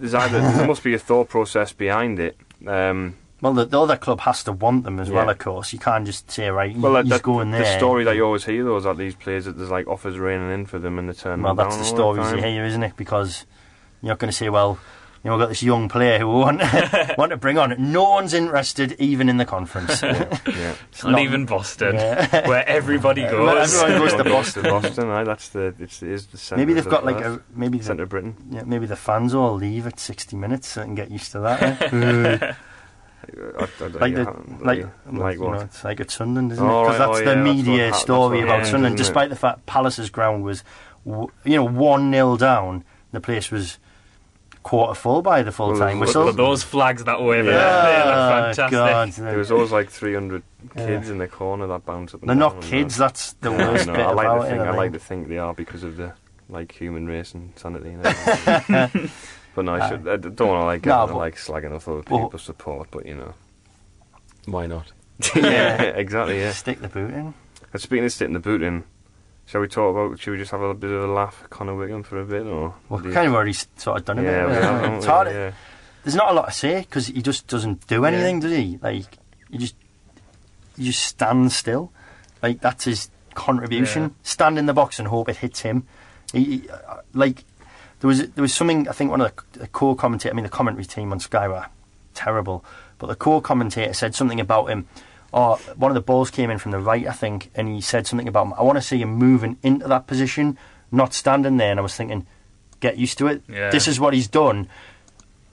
there's 0.00 0.14
either 0.14 0.40
there 0.40 0.66
must 0.66 0.82
be 0.82 0.92
a 0.94 0.98
thought 0.98 1.28
process 1.28 1.72
behind 1.72 2.18
it. 2.18 2.36
Um, 2.66 3.16
Well, 3.40 3.54
the, 3.54 3.64
the 3.64 3.80
other 3.80 3.96
club 3.96 4.20
has 4.20 4.42
to 4.44 4.52
want 4.52 4.84
them 4.84 4.98
as 5.00 5.10
well, 5.10 5.30
of 5.30 5.38
course. 5.38 5.72
You 5.72 5.78
can't 5.78 6.04
just 6.04 6.30
say, 6.30 6.50
right, 6.50 6.76
well, 6.76 6.96
he's 7.00 7.08
that, 7.10 7.22
going 7.22 7.52
there. 7.52 7.60
the 7.62 7.78
story 7.78 8.04
that 8.04 8.16
you 8.16 8.24
always 8.26 8.44
hear 8.44 8.64
though 8.64 8.76
is 8.76 8.84
that 8.84 8.96
these 8.98 9.14
players 9.14 9.44
that 9.44 9.56
there's 9.56 9.70
like 9.70 9.86
offers 9.86 10.18
raining 10.18 10.50
in 10.50 10.66
for 10.66 10.78
them 10.78 10.98
and 10.98 11.08
they 11.08 11.14
turn 11.14 11.40
Well, 11.42 11.54
that's 11.54 11.76
the 11.76 11.84
stories 11.84 12.28
the 12.30 12.36
you 12.36 12.42
hear, 12.42 12.64
isn't 12.64 12.82
it? 12.82 12.96
Because 12.96 13.46
you're 14.04 14.12
not 14.12 14.18
going 14.18 14.30
to 14.30 14.36
say, 14.36 14.48
well, 14.50 14.78
you 15.22 15.30
know, 15.30 15.36
we've 15.36 15.42
got 15.44 15.48
this 15.48 15.62
young 15.62 15.88
player 15.88 16.18
who 16.18 16.28
we 16.28 16.34
want, 16.34 16.60
want 17.18 17.30
to 17.30 17.38
bring 17.38 17.56
on. 17.56 17.74
No 17.92 18.02
one's 18.10 18.34
interested, 18.34 18.92
even 18.98 19.30
in 19.30 19.38
the 19.38 19.46
conference. 19.46 20.02
Yeah. 20.02 20.74
It's 20.92 21.02
not, 21.02 21.18
even 21.20 21.46
Boston, 21.46 21.94
Yeah. 21.94 22.46
where 22.48 22.68
everybody 22.68 23.22
goes. 23.22 23.74
Everyone 23.82 24.00
goes 24.02 24.12
to 24.12 24.18
Everyone 24.18 24.38
Boston. 24.42 24.62
Boston, 24.64 25.08
aye, 25.10 25.24
that's 25.24 25.48
the 25.48 25.74
it's, 25.78 26.02
it 26.02 26.10
is 26.10 26.26
the 26.26 26.36
centre. 26.36 26.60
maybe 26.60 26.74
they've 26.74 26.88
got 26.88 27.04
like 27.06 27.24
a 27.24 27.40
maybe 27.54 27.78
centre 27.80 27.96
the, 27.96 28.02
of 28.02 28.08
Britain. 28.10 28.36
yeah, 28.50 28.62
maybe 28.66 28.84
the 28.86 28.96
fans 28.96 29.34
all 29.34 29.54
leave 29.54 29.86
at 29.86 29.98
60 29.98 30.36
minutes 30.36 30.68
so 30.68 30.80
they 30.80 30.86
can 30.86 30.94
get 30.94 31.10
used 31.10 31.32
to 31.32 31.40
that. 31.40 31.62
eh? 31.92 32.52
I, 33.58 33.62
I, 33.62 33.68
I, 33.80 33.86
like 33.88 34.12
yeah, 34.12 34.24
the 34.24 34.64
like, 34.64 34.86
like 35.12 35.34
you 35.36 35.40
know, 35.40 35.48
what? 35.48 35.62
it's 35.62 35.82
like 35.82 35.98
at 36.00 36.10
Sunderland, 36.10 36.52
isn't 36.52 36.64
Oh, 36.64 36.82
it? 36.82 36.84
Because 36.88 37.00
right, 37.00 37.06
that's 37.08 37.20
oh, 37.20 37.24
the 37.24 37.30
yeah, 37.36 37.42
media 37.42 37.84
that's 37.86 38.00
story 38.02 38.38
about 38.42 38.48
happens, 38.50 38.68
Sunderland. 38.70 38.94
isn't 39.00 39.04
it? 39.06 39.08
Despite 39.08 39.30
the 39.30 39.36
fact 39.36 39.64
Palace's 39.66 40.10
ground 40.10 40.44
was, 40.44 40.62
w- 41.06 41.30
you 41.44 41.56
know, 41.56 41.64
one 41.64 42.12
0 42.12 42.36
down, 42.36 42.84
the 43.12 43.20
place 43.22 43.50
was 43.50 43.78
quarter 44.64 44.94
full 44.94 45.22
by 45.22 45.42
the 45.44 45.52
full 45.52 45.68
Well, 45.68 45.78
time 45.78 46.00
whistle. 46.00 46.24
But 46.24 46.36
those 46.36 46.64
flags 46.64 47.04
that 47.04 47.22
wave, 47.22 47.44
Yeah. 47.44 47.52
yeah. 47.52 48.04
They're 48.04 48.54
fantastic. 48.54 48.70
God, 48.72 49.12
There 49.12 49.38
was 49.38 49.52
always 49.52 49.70
like 49.70 49.90
300 49.90 50.42
kids 50.76 51.08
in 51.10 51.18
the 51.18 51.28
corner 51.28 51.66
that 51.68 51.84
bounce 51.86 52.14
up. 52.14 52.22
And 52.22 52.30
they're 52.30 52.36
not 52.36 52.56
uh, 52.56 52.60
kids. 52.62 52.96
that. 52.96 53.04
That's 53.08 53.32
the 53.34 53.52
worst 53.52 53.86
no, 53.86 53.92
bit 53.92 54.06
I 54.06 54.12
like 54.12 54.26
about 54.26 54.38
to 54.40 54.46
it. 54.46 54.50
think 54.50 54.60
I 54.62 54.70
like 54.76 54.92
to 54.94 54.98
think 54.98 55.28
they 55.28 55.38
are 55.38 55.54
because 55.54 55.84
of 55.84 55.96
the 55.96 56.12
like 56.48 56.72
human 56.72 57.06
race 57.06 57.32
and 57.34 57.52
sanity. 57.56 57.90
And 57.90 58.04
everything. 58.06 59.10
but 59.54 59.64
no, 59.66 59.74
I, 59.74 59.88
should, 59.88 60.08
I 60.08 60.16
don't 60.16 60.48
want 60.48 60.62
to 60.62 60.64
like, 60.66 60.84
No, 60.86 61.06
but- 61.06 61.16
like 61.16 61.36
slagging 61.36 61.72
off 61.74 61.86
other 61.86 62.02
Well- 62.10 62.24
people's 62.24 62.42
support, 62.42 62.88
but 62.90 63.06
you 63.06 63.14
know, 63.14 63.34
Why 64.46 64.66
not? 64.66 64.90
yeah, 65.36 65.82
exactly. 65.82 66.40
Yeah. 66.40 66.52
Stick 66.52 66.80
the 66.80 66.88
boot 66.88 67.12
in. 67.12 67.34
And 67.72 67.80
speaking 67.82 68.04
of 68.04 68.12
sitting 68.12 68.34
the 68.34 68.40
boot 68.40 68.62
in, 68.62 68.84
shall 69.46 69.60
we 69.60 69.68
talk 69.68 69.94
about? 69.94 70.18
Should 70.18 70.32
we 70.32 70.38
just 70.38 70.50
have 70.50 70.60
a 70.62 70.74
bit 70.74 70.90
of 70.90 71.04
a 71.08 71.12
laugh, 71.12 71.40
at 71.44 71.50
Connor 71.50 71.74
Wickham 71.74 72.02
for 72.02 72.20
a 72.20 72.24
bit, 72.24 72.46
or 72.46 72.74
Well, 72.88 73.04
you- 73.04 73.12
kind 73.12 73.26
of 73.28 73.34
already 73.34 73.52
sort 73.52 73.98
of 73.98 74.04
done 74.04 74.18
it. 74.18 74.24
Yeah, 74.24 74.48
haven't 74.52 74.82
have, 74.84 74.92
It's 74.94 75.06
hard. 75.06 75.28
Yeah. 75.28 75.52
There's 76.02 76.14
not 76.16 76.30
a 76.30 76.34
lot 76.34 76.46
to 76.46 76.52
say 76.52 76.80
because 76.80 77.06
he 77.06 77.22
just 77.22 77.46
doesn't 77.46 77.86
do 77.86 78.04
anything, 78.04 78.40
does 78.40 78.52
he? 78.52 78.78
Like 78.82 79.06
he 79.50 79.58
just 79.58 79.74
he 80.76 80.84
just 80.84 81.02
stands 81.02 81.56
still. 81.56 81.92
Like 82.42 82.60
that's 82.60 82.84
his 82.84 83.10
contribution. 83.34 84.02
Yeah. 84.02 84.08
Stand 84.22 84.58
in 84.58 84.66
the 84.66 84.74
box 84.74 84.98
and 84.98 85.08
hope 85.08 85.28
it 85.30 85.36
hits 85.36 85.60
him. 85.60 85.86
He, 86.32 86.44
he, 86.58 86.68
uh, 86.68 86.98
like 87.14 87.44
there 88.00 88.08
was 88.08 88.18
there 88.18 88.42
was 88.42 88.52
something 88.52 88.86
I 88.88 88.92
think 88.92 89.10
one 89.10 89.22
of 89.22 89.32
the, 89.52 89.60
the 89.60 89.66
core 89.68 89.96
commentator, 89.96 90.32
I 90.32 90.36
mean 90.36 90.42
the 90.44 90.50
commentary 90.50 90.84
team 90.84 91.10
on 91.10 91.20
Sky 91.20 91.48
were 91.48 91.66
terrible, 92.12 92.64
but 92.98 93.06
the 93.06 93.16
core 93.16 93.40
commentator 93.40 93.94
said 93.94 94.14
something 94.14 94.40
about 94.40 94.66
him. 94.68 94.86
Or 95.34 95.56
one 95.76 95.90
of 95.90 95.94
the 95.96 96.00
balls 96.00 96.30
came 96.30 96.48
in 96.48 96.58
from 96.58 96.70
the 96.70 96.78
right, 96.78 97.06
I 97.08 97.12
think, 97.12 97.50
and 97.56 97.68
he 97.68 97.80
said 97.80 98.06
something 98.06 98.28
about 98.28 98.46
him. 98.46 98.54
I 98.54 98.62
want 98.62 98.78
to 98.78 98.82
see 98.82 99.02
him 99.02 99.14
moving 99.14 99.58
into 99.62 99.88
that 99.88 100.06
position, 100.06 100.56
not 100.92 101.12
standing 101.12 101.56
there. 101.56 101.72
And 101.72 101.80
I 101.80 101.82
was 101.82 101.96
thinking, 101.96 102.26
get 102.78 102.98
used 102.98 103.18
to 103.18 103.26
it. 103.26 103.42
Yeah. 103.48 103.70
This 103.70 103.88
is 103.88 103.98
what 103.98 104.14
he's 104.14 104.28
done 104.28 104.68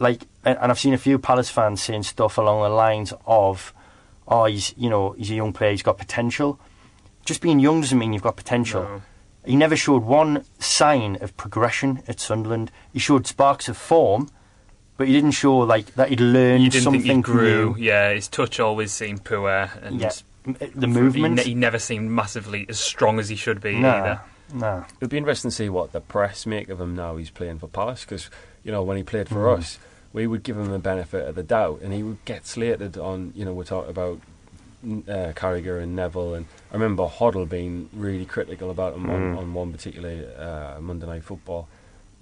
like, 0.01 0.23
and 0.43 0.57
I've 0.59 0.79
seen 0.79 0.93
a 0.93 0.97
few 0.97 1.19
Palace 1.19 1.49
fans 1.49 1.81
saying 1.81 2.03
stuff 2.03 2.37
along 2.37 2.63
the 2.63 2.69
lines 2.69 3.13
of, 3.25 3.73
"Oh, 4.27 4.45
he's 4.45 4.73
you 4.75 4.89
know 4.89 5.11
he's 5.11 5.29
a 5.29 5.35
young 5.35 5.53
player, 5.53 5.71
he's 5.71 5.83
got 5.83 5.97
potential." 5.97 6.59
Just 7.23 7.39
being 7.39 7.59
young 7.59 7.81
doesn't 7.81 7.97
mean 7.97 8.11
you've 8.11 8.23
got 8.23 8.35
potential. 8.35 8.81
No. 8.81 9.01
He 9.45 9.55
never 9.55 9.75
showed 9.75 10.03
one 10.03 10.43
sign 10.59 11.17
of 11.21 11.37
progression 11.37 12.01
at 12.07 12.19
Sunderland. 12.19 12.71
He 12.91 12.99
showed 12.99 13.27
sparks 13.27 13.69
of 13.69 13.77
form, 13.77 14.29
but 15.01 15.07
he 15.07 15.13
didn't 15.13 15.31
show 15.31 15.57
like 15.57 15.87
that 15.95 16.09
he'd 16.09 16.19
learned 16.19 16.63
You 16.63 16.69
didn't 16.69 16.83
something 16.83 17.01
think 17.01 17.25
he 17.25 17.31
grew. 17.33 17.73
new. 17.73 17.81
Yeah, 17.81 18.13
his 18.13 18.27
touch 18.27 18.59
always 18.59 18.91
seemed 18.91 19.23
poor, 19.23 19.49
and 19.81 19.99
Yeah, 19.99 20.11
M- 20.45 20.55
the 20.75 20.85
he, 20.87 20.93
movement. 20.93 21.35
ne- 21.37 21.43
he 21.43 21.55
never 21.55 21.79
seemed 21.79 22.11
massively 22.11 22.67
as 22.69 22.79
strong 22.79 23.17
as 23.19 23.27
he 23.29 23.35
should 23.35 23.61
be 23.61 23.79
nah, 23.79 23.95
either. 23.95 24.21
No, 24.53 24.85
it'd 24.97 25.09
be 25.09 25.17
interesting 25.17 25.49
to 25.49 25.55
see 25.55 25.69
what 25.69 25.91
the 25.91 26.01
press 26.01 26.45
make 26.45 26.69
of 26.69 26.79
him 26.79 26.95
now 26.95 27.15
he's 27.17 27.31
playing 27.31 27.57
for 27.57 27.67
Palace 27.67 28.01
because, 28.05 28.29
you 28.63 28.71
know, 28.71 28.83
when 28.83 28.95
he 28.97 29.01
played 29.03 29.27
for 29.27 29.49
us, 29.49 29.79
we 30.13 30.27
would 30.27 30.43
give 30.43 30.57
him 30.57 30.69
the 30.71 30.77
benefit 30.77 31.27
of 31.27 31.33
the 31.35 31.41
doubt 31.43 31.79
and 31.81 31.93
he 31.93 32.03
would 32.03 32.23
get 32.25 32.45
slated 32.45 32.97
on, 32.97 33.31
you 33.35 33.43
know, 33.45 33.53
we 33.53 33.63
talked 33.65 33.89
about 33.89 34.19
mm, 34.85 35.07
uh, 35.09 35.31
Carragher 35.33 35.81
and 35.81 35.95
Neville 35.95 36.33
and 36.35 36.45
I 36.69 36.73
remember 36.75 37.07
Hoddle 37.07 37.47
being 37.49 37.89
really 37.93 38.25
critical 38.25 38.69
about 38.71 38.93
him 38.95 39.09
on, 39.09 39.37
on 39.37 39.53
one 39.53 39.71
particular 39.71 40.11
uh, 40.37 40.81
Monday 40.81 41.07
Night 41.07 41.23
Football. 41.23 41.67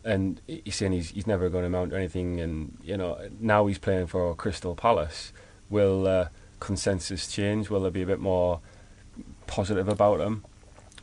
And 0.04 0.42
he's 0.48 0.76
saying 0.76 0.94
he's, 0.94 1.10
he's 1.10 1.28
never 1.28 1.50
going 1.50 1.64
to 1.64 1.70
mount 1.70 1.94
anything 1.94 2.40
and, 2.40 2.78
you 2.84 2.96
know, 2.98 3.18
now 3.40 3.68
he's 3.68 3.78
playing 3.78 4.08
for 4.08 4.34
Crystal 4.36 4.76
Palace. 4.76 5.34
Will 5.70 6.08
uh, 6.08 6.30
consensus 6.60 7.28
change? 7.32 7.70
Will 7.70 7.82
there 7.82 7.92
be 7.92 8.02
a 8.02 8.06
bit 8.06 8.20
more 8.20 8.60
positive 9.48 9.88
about 9.90 10.20
him? 10.20 10.46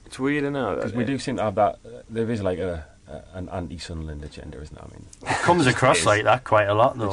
It's 0.07 0.19
weird, 0.19 0.45
isn't 0.45 0.57
it? 0.57 0.75
Because 0.77 0.93
we 0.95 1.05
do 1.05 1.19
seem 1.19 1.37
to 1.37 1.43
have 1.43 1.55
that. 1.57 1.79
Uh, 1.85 2.03
there 2.09 2.31
is 2.31 2.43
like 2.43 2.59
a, 2.59 2.87
a 3.09 3.23
an 3.35 3.49
anti-Sunderland 3.51 4.25
agenda, 4.25 4.61
isn't 4.61 4.75
there? 4.75 4.85
I 4.85 4.91
mean, 4.93 5.07
It 5.23 5.43
comes 5.43 5.67
across 5.75 6.01
is. 6.01 6.07
like 6.07 6.25
that 6.25 6.45
quite 6.45 6.69
a 6.69 6.75
lot, 6.75 6.97
though. 6.97 7.11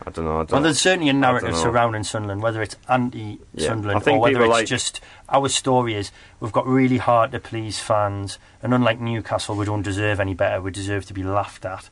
It 0.00 0.04
just 0.04 0.06
like- 0.06 0.06
is. 0.06 0.06
I 0.06 0.10
don't 0.10 0.24
know. 0.24 0.32
I 0.32 0.38
don't 0.40 0.52
Well, 0.52 0.62
there's 0.62 0.80
certainly 0.80 1.08
a 1.08 1.12
narrative 1.12 1.56
surrounding 1.56 2.04
Sunderland, 2.04 2.42
whether 2.42 2.62
it's 2.62 2.76
anti-Sunderland 2.88 4.02
Yeah. 4.06 4.12
Or 4.14 4.18
whether 4.20 4.42
it's 4.42 4.50
like- 4.50 4.66
just 4.66 5.00
our 5.28 5.48
story 5.48 5.94
is 5.94 6.12
we've 6.40 6.52
got 6.52 6.66
really 6.66 6.98
hard 6.98 7.32
to 7.32 7.38
please 7.40 7.78
fans, 7.78 8.38
and 8.62 8.72
unlike 8.74 9.00
Newcastle, 9.00 9.54
we 9.56 9.64
don't 9.66 9.82
deserve 9.82 10.20
any 10.20 10.34
better. 10.34 10.60
We 10.60 10.70
deserve 10.70 11.06
to 11.06 11.14
be 11.14 11.22
laughed 11.22 11.64
at, 11.64 11.88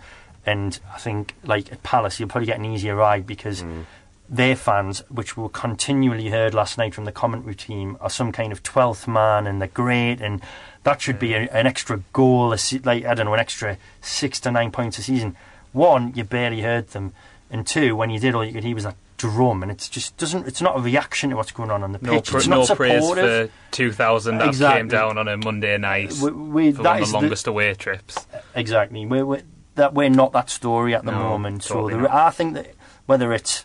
and 0.47 0.79
I 0.95 0.99
think 0.99 1.35
like 1.45 1.73
at 1.73 1.83
Palace, 1.83 2.21
you'll 2.21 2.29
probably 2.29 2.47
get 2.47 2.59
an 2.59 2.64
easier 2.64 2.95
ride 2.97 3.27
because 3.27 3.62
Mm. 3.62 3.85
their 4.29 4.57
fans, 4.57 5.03
which 5.09 5.37
were 5.37 5.49
continually 5.49 6.31
heard 6.31 6.55
last 6.55 6.79
night 6.79 6.95
from 6.95 7.05
the 7.05 7.12
commentary 7.12 7.55
team, 7.55 7.97
are 8.01 8.11
some 8.11 8.33
kind 8.33 8.53
of 8.53 8.62
twelfth 8.62 9.07
man, 9.09 9.47
and 9.47 9.61
they're 9.61 9.69
great, 9.69 10.21
and 10.21 10.40
that 10.85 11.01
should 11.01 11.19
be 11.19 11.35
a, 11.35 11.49
an 11.53 11.67
extra 11.67 12.01
goal, 12.12 12.53
a 12.53 12.59
se- 12.59 12.81
like 12.85 13.05
I 13.05 13.14
don't 13.14 13.27
know, 13.27 13.35
an 13.35 13.40
extra 13.40 13.77
six 14.01 14.40
to 14.40 14.51
nine 14.51 14.71
points 14.71 14.99
a 14.99 15.03
season. 15.03 15.37
One, 15.73 16.12
you 16.14 16.23
barely 16.25 16.62
heard 16.62 16.88
them, 16.90 17.12
and 17.55 17.67
two, 17.67 17.97
when 17.97 18.11
you 18.11 18.19
did, 18.21 18.35
all 18.35 18.45
you 18.45 18.53
could 18.53 18.64
hear 18.64 18.75
was 18.75 18.85
that 18.85 18.97
drum, 19.17 19.62
and 19.62 19.71
it's 19.73 19.88
just 19.88 20.17
doesn't. 20.19 20.47
It's 20.47 20.61
not 20.61 20.77
a 20.77 20.81
reaction 20.81 21.31
to 21.31 21.37
what's 21.37 21.53
going 21.53 21.71
on 21.71 21.83
on 21.83 21.93
the 21.93 21.99
No, 22.03 22.12
pitch. 22.17 22.31
pr- 22.31 22.37
it's 22.38 22.47
no 22.49 22.64
not 22.64 22.77
praise 22.77 23.09
for 23.09 23.49
2,000 23.71 24.38
that 24.38 24.49
Exactly. 24.49 24.81
came 24.81 24.88
down 24.88 25.17
on 25.17 25.29
a 25.29 25.37
Monday 25.37 25.79
night 25.79 26.12
We- 26.23 26.31
we- 26.33 26.73
for 26.73 26.83
that 26.83 26.90
one 26.95 27.03
of 27.03 27.09
the 27.09 27.12
the- 27.12 27.19
longest 27.21 27.47
away 27.47 27.73
trips. 27.75 28.27
Exactly. 28.55 29.07
We're, 29.07 29.25
we're, 29.25 29.43
that 29.77 29.95
we're 29.95 30.11
not 30.11 30.33
that 30.33 30.51
story 30.51 30.95
at 30.95 31.05
the 31.05 31.12
No, 31.12 31.19
moment. 31.19 31.62
So 31.64 31.75
totally 31.75 31.95
the, 31.95 32.01
not. 32.03 32.11
I 32.12 32.31
think 32.31 32.55
that 32.55 32.75
whether 33.07 33.33
it's 33.33 33.64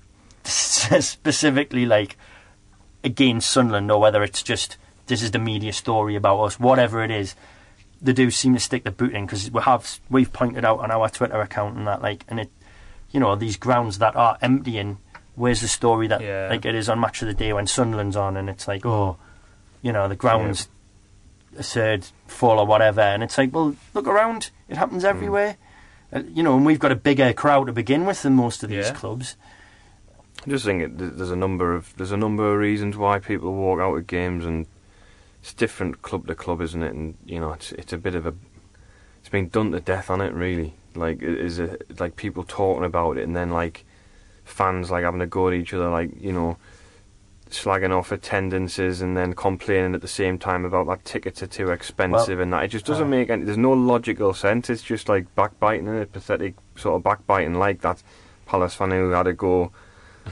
specifically 0.44 1.84
like 1.86 2.16
against 3.04 3.50
Sunderland 3.50 3.90
or 3.90 4.00
whether 4.00 4.22
it's 4.22 4.42
just 4.42 4.76
this 5.06 5.22
is 5.22 5.30
the 5.32 5.38
media 5.38 5.72
story 5.72 6.16
about 6.16 6.40
us, 6.42 6.58
whatever 6.60 7.02
it 7.02 7.10
is, 7.10 7.34
they 8.02 8.12
do 8.12 8.30
seem 8.30 8.54
to 8.54 8.60
stick 8.60 8.84
the 8.84 8.90
boot 8.90 9.12
in 9.14 9.24
because 9.26 9.50
we 9.50 9.62
have 9.62 9.98
we've 10.10 10.32
pointed 10.32 10.64
out 10.64 10.78
on 10.80 10.90
our 10.90 11.08
Twitter 11.08 11.40
account 11.40 11.76
and 11.76 11.86
that 11.86 12.02
like 12.02 12.24
and 12.28 12.40
it, 12.40 12.50
you 13.10 13.20
know, 13.20 13.34
these 13.36 13.56
grounds 13.56 13.98
that 13.98 14.16
are 14.16 14.36
emptying. 14.42 14.98
Where's 15.34 15.60
the 15.60 15.68
story 15.68 16.06
that 16.08 16.20
Yeah. 16.22 16.48
like 16.50 16.64
it 16.64 16.74
is 16.74 16.88
on 16.88 16.98
Match 17.00 17.20
of 17.22 17.28
the 17.28 17.34
Day 17.34 17.52
when 17.52 17.66
Sunderland's 17.66 18.16
on 18.16 18.36
and 18.36 18.48
it's 18.48 18.66
like 18.66 18.86
oh, 18.86 19.16
you 19.82 19.92
know, 19.92 20.08
the 20.08 20.16
grounds 20.16 20.68
a 21.58 21.62
third 21.62 22.06
full 22.26 22.58
or 22.58 22.66
whatever, 22.66 23.00
and 23.00 23.22
it's 23.22 23.38
like, 23.38 23.54
well, 23.54 23.74
look 23.94 24.06
around, 24.06 24.50
it 24.68 24.76
happens 24.76 25.02
Hmm. 25.02 25.08
everywhere. 25.08 25.56
Uh, 26.12 26.22
you 26.32 26.42
know, 26.42 26.56
and 26.56 26.64
we've 26.66 26.78
got 26.78 26.92
a 26.92 26.96
bigger 26.96 27.32
crowd 27.32 27.66
to 27.66 27.72
begin 27.72 28.04
with 28.06 28.22
than 28.22 28.34
most 28.34 28.62
of 28.62 28.68
these 28.70 28.86
Yeah. 28.88 28.92
clubs. 28.94 29.36
I 30.46 30.50
just 30.50 30.64
think 30.64 30.82
it, 30.82 30.98
there's 31.16 31.30
a 31.30 31.36
number 31.36 31.74
of 31.74 31.94
there's 31.96 32.12
a 32.12 32.16
number 32.16 32.52
of 32.52 32.58
reasons 32.58 32.96
why 32.96 33.18
people 33.18 33.52
walk 33.54 33.80
out 33.80 33.94
of 33.96 34.06
games, 34.06 34.44
and 34.44 34.66
it's 35.42 35.52
different 35.54 36.02
club 36.02 36.26
to 36.28 36.34
club, 36.34 36.60
isn't 36.60 36.82
it? 36.82 36.94
And 36.94 37.14
you 37.24 37.40
know, 37.40 37.52
it's 37.52 37.72
it's 37.72 37.92
a 37.92 37.98
bit 37.98 38.14
of 38.14 38.26
a 38.26 38.34
it's 39.26 39.32
been 39.32 39.48
done 39.48 39.72
to 39.72 39.80
death 39.80 40.08
on 40.08 40.20
it, 40.20 40.32
really. 40.32 40.72
Like, 40.94 41.20
is 41.20 41.58
it 41.58 41.98
like 41.98 42.14
people 42.14 42.44
talking 42.44 42.84
about 42.84 43.18
it, 43.18 43.24
and 43.24 43.34
then 43.34 43.50
like 43.50 43.84
fans 44.44 44.88
like 44.88 45.02
having 45.02 45.18
to 45.18 45.26
go 45.26 45.48
at 45.48 45.54
each 45.54 45.74
other, 45.74 45.90
like 45.90 46.10
you 46.20 46.32
know, 46.32 46.58
slagging 47.50 47.90
off 47.90 48.12
attendances, 48.12 49.02
and 49.02 49.16
then 49.16 49.32
complaining 49.32 49.96
at 49.96 50.00
the 50.00 50.06
same 50.06 50.38
time 50.38 50.64
about 50.64 50.86
that 50.86 51.04
tickets 51.04 51.42
are 51.42 51.48
too 51.48 51.72
expensive 51.72 52.38
and 52.38 52.52
that. 52.52 52.62
It 52.62 52.68
just 52.68 52.86
doesn't 52.86 53.08
uh, 53.08 53.10
make 53.10 53.28
any. 53.28 53.42
There's 53.42 53.58
no 53.58 53.72
logical 53.72 54.32
sense. 54.32 54.70
It's 54.70 54.80
just 54.80 55.08
like 55.08 55.34
backbiting 55.34 55.88
and 55.88 56.12
pathetic 56.12 56.54
sort 56.76 56.94
of 56.94 57.02
backbiting, 57.02 57.54
like 57.54 57.80
that 57.80 58.04
Palace 58.46 58.74
fan 58.74 58.92
who 58.92 59.10
had 59.10 59.26
a 59.26 59.32
go 59.32 59.72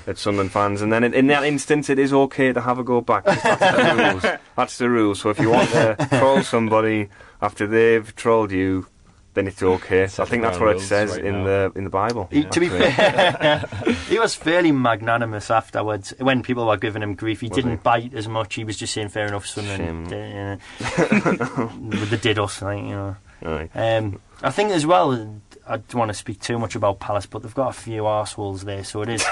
at 0.07 0.19
Sunderland 0.19 0.53
fans, 0.53 0.83
and 0.83 0.93
then 0.93 1.05
in, 1.05 1.15
in 1.15 1.27
that 1.29 1.45
instance, 1.45 1.89
it 1.91 1.99
is 1.99 2.13
okay 2.13 2.53
to 2.53 2.61
have 2.61 2.79
a 2.79 2.85
go 2.85 3.01
back. 3.01 3.25
That's 3.25 3.43
the 3.43 3.95
rules. 4.13 4.39
That's 4.57 4.79
the 4.79 4.91
rules. 4.91 5.21
So 5.21 5.31
if 5.31 5.39
you 5.39 5.51
want 5.51 5.71
to 5.71 5.97
troll 6.11 6.43
somebody 6.43 7.09
after 7.43 7.67
they've 7.67 8.15
trolled 8.17 8.53
you, 8.53 8.87
then 9.35 9.49
it's 9.49 9.63
okay. 9.63 10.07
Set 10.07 10.27
I 10.27 10.31
think 10.31 10.43
that's 10.45 10.61
what 10.61 10.77
it 10.77 10.81
says 10.81 11.11
right 11.11 11.25
in 11.25 11.39
now. 11.39 11.45
the 11.45 11.73
in 11.75 11.85
the 11.85 11.91
Bible. 11.91 12.29
He, 12.31 12.45
to 12.45 12.61
be 12.61 12.69
fair, 12.69 13.65
he 14.09 14.19
was 14.19 14.35
fairly 14.37 14.71
magnanimous 14.71 15.51
afterwards. 15.51 16.15
When 16.19 16.43
people 16.43 16.67
were 16.67 16.77
giving 16.77 17.03
him 17.03 17.15
grief, 17.17 17.41
he 17.41 17.49
Was 17.49 17.57
didn't 17.57 17.71
he? 17.73 17.77
bite 17.79 18.15
as 18.15 18.29
much. 18.29 18.55
He 18.55 18.63
was 18.65 18.77
just 18.77 18.93
saying, 18.95 19.09
"Fair 19.09 19.27
enough, 19.27 19.47
son." 19.47 19.65
And, 19.67 20.09
Shame. 20.09 20.61
uh, 20.81 21.69
they 22.07 22.17
did 22.17 22.39
us, 22.39 22.63
like 22.63 22.79
you 22.79 22.91
know. 22.91 23.17
Aye. 23.45 23.69
Um, 23.75 24.21
I 24.43 24.51
think 24.51 24.71
as 24.71 24.87
well. 24.87 25.41
I 25.67 25.77
don't 25.79 25.95
want 25.95 26.11
to 26.11 26.15
speak 26.15 26.41
too 26.41 26.59
much 26.59 26.75
about 26.75 27.01
Palace, 27.01 27.27
but 27.27 27.43
they've 27.43 27.55
got 27.55 27.69
a 27.71 27.73
few 27.81 28.03
arseholes 28.03 28.63
there, 28.63 28.85
so 28.85 29.03
it 29.03 29.09
is 29.09 29.25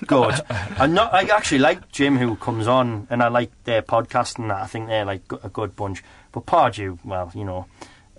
good. 0.06 0.34
I'm 0.78 0.94
not. 0.94 1.12
I 1.12 1.22
actually 1.34 1.58
like 1.58 1.90
Jim, 1.90 2.16
who 2.16 2.36
comes 2.36 2.66
on, 2.68 3.06
and 3.10 3.22
I 3.22 3.28
like 3.28 3.50
their 3.64 3.82
podcast 3.82 4.38
and 4.38 4.50
that. 4.50 4.62
I 4.62 4.66
think 4.66 4.86
they're 4.86 5.04
like 5.04 5.22
a 5.42 5.48
good 5.48 5.74
bunch. 5.74 6.02
But 6.32 6.46
Pardew, 6.46 6.98
well, 7.04 7.32
you 7.34 7.44
know, 7.44 7.66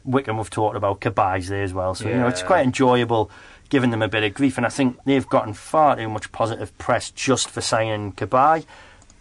Wickham 0.03 0.37
we've 0.37 0.49
talked 0.49 0.75
about. 0.75 0.99
Cabaye's 1.01 1.47
there 1.47 1.63
as 1.63 1.73
well, 1.73 1.95
so 1.95 2.09
you 2.09 2.15
know 2.15 2.27
it's 2.27 2.43
quite 2.43 2.65
enjoyable 2.65 3.31
giving 3.69 3.91
them 3.91 4.01
a 4.01 4.07
bit 4.07 4.23
of 4.23 4.33
grief. 4.33 4.57
And 4.57 4.65
I 4.65 4.69
think 4.69 4.97
they've 5.05 5.27
gotten 5.29 5.53
far 5.53 5.95
too 5.95 6.09
much 6.09 6.31
positive 6.31 6.75
press 6.79 7.11
just 7.11 7.49
for 7.49 7.61
signing 7.61 8.13
Kabai. 8.13 8.65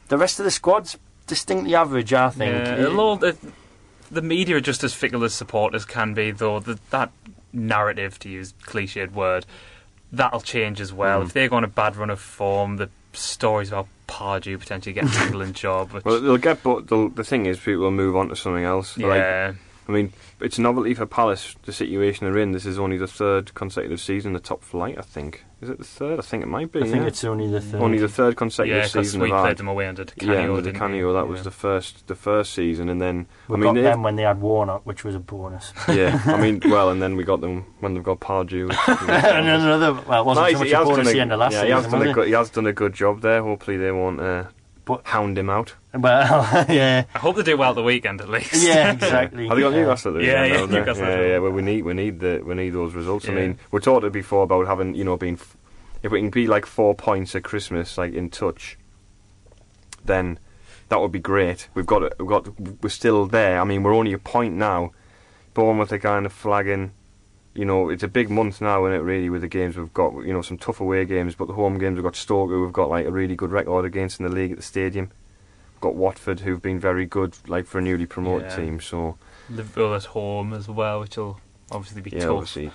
The 0.09 0.17
rest 0.17 0.39
of 0.41 0.45
the 0.45 0.51
squad's 0.51 0.97
distinctly 1.27 1.75
average, 1.75 2.15
I 2.15 2.31
think. 2.31 2.67
Yeah, 2.67 2.87
a 2.87 2.89
lot- 2.89 3.21
the, 3.21 3.37
the 4.11 4.23
media 4.23 4.57
are 4.57 4.61
just 4.61 4.83
as 4.83 4.95
fickle 4.95 5.23
as 5.23 5.35
supporters 5.35 5.85
can 5.85 6.15
be, 6.15 6.31
though. 6.31 6.61
The, 6.61 6.79
that 6.91 7.11
narrative, 7.53 8.19
to 8.21 8.29
use 8.29 8.55
cliched 8.65 9.13
word, 9.13 9.47
that'll 10.13 10.41
change 10.41 10.81
as 10.81 10.93
well. 10.93 11.21
Mm. 11.21 11.27
If 11.27 11.33
they 11.33 11.49
go 11.49 11.57
on 11.57 11.65
a 11.65 11.69
bad 11.69 11.97
run 11.97 12.11
of 12.11 12.21
form, 12.21 12.77
the 12.77 12.91
stories 13.13 13.69
about 13.69 13.89
Pardew 14.07 14.59
potentially 14.59 14.93
getting 14.93 15.11
an 15.11 15.27
England 15.29 15.55
job. 15.55 15.93
Which, 15.93 16.05
Well, 16.05 16.21
they'll 16.21 16.39
get, 16.39 16.63
but 16.63 16.89
the 16.89 17.25
thing 17.25 17.47
is, 17.47 17.59
people 17.59 17.83
will 17.83 17.91
move 17.91 18.17
on 18.17 18.29
to 18.29 18.37
something 18.37 18.65
else. 18.65 18.97
Like, 18.97 19.19
yeah, 19.19 19.53
I 19.89 19.93
mean, 19.93 20.13
it's 20.41 20.59
novelty 20.59 20.93
for 20.93 21.07
Palace, 21.07 21.57
the 21.65 21.73
situation 21.73 22.27
they're 22.27 22.37
in. 22.43 22.53
This 22.53 22.67
is 22.67 22.79
only 22.79 22.99
the 22.99 23.07
third 23.07 23.55
consecutive 23.55 24.01
season 24.01 24.31
in 24.31 24.33
the 24.35 24.41
top 24.41 24.63
flight, 24.63 24.97
I 24.99 25.01
think. 25.01 25.45
Is 25.63 25.71
it 25.71 25.79
the 25.79 25.85
third? 25.85 26.19
I 26.19 26.23
think 26.23 26.43
it 26.43 26.47
might 26.47 26.71
be. 26.71 26.83
I 26.83 26.87
think 26.87 27.07
it's 27.07 27.25
only 27.25 27.51
the 27.51 27.61
third. 27.63 27.81
only 27.81 27.99
the 27.99 28.07
third 28.09 28.37
consecutive 28.37 28.77
yeah, 28.83 28.87
because 28.87 29.07
season 29.09 29.23
we 29.23 29.31
played 29.31 29.57
them 29.57 29.67
away 29.67 29.89
under 29.89 30.05
Canio. 30.05 30.35
yeah, 30.35 30.43
under 30.43 30.57
the 30.57 30.63
didn't 30.63 30.79
Canio, 30.79 31.09
we? 31.09 31.15
that 31.15 31.27
was 31.27 31.43
the 31.43 31.51
first 31.51 32.07
the 32.07 32.15
first 32.15 32.53
season, 32.53 32.89
and 32.91 33.01
then 33.01 33.27
We 33.49 33.57
I 33.57 33.63
got 33.63 33.75
mean, 33.75 33.83
them 33.85 34.03
when 34.03 34.17
they 34.17 34.23
had 34.25 34.41
Warnock, 34.43 34.83
which 34.85 35.05
was 35.05 35.15
a 35.15 35.19
bonus. 35.19 35.73
yeah, 35.89 36.21
I 36.27 36.37
mean, 36.41 36.61
well, 36.67 36.91
and 36.91 37.01
then 37.03 37.17
we 37.17 37.25
got 37.25 37.41
them 37.41 37.65
when 37.81 37.95
they've 37.95 38.05
got 38.05 38.21
Pardew. 38.21 38.69
which- 38.69 38.79
and 39.09 39.49
another, 39.49 39.95
well, 40.07 40.23
it 40.23 40.27
wasn't 40.27 40.47
No, 40.47 40.53
so 40.53 40.59
much 40.65 40.69
a 40.73 40.85
bonus 40.85 40.97
done 41.07 41.15
the 41.15 41.21
end 41.21 41.33
of 41.33 41.39
last 41.41 41.53
yeah, 41.55 41.63
he 41.65 41.67
season, 41.73 41.83
has 41.83 41.93
done 41.93 42.07
a 42.09 42.13
good, 42.13 42.27
he 42.29 42.33
has 42.35 42.51
done 42.51 42.67
a 42.67 42.73
good 42.75 42.93
job 42.93 43.21
there. 43.23 43.43
Hopefully, 43.43 43.79
they 43.79 43.91
won't 43.91 44.21
uh, 44.21 44.45
But- 44.89 45.07
hound 45.07 45.39
him 45.39 45.49
out. 45.51 45.75
Well, 45.95 46.67
yeah, 46.69 47.05
I 47.15 47.19
hope 47.19 47.37
they 47.37 47.43
do 47.45 47.57
well 47.57 47.71
at 47.71 47.77
the 47.77 47.83
weekend 47.83 48.21
at 48.21 48.29
least. 48.29 48.55
yeah, 48.55 48.93
exactly. 48.93 49.47
Have 49.47 49.57
they 49.57 49.63
got 49.63 49.73
Yeah. 49.73 49.81
Newcastle? 49.83 50.17
at 50.17 50.21
the 50.21 50.27
Yeah, 50.27 50.43
weekend, 50.43 50.73
yeah. 50.73 50.79
Newcastle 50.79 51.07
Yeah, 51.07 51.21
yeah. 51.27 51.39
Well, 51.39 51.53
we 51.53 51.63
need 51.63 51.83
we 51.85 51.95
need 51.95 52.19
the 52.21 52.43
we 52.45 52.55
need 52.55 52.71
those 52.71 52.95
results. 52.95 53.29
I 53.29 53.33
mean, 53.33 53.59
we 53.71 53.81
talked 53.81 54.05
it 54.05 54.13
before 54.13 54.43
about 54.45 54.67
having 54.67 54.95
you 54.95 55.05
know 55.05 55.17
being 55.17 55.35
f- 55.35 55.57
if 56.03 56.11
we 56.13 56.21
can 56.21 56.31
be 56.31 56.47
like 56.47 56.67
four 56.67 56.95
points 56.95 57.35
at 57.37 57.45
Christmas, 57.45 57.97
like 57.99 58.13
in 58.15 58.31
touch, 58.31 58.79
then 60.05 60.39
that 60.89 61.01
would 61.01 61.13
be 61.13 61.19
great. 61.21 61.69
We've 61.75 61.87
got. 61.87 62.19
We've 62.19 62.29
got 62.29 62.49
we're 62.83 62.89
still 62.89 63.27
there. 63.27 63.61
I 63.61 63.65
mean, 63.65 63.83
we're 63.83 63.95
only 63.95 64.13
a 64.13 64.19
point 64.19 64.55
now. 64.55 64.93
Bournemouth 65.55 65.93
are 65.93 65.99
kind 65.99 66.25
of 66.27 66.33
flagging. 66.33 66.93
You 67.59 67.65
know, 67.65 67.89
it's 67.89 68.05
a 68.05 68.09
big 68.09 68.31
month 68.31 68.61
now, 68.61 68.87
isn't 68.87 69.01
it? 69.01 69.03
Really, 69.03 69.29
with 69.31 69.41
the 69.41 69.49
games 69.49 69.77
we've 69.77 69.93
got. 69.93 70.13
You 70.25 70.33
know, 70.33 70.43
some 70.43 70.59
tough 70.59 70.81
away 70.81 71.05
games, 71.05 71.35
but 71.35 71.49
the 71.49 71.55
home 71.55 71.77
games 71.77 71.97
we've 71.97 72.05
got 72.05 72.15
Stoke, 72.15 72.51
who 72.51 72.63
we've 72.63 72.73
got 72.73 72.89
like 72.89 73.05
a 73.05 73.11
really 73.11 73.35
good 73.35 73.51
record 73.51 73.85
against 73.85 74.21
in 74.21 74.27
the 74.27 74.33
league 74.33 74.53
at 74.53 74.59
the 74.59 74.63
stadium. 74.63 75.11
We've 75.75 75.81
got 75.81 75.97
Watford, 75.97 76.41
who've 76.41 76.63
been 76.63 76.79
very 76.79 77.05
good, 77.05 77.35
like 77.49 77.67
for 77.67 77.81
a 77.81 77.83
newly 77.83 78.07
promoted 78.07 78.51
Yeah. 78.51 78.57
team. 78.57 78.81
So 78.81 79.17
Liverpool 79.51 79.93
at 79.97 80.05
home 80.05 80.53
as 80.53 80.69
well, 80.69 81.01
which 81.01 81.17
will 81.17 81.41
obviously 81.73 82.01
be 82.01 82.11
yeah, 82.11 82.21
tough. 82.27 82.31
obviously, 82.31 82.71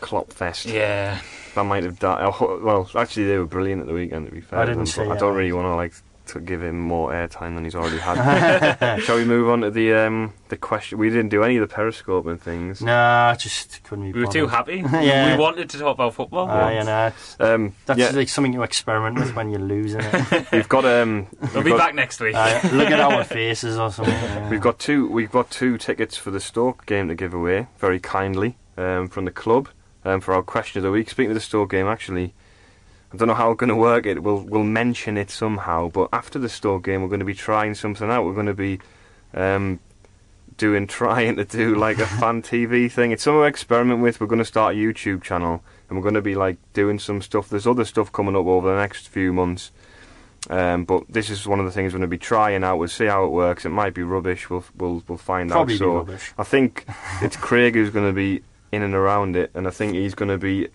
Klopp 0.00 0.30
Fest. 0.34 0.66
Yeah, 0.66 1.20
That 1.54 1.64
might 1.64 1.84
have 1.84 1.98
died. 1.98 2.20
Oh, 2.22 2.60
well, 2.62 2.90
actually, 2.96 3.28
they 3.28 3.38
were 3.38 3.46
brilliant 3.46 3.80
at 3.80 3.86
the 3.88 3.94
weekend. 3.94 4.26
To 4.26 4.32
be 4.32 4.42
fair, 4.42 4.58
I 4.58 4.66
didn't 4.66 4.76
them, 4.80 4.86
see 4.86 5.04
but 5.06 5.12
I 5.12 5.16
don't 5.16 5.36
really 5.36 5.52
want 5.52 5.64
to 5.64 5.74
like 5.74 5.94
to 6.28 6.40
give 6.40 6.62
him 6.62 6.78
more 6.80 7.10
airtime 7.12 7.54
than 7.54 7.64
he's 7.64 7.74
already 7.74 7.98
had. 7.98 8.98
Shall 9.02 9.16
we 9.16 9.24
move 9.24 9.48
on 9.48 9.60
to 9.62 9.70
the 9.70 9.92
um 9.94 10.32
the 10.48 10.56
question? 10.56 10.98
We 10.98 11.10
didn't 11.10 11.28
do 11.30 11.42
any 11.42 11.56
of 11.56 11.68
the 11.68 11.74
periscope 11.74 12.26
and 12.26 12.40
things. 12.40 12.80
Nah, 12.82 13.34
just 13.34 13.82
couldn't 13.84 14.12
be 14.12 14.18
we 14.18 14.24
were 14.24 14.32
too 14.32 14.46
happy. 14.46 14.84
Yeah. 14.92 15.34
We 15.36 15.40
wanted 15.40 15.70
to 15.70 15.78
talk 15.78 15.94
about 15.94 16.14
football. 16.14 16.46
Ah, 16.50 16.70
yeah, 16.70 16.82
nah, 16.82 17.06
it's- 17.08 17.36
Um, 17.40 17.74
that's 17.86 17.98
yeah, 17.98 18.10
like 18.10 18.28
something 18.28 18.52
you 18.52 18.62
experiment 18.62 19.18
with 19.18 19.34
when 19.34 19.50
you're 19.50 19.60
losing 19.60 20.00
it. 20.02 20.46
we've 20.52 20.68
got 20.68 20.84
um, 20.84 21.26
We'll 21.40 21.50
we've 21.56 21.64
be 21.64 21.70
got, 21.70 21.78
back 21.78 21.94
next 21.94 22.20
week. 22.20 22.34
Uh, 22.34 22.60
look 22.72 22.90
at 22.90 23.00
our 23.00 23.24
faces 23.24 23.78
or 23.78 23.90
something. 23.90 24.14
yeah. 24.14 24.48
We've 24.50 24.60
got 24.60 24.78
two. 24.78 25.08
We've 25.08 25.30
got 25.30 25.50
two 25.50 25.78
tickets 25.78 26.16
for 26.16 26.30
the 26.30 26.40
Stoke 26.40 26.86
game 26.86 27.08
to 27.08 27.14
give 27.14 27.32
away, 27.34 27.66
very 27.78 28.00
kindly 28.00 28.56
um, 28.76 29.08
from 29.08 29.24
the 29.24 29.30
club 29.30 29.68
um, 30.04 30.20
for 30.20 30.34
our 30.34 30.42
question 30.42 30.78
of 30.78 30.82
the 30.84 30.90
week. 30.90 31.10
Speaking 31.10 31.30
of 31.30 31.34
the 31.34 31.40
Stoke 31.40 31.70
game, 31.70 31.86
actually, 31.86 32.34
I 33.12 33.16
don't 33.16 33.28
know 33.28 33.34
how 33.34 33.48
we're 33.48 33.54
going 33.54 33.68
to 33.68 33.76
work 33.76 34.06
it. 34.06 34.22
We'll 34.22 34.40
we'll 34.40 34.64
mention 34.64 35.16
it 35.16 35.30
somehow. 35.30 35.88
But 35.88 36.10
after 36.12 36.38
the 36.38 36.48
Stoke 36.48 36.84
game, 36.84 37.02
we're 37.02 37.08
going 37.08 37.20
to 37.20 37.26
be 37.26 37.34
trying 37.34 37.74
something 37.74 38.10
out. 38.10 38.24
We're 38.24 38.34
going 38.34 38.46
to 38.46 38.54
be 38.54 38.80
um, 39.34 39.80
doing 40.56 40.86
trying 41.00 41.36
to 41.36 41.44
do 41.44 41.74
like 41.74 41.98
a 41.98 42.06
fan 42.06 42.42
TV 42.42 42.90
thing. 42.90 43.12
It's 43.12 43.22
something 43.22 43.40
we 43.40 43.46
experiment 43.46 44.02
with. 44.02 44.20
We're 44.20 44.26
going 44.26 44.40
to 44.40 44.44
start 44.44 44.74
a 44.74 44.78
YouTube 44.78 45.22
channel 45.22 45.62
and 45.88 45.96
we're 45.96 46.02
going 46.02 46.14
to 46.14 46.22
be 46.22 46.34
like 46.34 46.58
doing 46.74 46.98
some 46.98 47.22
stuff. 47.22 47.48
There's 47.48 47.66
other 47.66 47.84
stuff 47.84 48.12
coming 48.12 48.36
up 48.36 48.46
over 48.46 48.68
the 48.70 48.80
next 48.80 49.08
few 49.08 49.32
months. 49.32 49.72
Um, 50.50 50.84
but 50.84 51.04
this 51.08 51.30
is 51.30 51.46
one 51.46 51.58
of 51.58 51.66
the 51.66 51.72
things 51.72 51.92
we're 51.92 51.98
going 51.98 52.10
to 52.10 52.14
be 52.14 52.18
trying 52.18 52.62
out. 52.62 52.78
We'll 52.78 52.88
see 52.88 53.06
how 53.06 53.24
it 53.24 53.30
works. 53.30 53.64
It 53.64 53.70
might 53.70 53.92
be 53.92 54.02
rubbish. 54.02 54.48
We'll 54.48 54.64
we'll 54.76 55.02
we'll 55.08 55.18
find 55.18 55.50
Probably 55.50 55.74
out. 55.74 55.78
So 55.78 55.96
rubbish. 55.96 56.32
I 56.38 56.44
think 56.44 56.86
it's 57.20 57.36
Craig 57.48 57.74
who's 57.74 57.90
going 57.90 58.06
to 58.06 58.14
be 58.14 58.42
in 58.70 58.82
and 58.82 58.94
around 58.94 59.36
it, 59.36 59.50
and 59.54 59.66
I 59.66 59.70
think 59.70 59.94
he's 59.94 60.14
going 60.14 60.30
to 60.30 60.38
be 60.38 60.68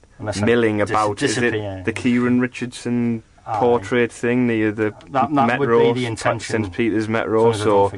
milling 0.45 0.77
dis- 0.77 0.89
about. 0.89 1.21
Is 1.21 1.37
it 1.37 1.85
the 1.85 1.91
Kieran 1.93 2.39
Richardson 2.39 3.23
Aye. 3.45 3.59
portrait 3.59 4.11
thing? 4.11 4.47
The 4.47 4.71
the 4.71 4.93
That- 5.11 5.33
that 5.33 5.59
would 5.59 5.69
Metro, 5.69 5.93
be 5.93 6.01
the 6.01 6.05
intention. 6.05 6.63
St 6.63 6.73
Peter's 6.75 7.03
As 7.03 7.09
Metro. 7.09 7.43
long 7.43 7.53
So 7.53 7.91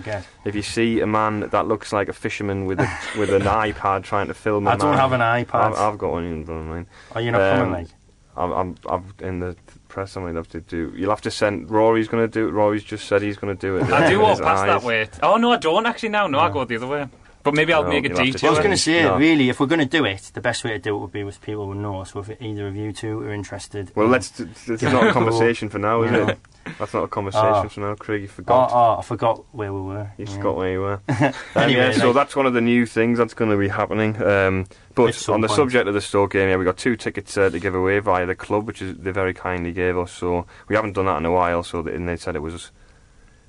if 0.46 0.56
you 0.56 0.62
see 0.62 1.00
a 1.02 1.08
man 1.08 1.42
that 1.52 1.68
looks 1.68 1.94
like 1.94 2.10
a 2.10 2.14
fisherman 2.14 2.66
with 2.66 2.80
a 2.80 2.90
with 3.18 3.30
an 3.32 3.44
iPad 3.44 4.04
trying 4.04 4.28
to 4.28 4.34
film, 4.34 4.68
a 4.68 4.72
I 4.72 4.76
don't 4.76 4.92
man- 4.92 5.00
have 5.00 5.12
an 5.14 5.22
iPad. 5.22 5.56
I've, 5.72 5.78
I've 5.78 5.98
got 5.98 6.12
one 6.12 6.26
in 6.26 6.46
front 6.46 6.62
of 6.62 6.68
mine. 6.68 6.88
Are 7.14 7.22
you 7.22 7.32
not 7.32 7.42
um, 7.42 7.58
coming, 7.58 7.72
mate? 7.84 7.94
I'm, 8.38 8.52
I'm, 8.52 8.76
I'm 8.90 9.14
in 9.22 9.40
the 9.40 9.56
press. 9.88 10.18
I 10.18 10.22
might 10.22 10.36
have 10.36 10.50
to 10.50 10.60
do. 10.60 10.92
You'll 10.94 11.10
have 11.12 11.22
to 11.22 11.32
send. 11.32 11.72
Rory's 11.72 12.10
going 12.10 12.22
to 12.22 12.28
do 12.28 12.50
it. 12.50 12.52
Rory's 12.52 12.84
just 12.84 13.08
said 13.08 13.22
he's 13.22 13.38
going 13.38 13.56
to 13.56 13.62
do 13.68 13.78
it. 13.78 13.90
I 13.90 14.10
do 14.10 14.20
walk 14.26 14.42
past 14.42 14.64
eyes. 14.64 14.68
that 14.82 14.84
way. 14.86 15.08
Oh 15.24 15.38
no, 15.38 15.54
I 15.54 15.58
don't 15.58 15.86
actually 15.86 16.10
now. 16.10 16.28
No, 16.28 16.40
I 16.40 16.50
go 16.50 16.66
the 16.66 16.76
other 16.76 16.88
way. 16.88 17.08
But 17.46 17.54
maybe 17.54 17.72
I'll 17.74 17.84
No, 17.84 17.90
make 17.90 18.06
a 18.06 18.10
you'll 18.10 18.18
have 18.18 18.26
to 18.26 18.32
detour. 18.34 18.50
I 18.50 18.52
was 18.52 18.60
going 18.60 18.72
to 18.72 18.78
say, 18.78 19.04
No. 19.04 19.18
really, 19.18 19.50
if 19.50 19.60
we're 19.60 19.68
going 19.68 19.80
to 19.80 19.86
do 19.86 20.04
it, 20.04 20.32
the 20.34 20.42
best 20.42 20.64
way 20.64 20.72
to 20.72 20.80
do 20.80 20.96
it 20.96 21.00
would 21.00 21.12
be 21.12 21.24
with 21.24 21.40
people 21.42 21.68
we 21.70 21.78
know. 21.78 22.02
Us. 22.02 22.12
So 22.14 22.20
if 22.22 22.42
either 22.42 22.68
of 22.68 22.76
you 22.76 22.92
two 22.92 23.22
are 23.22 23.32
interested. 23.32 23.92
Well, 23.96 24.08
in- 24.08 24.12
let's. 24.12 24.40
It's 24.40 24.82
not 24.82 25.08
a 25.08 25.14
conversation 25.14 25.70
for 25.70 25.78
now, 25.78 26.02
is 26.02 26.12
You 26.12 26.28
it? 26.30 26.40
That's 26.80 26.94
not 26.96 27.04
a 27.04 27.08
conversation 27.08 27.46
Oh. 27.48 27.70
for 27.70 27.80
now, 27.82 27.94
Craig. 27.94 28.24
You 28.24 28.28
Oh, 28.28 28.32
forgot. 28.32 28.72
oh, 28.74 28.98
I 28.98 29.02
forgot 29.04 29.44
where 29.52 29.72
we 29.72 29.80
were. 29.82 30.10
You 30.18 30.26
Yeah. 30.28 30.36
forgot 30.38 30.56
where 30.58 30.72
you 30.72 30.82
were. 30.82 31.00
Um, 31.08 31.34
Anyway, 31.56 31.80
yeah, 31.80 31.92
so 31.92 32.08
like- 32.08 32.16
that's 32.16 32.36
one 32.36 32.48
of 32.48 32.54
the 32.54 32.62
new 32.62 32.88
things 32.88 33.20
that's 33.20 33.36
going 33.36 33.52
to 33.52 33.58
be 33.58 33.68
happening. 33.68 34.20
Um, 34.24 34.66
but 34.96 35.14
some 35.14 35.36
on 35.36 35.42
the 35.42 35.48
point. 35.48 35.56
subject 35.58 35.88
of 35.88 35.94
the 35.94 36.02
Stoke 36.02 36.32
game, 36.34 36.50
yeah, 36.50 36.56
we 36.58 36.66
got 36.66 36.78
two 36.78 36.96
tickets 36.96 37.38
uh, 37.38 37.52
to 37.52 37.60
give 37.60 37.76
away 37.76 38.00
via 38.00 38.26
the 38.26 38.34
club, 38.36 38.66
which 38.66 38.82
is 38.82 38.98
they 38.98 39.12
very 39.12 39.36
kindly 39.36 39.72
gave 39.72 39.96
us. 40.00 40.12
So 40.12 40.48
we 40.68 40.76
haven't 40.76 40.94
done 40.94 41.06
that 41.06 41.18
in 41.18 41.26
a 41.28 41.32
while. 41.32 41.62
So 41.62 41.84
they, 41.84 41.94
and 41.94 42.10
they 42.10 42.16
said 42.18 42.36
it 42.36 42.40
was 42.42 42.72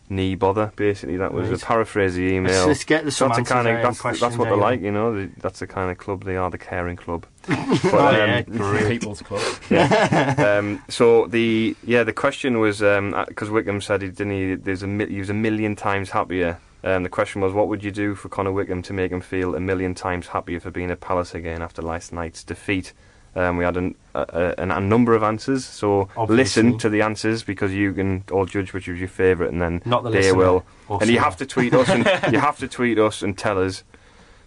knee 0.09 0.35
bother. 0.35 0.73
Basically, 0.77 1.17
that 1.17 1.33
was 1.33 1.49
Right. 1.51 1.63
a 1.63 1.65
paraphrase 1.67 2.13
of 2.13 2.17
the 2.19 2.23
email. 2.33 2.53
Let's, 2.53 2.67
let's 2.67 2.85
get 2.85 3.05
the 3.05 3.11
some 3.11 3.31
that's 3.31 3.49
kind 3.49 3.67
of 3.69 3.83
that's, 3.83 4.05
and 4.05 4.17
that's 4.17 4.37
what 4.37 4.45
they're 4.45 4.55
out. 4.55 4.59
like, 4.59 4.81
you 4.81 4.91
know. 4.93 5.15
The, 5.15 5.31
that's 5.41 5.59
the 5.61 5.67
kind 5.67 5.91
of 5.91 5.99
club 5.99 6.25
they 6.25 6.37
are, 6.37 6.51
the 6.51 6.59
caring 6.59 6.97
club. 6.97 7.27
Oh, 7.49 7.79
But, 7.93 8.15
yeah, 8.15 8.43
um, 8.49 8.57
great. 8.57 8.89
People's 9.01 9.23
Club. 9.23 9.41
um, 10.39 10.83
so 10.89 11.27
the 11.27 11.77
yeah 11.85 12.03
the 12.03 12.13
question 12.13 12.59
was 12.59 12.81
because 12.81 13.51
Wickham 13.51 13.81
said 13.81 14.03
he 14.03 14.09
didn't 14.09 14.33
he, 14.33 14.55
there's 14.57 14.83
a 14.83 14.87
mi- 14.87 15.07
he 15.07 15.19
was 15.19 15.31
a 15.31 15.35
million 15.35 15.77
times 15.77 16.11
happier. 16.11 16.59
Um, 16.85 17.03
the 17.05 17.09
question 17.09 17.41
was 17.41 17.53
what 17.53 17.69
would 17.69 17.83
you 17.85 17.91
do 17.91 18.15
for 18.15 18.29
Connor 18.29 18.53
Wickham 18.53 18.83
to 18.83 18.93
make 18.93 19.11
him 19.13 19.21
feel 19.21 19.55
a 19.55 19.61
million 19.61 19.95
times 19.95 20.29
happier 20.29 20.61
for 20.61 20.71
being 20.71 20.91
at 20.91 21.01
Palace 21.01 21.35
again 21.35 21.63
after 21.63 21.83
last 21.83 22.13
night's 22.13 22.43
defeat. 22.45 22.93
Um, 23.37 23.59
we 23.59 23.65
had 23.65 23.77
an, 23.77 23.95
a, 24.15 24.55
a, 24.59 24.65
a 24.77 24.81
number 24.81 25.15
of 25.15 25.23
answers, 25.23 25.65
so 25.65 26.09
Obviously. 26.17 26.37
listen 26.37 26.79
to 26.79 26.89
the 26.89 27.03
answers 27.03 27.43
because 27.45 27.73
you 27.75 27.93
can 27.93 28.25
all 28.33 28.47
judge 28.47 28.73
which 28.73 28.89
was 28.89 28.99
your 28.99 29.09
favourite, 29.09 29.53
and 29.53 29.61
then 29.61 29.83
Not 29.85 30.05
the 30.05 30.11
they 30.11 30.19
listener, 30.33 30.37
will. 30.39 30.65
or 30.89 30.99
And 31.03 31.11
you 31.11 31.19
have 31.19 31.37
to 31.37 31.47
tweet 31.47 31.75
us, 31.75 31.89
and 31.91 32.05
you 32.33 32.39
have 32.41 32.59
to 32.59 32.67
tweet 32.69 32.99
us 32.99 33.23
and 33.23 33.37
tell 33.37 33.63
us 33.63 33.85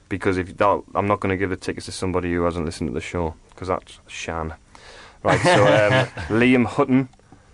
because 0.09 0.39
if 0.39 0.57
that, 0.57 0.81
I'm 0.95 1.07
not 1.07 1.19
going 1.19 1.29
to 1.29 1.37
give 1.37 1.51
the 1.51 1.55
tickets 1.55 1.85
to 1.85 1.91
somebody 1.91 2.33
who 2.33 2.41
hasn't 2.41 2.65
listened 2.65 2.89
to 2.89 2.93
the 2.95 2.99
show 3.01 3.35
because 3.51 3.67
that's 3.67 3.99
shan. 4.07 4.55
Right, 5.21 5.39
so 5.41 5.63
um, 5.67 6.07
Liam 6.39 6.65
Hutton 6.65 7.09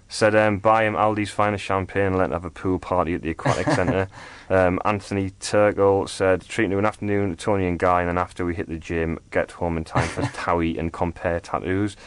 said 0.08 0.36
um, 0.36 0.60
buy 0.60 0.84
him 0.84 0.94
Aldi's 0.94 1.32
finest 1.32 1.64
champagne 1.64 2.08
and 2.08 2.18
let 2.18 2.26
him 2.26 2.32
have 2.34 2.46
a 2.46 2.50
pool 2.52 2.80
party 2.80 3.14
at 3.16 3.22
the 3.22 3.32
Aquatic 3.32 3.68
Centre. 3.76 4.08
Um, 4.50 4.80
Anthony 4.86 5.32
Turgle 5.32 6.08
said 6.08 6.42
treat 6.42 6.66
him 6.66 6.72
to 6.72 6.78
an 6.78 6.86
afternoon 6.86 7.32
with 7.32 7.40
Tony 7.40 7.68
and 7.68 7.80
Guy 7.80 8.02
and 8.02 8.10
then 8.10 8.18
after 8.18 8.46
we 8.46 8.54
hit 8.54 8.70
the 8.70 8.78
gym, 8.78 9.20
get 9.32 9.52
home 9.52 9.78
in 9.78 9.84
time 9.84 10.08
for 10.08 10.22
Towie 10.38 10.78
and 10.78 10.94
compare 10.94 11.40
tattoos. 11.40 11.98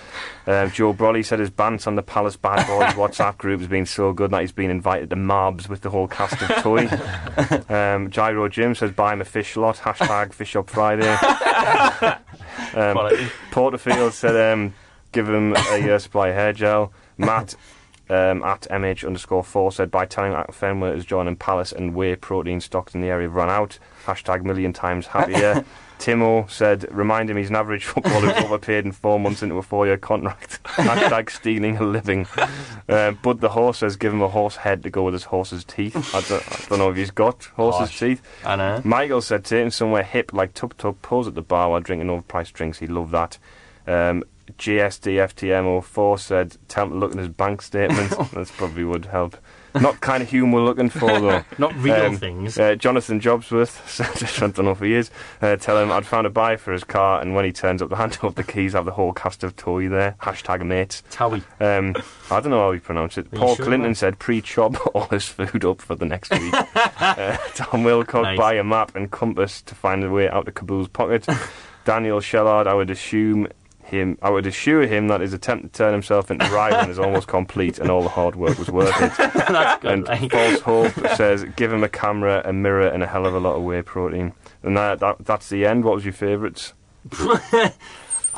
Um, 0.46 0.70
Joe 0.70 0.94
Brolly 0.94 1.24
said 1.24 1.40
his 1.40 1.50
bant 1.50 1.86
on 1.86 1.96
the 1.96 2.02
Palace 2.02 2.36
Bad 2.36 2.66
Boys 2.66 2.94
WhatsApp 2.94 3.36
group 3.38 3.60
has 3.60 3.68
been 3.68 3.86
so 3.86 4.12
good 4.12 4.30
that 4.30 4.40
he's 4.42 4.52
been 4.52 4.70
invited 4.70 5.10
to 5.10 5.16
Marbs 5.16 5.68
with 5.68 5.80
the 5.80 5.90
whole 5.90 6.06
cast 6.06 6.40
of 6.40 6.48
Toy. 6.62 6.86
um, 7.74 8.10
Gyro 8.10 8.48
Jim 8.48 8.74
says 8.74 8.92
buy 8.92 9.12
him 9.12 9.20
a 9.20 9.24
fish 9.24 9.56
lot, 9.56 9.76
hashtag 9.78 10.32
fish 10.32 10.54
up 10.54 10.70
Friday. 10.70 11.08
um. 12.74 13.28
Porterfield 13.50 14.12
said 14.12 14.52
um, 14.52 14.72
give 15.12 15.28
him 15.28 15.54
a 15.56 15.78
year 15.78 15.98
supply 15.98 16.28
of 16.28 16.34
hair 16.34 16.52
gel. 16.52 16.92
Matt 17.16 17.56
um, 18.10 18.42
at 18.42 18.66
mh 18.70 19.06
underscore 19.06 19.44
four 19.44 19.72
said 19.72 19.90
by 19.90 20.06
telling 20.06 20.32
that 20.32 20.54
Fenway 20.54 20.96
is 20.96 21.04
joining 21.04 21.36
Palace 21.36 21.72
and 21.72 21.94
whey 21.94 22.16
protein 22.16 22.60
stocks 22.60 22.94
in 22.94 23.00
the 23.00 23.08
area 23.08 23.28
have 23.28 23.34
run 23.34 23.50
out. 23.50 23.78
Hashtag 24.06 24.44
million 24.44 24.72
times 24.72 25.08
happier. 25.08 25.64
Timo 25.98 26.48
said 26.48 26.86
remind 26.94 27.28
him 27.28 27.36
he's 27.36 27.50
an 27.50 27.56
average 27.56 27.84
footballer 27.84 28.30
who's 28.32 28.44
overpaid 28.44 28.84
in 28.84 28.92
four 28.92 29.18
months 29.18 29.42
into 29.42 29.58
a 29.58 29.62
four 29.62 29.86
year 29.86 29.96
contract. 29.98 30.62
Hashtag 30.64 31.28
stealing 31.30 31.76
a 31.76 31.82
living. 31.82 32.26
Uh, 32.88 33.10
Bud 33.10 33.40
the 33.40 33.50
horse 33.50 33.78
says 33.78 33.96
give 33.96 34.12
him 34.12 34.22
a 34.22 34.28
horse 34.28 34.56
head 34.56 34.82
to 34.84 34.90
go 34.90 35.02
with 35.02 35.14
his 35.14 35.24
horse's 35.24 35.64
teeth. 35.64 35.96
I 36.14 36.20
don't, 36.20 36.52
I 36.52 36.68
don't 36.68 36.78
know 36.78 36.90
if 36.90 36.96
he's 36.96 37.10
got 37.10 37.44
horse's 37.56 37.88
Gosh. 37.90 37.98
teeth. 37.98 38.22
I 38.44 38.56
know. 38.56 38.80
Michael 38.84 39.20
said 39.20 39.44
take 39.44 39.64
him 39.64 39.70
somewhere 39.70 40.04
hip 40.04 40.32
like 40.32 40.54
Tub 40.54 40.76
Tub, 40.78 41.02
pause 41.02 41.26
at 41.26 41.34
the 41.34 41.42
bar 41.42 41.70
while 41.70 41.80
drinking 41.80 42.08
overpriced 42.08 42.52
drinks. 42.52 42.78
He 42.78 42.86
loved 42.86 43.12
that. 43.12 43.38
Um, 43.86 44.22
GSDFTM04 44.58 46.18
said 46.18 46.56
him 46.68 46.90
to 46.90 46.94
look 46.94 47.12
at 47.12 47.18
his 47.18 47.28
bank 47.28 47.62
statement. 47.62 48.10
that 48.32 48.52
probably 48.56 48.84
would 48.84 49.06
help. 49.06 49.36
Not 49.74 50.00
kind 50.00 50.22
of 50.22 50.30
humour 50.30 50.58
we're 50.60 50.64
looking 50.64 50.88
for 50.88 51.20
though. 51.20 51.44
Not 51.58 51.74
real 51.76 51.94
Um, 51.94 52.16
things. 52.16 52.58
Uh, 52.58 52.74
Jonathan 52.74 53.20
Jobsworth, 53.20 53.86
said, 54.26 54.42
I 54.42 54.50
don't 54.50 54.64
know 54.64 54.70
if 54.72 54.80
he 54.80 54.94
is, 54.94 55.10
uh, 55.42 55.56
tell 55.56 55.78
him 55.78 55.92
I'd 55.92 56.06
found 56.06 56.26
a 56.26 56.30
buyer 56.30 56.56
for 56.56 56.72
his 56.72 56.84
car, 56.84 57.20
and 57.20 57.34
when 57.34 57.44
he 57.44 57.52
turns 57.52 57.82
up 57.82 57.90
the 57.90 57.96
hand 57.96 58.18
over 58.22 58.34
the 58.34 58.50
keys, 58.50 58.72
have 58.72 58.86
the 58.86 58.92
whole 58.92 59.12
cast 59.12 59.44
of 59.44 59.54
toy 59.56 59.88
there. 59.88 60.16
Hashtag 60.22 60.64
mates. 60.66 61.02
Towie. 61.10 61.42
Um, 61.60 61.94
I 62.30 62.40
don't 62.40 62.50
know 62.50 62.60
how 62.62 62.72
he 62.72 62.80
pronounced 62.80 63.18
it. 63.18 63.26
you 63.30 63.38
Paul 63.38 63.56
sure, 63.56 63.66
Clinton 63.66 63.94
said 63.94 64.18
pre-chop 64.18 64.74
all 64.96 65.06
his 65.08 65.26
food 65.28 65.64
up 65.64 65.80
for 65.82 65.94
the 65.94 66.06
next 66.06 66.30
week. 66.32 66.54
uh, 66.54 67.36
Tom 67.54 67.84
Wilcock 67.84 68.22
Nice. 68.22 68.38
buy 68.38 68.54
a 68.54 68.64
map 68.64 68.96
and 68.96 69.10
compass 69.10 69.60
to 69.62 69.74
find 69.74 70.02
a 70.02 70.10
way 70.10 70.28
out 70.28 70.48
of 70.48 70.54
Kaboul's 70.54 70.88
pocket. 70.88 71.26
Daniel 71.84 72.20
Shellard, 72.20 72.66
I 72.66 72.74
would 72.74 72.90
assume 72.90 73.48
him. 73.88 74.18
I 74.22 74.30
would 74.30 74.46
assure 74.46 74.86
him 74.86 75.08
that 75.08 75.20
his 75.20 75.32
attempt 75.32 75.64
to 75.64 75.78
turn 75.78 75.92
himself 75.92 76.30
into 76.30 76.46
Rylan 76.46 76.88
is 76.88 76.98
almost 76.98 77.26
complete, 77.26 77.78
and 77.78 77.90
all 77.90 78.02
the 78.02 78.08
hard 78.08 78.36
work 78.36 78.58
was 78.58 78.68
worth 78.70 78.94
it. 79.00 79.12
That's 79.34 79.82
good. 79.82 79.92
And 79.92 80.04
like. 80.06 80.30
False 80.30 80.60
Hope 80.94 81.16
says, 81.16 81.44
give 81.56 81.72
him 81.72 81.82
a 81.82 81.88
camera, 81.88 82.42
a 82.44 82.52
mirror, 82.52 82.86
and 82.86 83.02
a 83.02 83.06
hell 83.06 83.26
of 83.26 83.34
a 83.34 83.40
lot 83.40 83.56
of 83.56 83.62
whey 83.62 83.82
protein. 83.82 84.32
And 84.62 84.76
that, 84.76 85.00
that 85.00 85.24
that's 85.24 85.48
the 85.48 85.64
end. 85.64 85.84
What 85.84 85.94
was 85.94 86.04
your 86.04 86.12
favourites? 86.12 86.74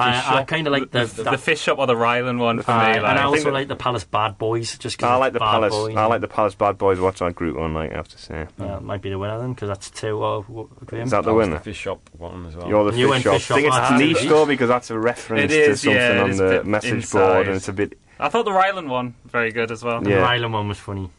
I, 0.00 0.38
I 0.38 0.42
kind 0.44 0.66
of 0.66 0.72
like 0.72 0.90
the, 0.90 1.04
The, 1.06 1.22
the 1.32 1.38
fish 1.38 1.60
shop 1.60 1.78
or 1.78 1.86
the 1.86 1.94
Rylan 1.94 2.38
one 2.38 2.62
for 2.62 2.70
uh, 2.72 2.78
me. 2.88 2.92
and 2.94 3.02
Like, 3.02 3.16
I 3.18 3.22
also 3.22 3.50
like 3.50 3.68
the 3.68 3.76
Palace 3.76 4.04
Bad 4.04 4.38
Boys. 4.38 4.76
Just 4.78 4.98
'cause 4.98 5.08
I 5.10 5.16
like 5.16 5.32
the 5.32 5.38
Palace. 5.40 5.72
boy, 5.72 5.94
I 5.94 6.06
like 6.06 6.20
the 6.20 6.28
Palace 6.28 6.54
Bad 6.54 6.78
Boys. 6.78 6.98
Watch 7.00 7.18
that 7.20 7.34
group 7.34 7.56
one. 7.56 7.74
Like 7.74 7.92
I 7.92 7.96
have 7.96 8.08
to 8.08 8.18
say, 8.18 8.46
Uh, 8.58 8.80
might 8.80 9.02
be 9.02 9.10
the 9.10 9.18
winner 9.18 9.38
then, 9.38 9.52
because 9.52 9.68
that's 9.68 9.90
two. 9.90 10.22
Uh, 10.22 10.40
w- 10.42 10.68
Graeme. 10.86 11.02
is 11.02 11.10
that 11.10 11.24
the 11.24 11.32
was 11.34 11.46
winner? 11.46 11.58
the 11.58 11.64
fish 11.64 11.76
shop 11.78 12.00
one 12.18 12.46
as 12.46 12.56
well. 12.56 12.68
You're 12.68 12.90
the 12.90 12.98
You 12.98 13.12
fish 13.12 13.22
shop. 13.22 13.34
fish 13.34 13.50
I 13.50 13.54
think 13.54 13.66
it's 13.72 14.00
niche 14.20 14.24
it 14.26 14.28
though 14.28 14.46
because 14.46 14.68
that's 14.68 14.90
a 14.90 14.98
reference 14.98 15.52
It 15.52 15.66
to 15.66 15.76
something 15.76 15.96
yeah, 16.00 16.22
on 16.22 16.30
is 16.30 16.38
the 16.38 16.64
message 16.64 16.92
inside. 16.92 17.18
board, 17.34 17.46
and 17.48 17.56
it's 17.56 17.68
a 17.68 17.72
bit. 17.72 17.98
I 18.18 18.28
thought 18.28 18.44
the 18.44 18.50
Rylan 18.50 18.88
one 18.88 19.14
very 19.26 19.50
good 19.52 19.70
as 19.70 19.82
well. 19.82 20.02
Yeah. 20.06 20.16
The 20.16 20.22
Ryland 20.22 20.52
one 20.52 20.68
was 20.68 20.78
funny. 20.78 21.10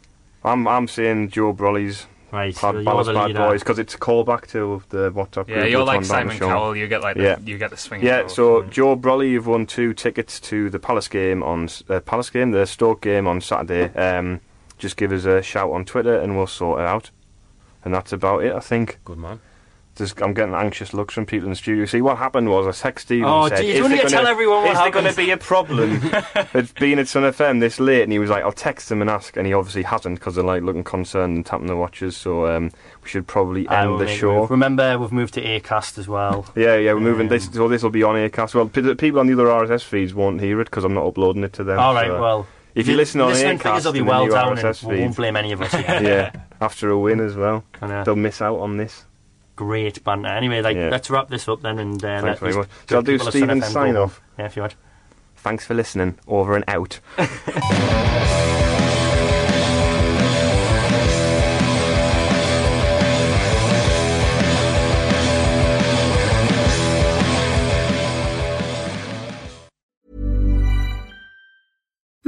I'm 0.44 0.68
I'm 0.68 0.88
saying 0.88 1.30
Joe 1.30 1.54
Brolly's 1.54 2.08
Right, 2.32 2.56
so 2.56 2.72
Bad, 2.74 2.84
you're 2.86 3.04
the 3.04 3.14
Bad 3.14 3.28
leader. 3.28 3.40
Boys 3.40 3.60
because 3.62 3.78
it's 3.80 3.94
a 3.96 3.98
callback 3.98 4.48
to 4.52 4.82
the 4.90 5.12
WhatsApp 5.12 5.50
Yeah, 5.50 5.56
group. 5.56 5.70
you're 5.72 5.84
like 5.84 6.06
Simon 6.06 6.38
Cowell. 6.38 6.76
You 6.78 6.88
get 6.88 7.02
like 7.02 7.18
the, 7.18 7.24
Yeah. 7.24 7.40
you 7.44 7.58
get 7.58 7.72
the 7.72 7.78
swing. 7.78 8.02
Yeah, 8.02 8.22
vote. 8.22 8.32
so 8.32 8.64
Joe 8.64 8.96
Brolly, 8.96 9.30
you've 9.32 9.48
won 9.48 9.66
two 9.66 9.94
tickets 9.94 10.40
to 10.42 10.70
the 10.70 10.80
Palace 10.80 11.08
game 11.10 11.44
on 11.44 11.68
uh, 11.90 12.00
Palace 12.00 12.30
game, 12.30 12.52
the 12.52 12.66
Stoke 12.66 13.02
game 13.02 13.28
on 13.28 13.42
Saturday. 13.42 13.94
Um, 13.98 14.40
just 14.78 14.96
give 14.98 15.12
us 15.12 15.26
a 15.26 15.42
shout 15.42 15.72
on 15.72 15.84
Twitter 15.86 16.18
and 16.20 16.38
we'll 16.38 16.48
sort 16.48 16.80
it 16.80 16.86
out. 16.86 17.12
And 17.84 17.94
that's 17.94 18.14
about 18.14 18.44
it, 18.44 18.54
I 18.54 18.60
think. 18.60 19.00
Good 19.04 19.18
man. 19.18 19.40
Just, 19.98 20.22
I'm 20.22 20.34
getting 20.34 20.54
anxious 20.56 20.94
looks 20.94 21.14
from 21.14 21.26
people 21.26 21.48
in 21.48 21.50
the 21.52 21.56
studio. 21.58 21.86
See, 21.86 22.02
what 22.02 22.18
happened 22.18 22.50
was 22.50 22.66
I 22.66 22.90
texted 22.90 23.00
Steve 23.00 23.26
Oh, 23.26 23.42
and 23.44 23.50
said, 23.50 23.62
geez, 23.62 23.72
"Is 23.72 23.76
you 23.78 23.82
there 23.90 23.98
to 23.98 24.04
gonna- 24.04 24.10
tell 24.10 24.26
everyone 24.28 24.64
what 24.64 24.72
Is 24.72 24.78
there 24.80 24.90
going 24.90 25.06
to 25.06 25.16
be 25.16 25.32
a 25.32 25.38
problem 25.38 26.00
it's 26.54 26.72
been 26.72 26.98
at 26.98 27.10
Sun 27.10 27.24
FM 27.24 27.60
this 27.60 27.78
late?" 27.80 28.04
And 28.04 28.12
he 28.12 28.18
was 28.18 28.30
like, 28.30 28.42
"I'll 28.44 28.54
text 28.54 28.90
him 28.90 29.02
and 29.02 29.10
ask," 29.10 29.36
and 29.36 29.46
he 29.46 29.54
obviously 29.54 29.84
hasn't 29.84 30.18
because 30.18 30.36
they're 30.36 30.46
like 30.46 30.64
looking 30.64 30.86
concerned 30.86 31.36
and 31.36 31.46
tapping 31.46 31.68
the 31.68 31.76
watches. 31.76 32.16
So 32.16 32.48
um, 32.48 32.72
we 33.04 33.10
should 33.10 33.28
probably 33.28 33.64
will 33.64 33.72
end 33.74 34.00
the 34.00 34.08
show. 34.08 34.42
move. 34.42 34.52
Remember, 34.52 34.98
we've 34.98 35.12
moved 35.12 35.34
to 35.34 35.42
Acast 35.44 35.98
as 35.98 36.08
well. 36.08 36.46
Yeah, 36.56 36.78
yeah, 36.78 36.94
we're 36.94 37.02
moving 37.02 37.26
Um, 37.28 37.30
this. 37.30 37.50
So 37.52 37.68
this 37.68 37.84
will 37.84 37.90
be 37.90 38.04
on 38.04 38.16
Acast. 38.16 38.56
Well, 38.56 38.70
p- 38.70 38.96
people 38.96 39.20
on 39.20 39.28
the 39.28 39.34
other 39.34 39.48
RSS 39.48 39.84
feeds 39.84 40.14
won't 40.14 40.40
hear 40.40 40.62
it 40.62 40.66
because 40.66 40.86
I'm 40.86 40.94
not 40.94 41.06
uploading 41.06 41.44
it 41.44 41.52
to 41.54 41.66
them. 41.66 41.78
All 41.80 41.94
right, 41.94 42.08
so- 42.08 42.22
well, 42.22 42.48
if 42.76 42.88
you 42.88 42.96
listen 42.96 43.20
on 43.20 43.28
listening 43.32 43.58
Acast 43.60 43.64
figures 43.64 43.86
will 43.86 43.92
be 43.92 44.02
well 44.02 44.28
down, 44.30 44.58
and 44.58 44.60
RSS 44.60 44.84
we 44.84 45.02
won't 45.02 45.18
blame 45.18 45.36
any 45.36 45.52
of 45.52 45.62
us. 45.62 45.74
Yeah, 45.74 46.32
after 46.62 46.90
a 46.90 46.98
win 46.98 47.20
as 47.20 47.36
well, 47.36 47.66
And, 47.82 47.92
uh, 47.92 48.04
they'll 48.06 48.16
miss 48.16 48.42
out 48.42 48.60
on 48.60 48.78
this. 48.78 49.04
Great 49.56 50.04
banter. 50.04 50.30
Anyway, 50.30 50.62
like 50.62 50.76
Yeah. 50.78 50.90
let's 50.90 51.10
wrap 51.10 51.30
this 51.30 51.48
up 51.48 51.62
then, 51.62 51.80
and 51.80 52.04
uh, 52.04 52.22
Thanks 52.22 52.40
very 52.40 52.54
much. 52.54 52.68
So 52.90 52.98
I'll 52.98 53.02
do 53.02 53.18
Stephen's 53.20 53.68
sign 53.68 53.96
off. 53.96 54.22
Yeah, 54.38 54.46
if 54.46 54.56
you 54.56 54.62
want. 54.64 54.76
Thanks 55.38 55.66
for 55.66 55.74
listening. 55.74 56.18
Over 56.28 56.56
and 56.56 56.66
out. 56.68 57.00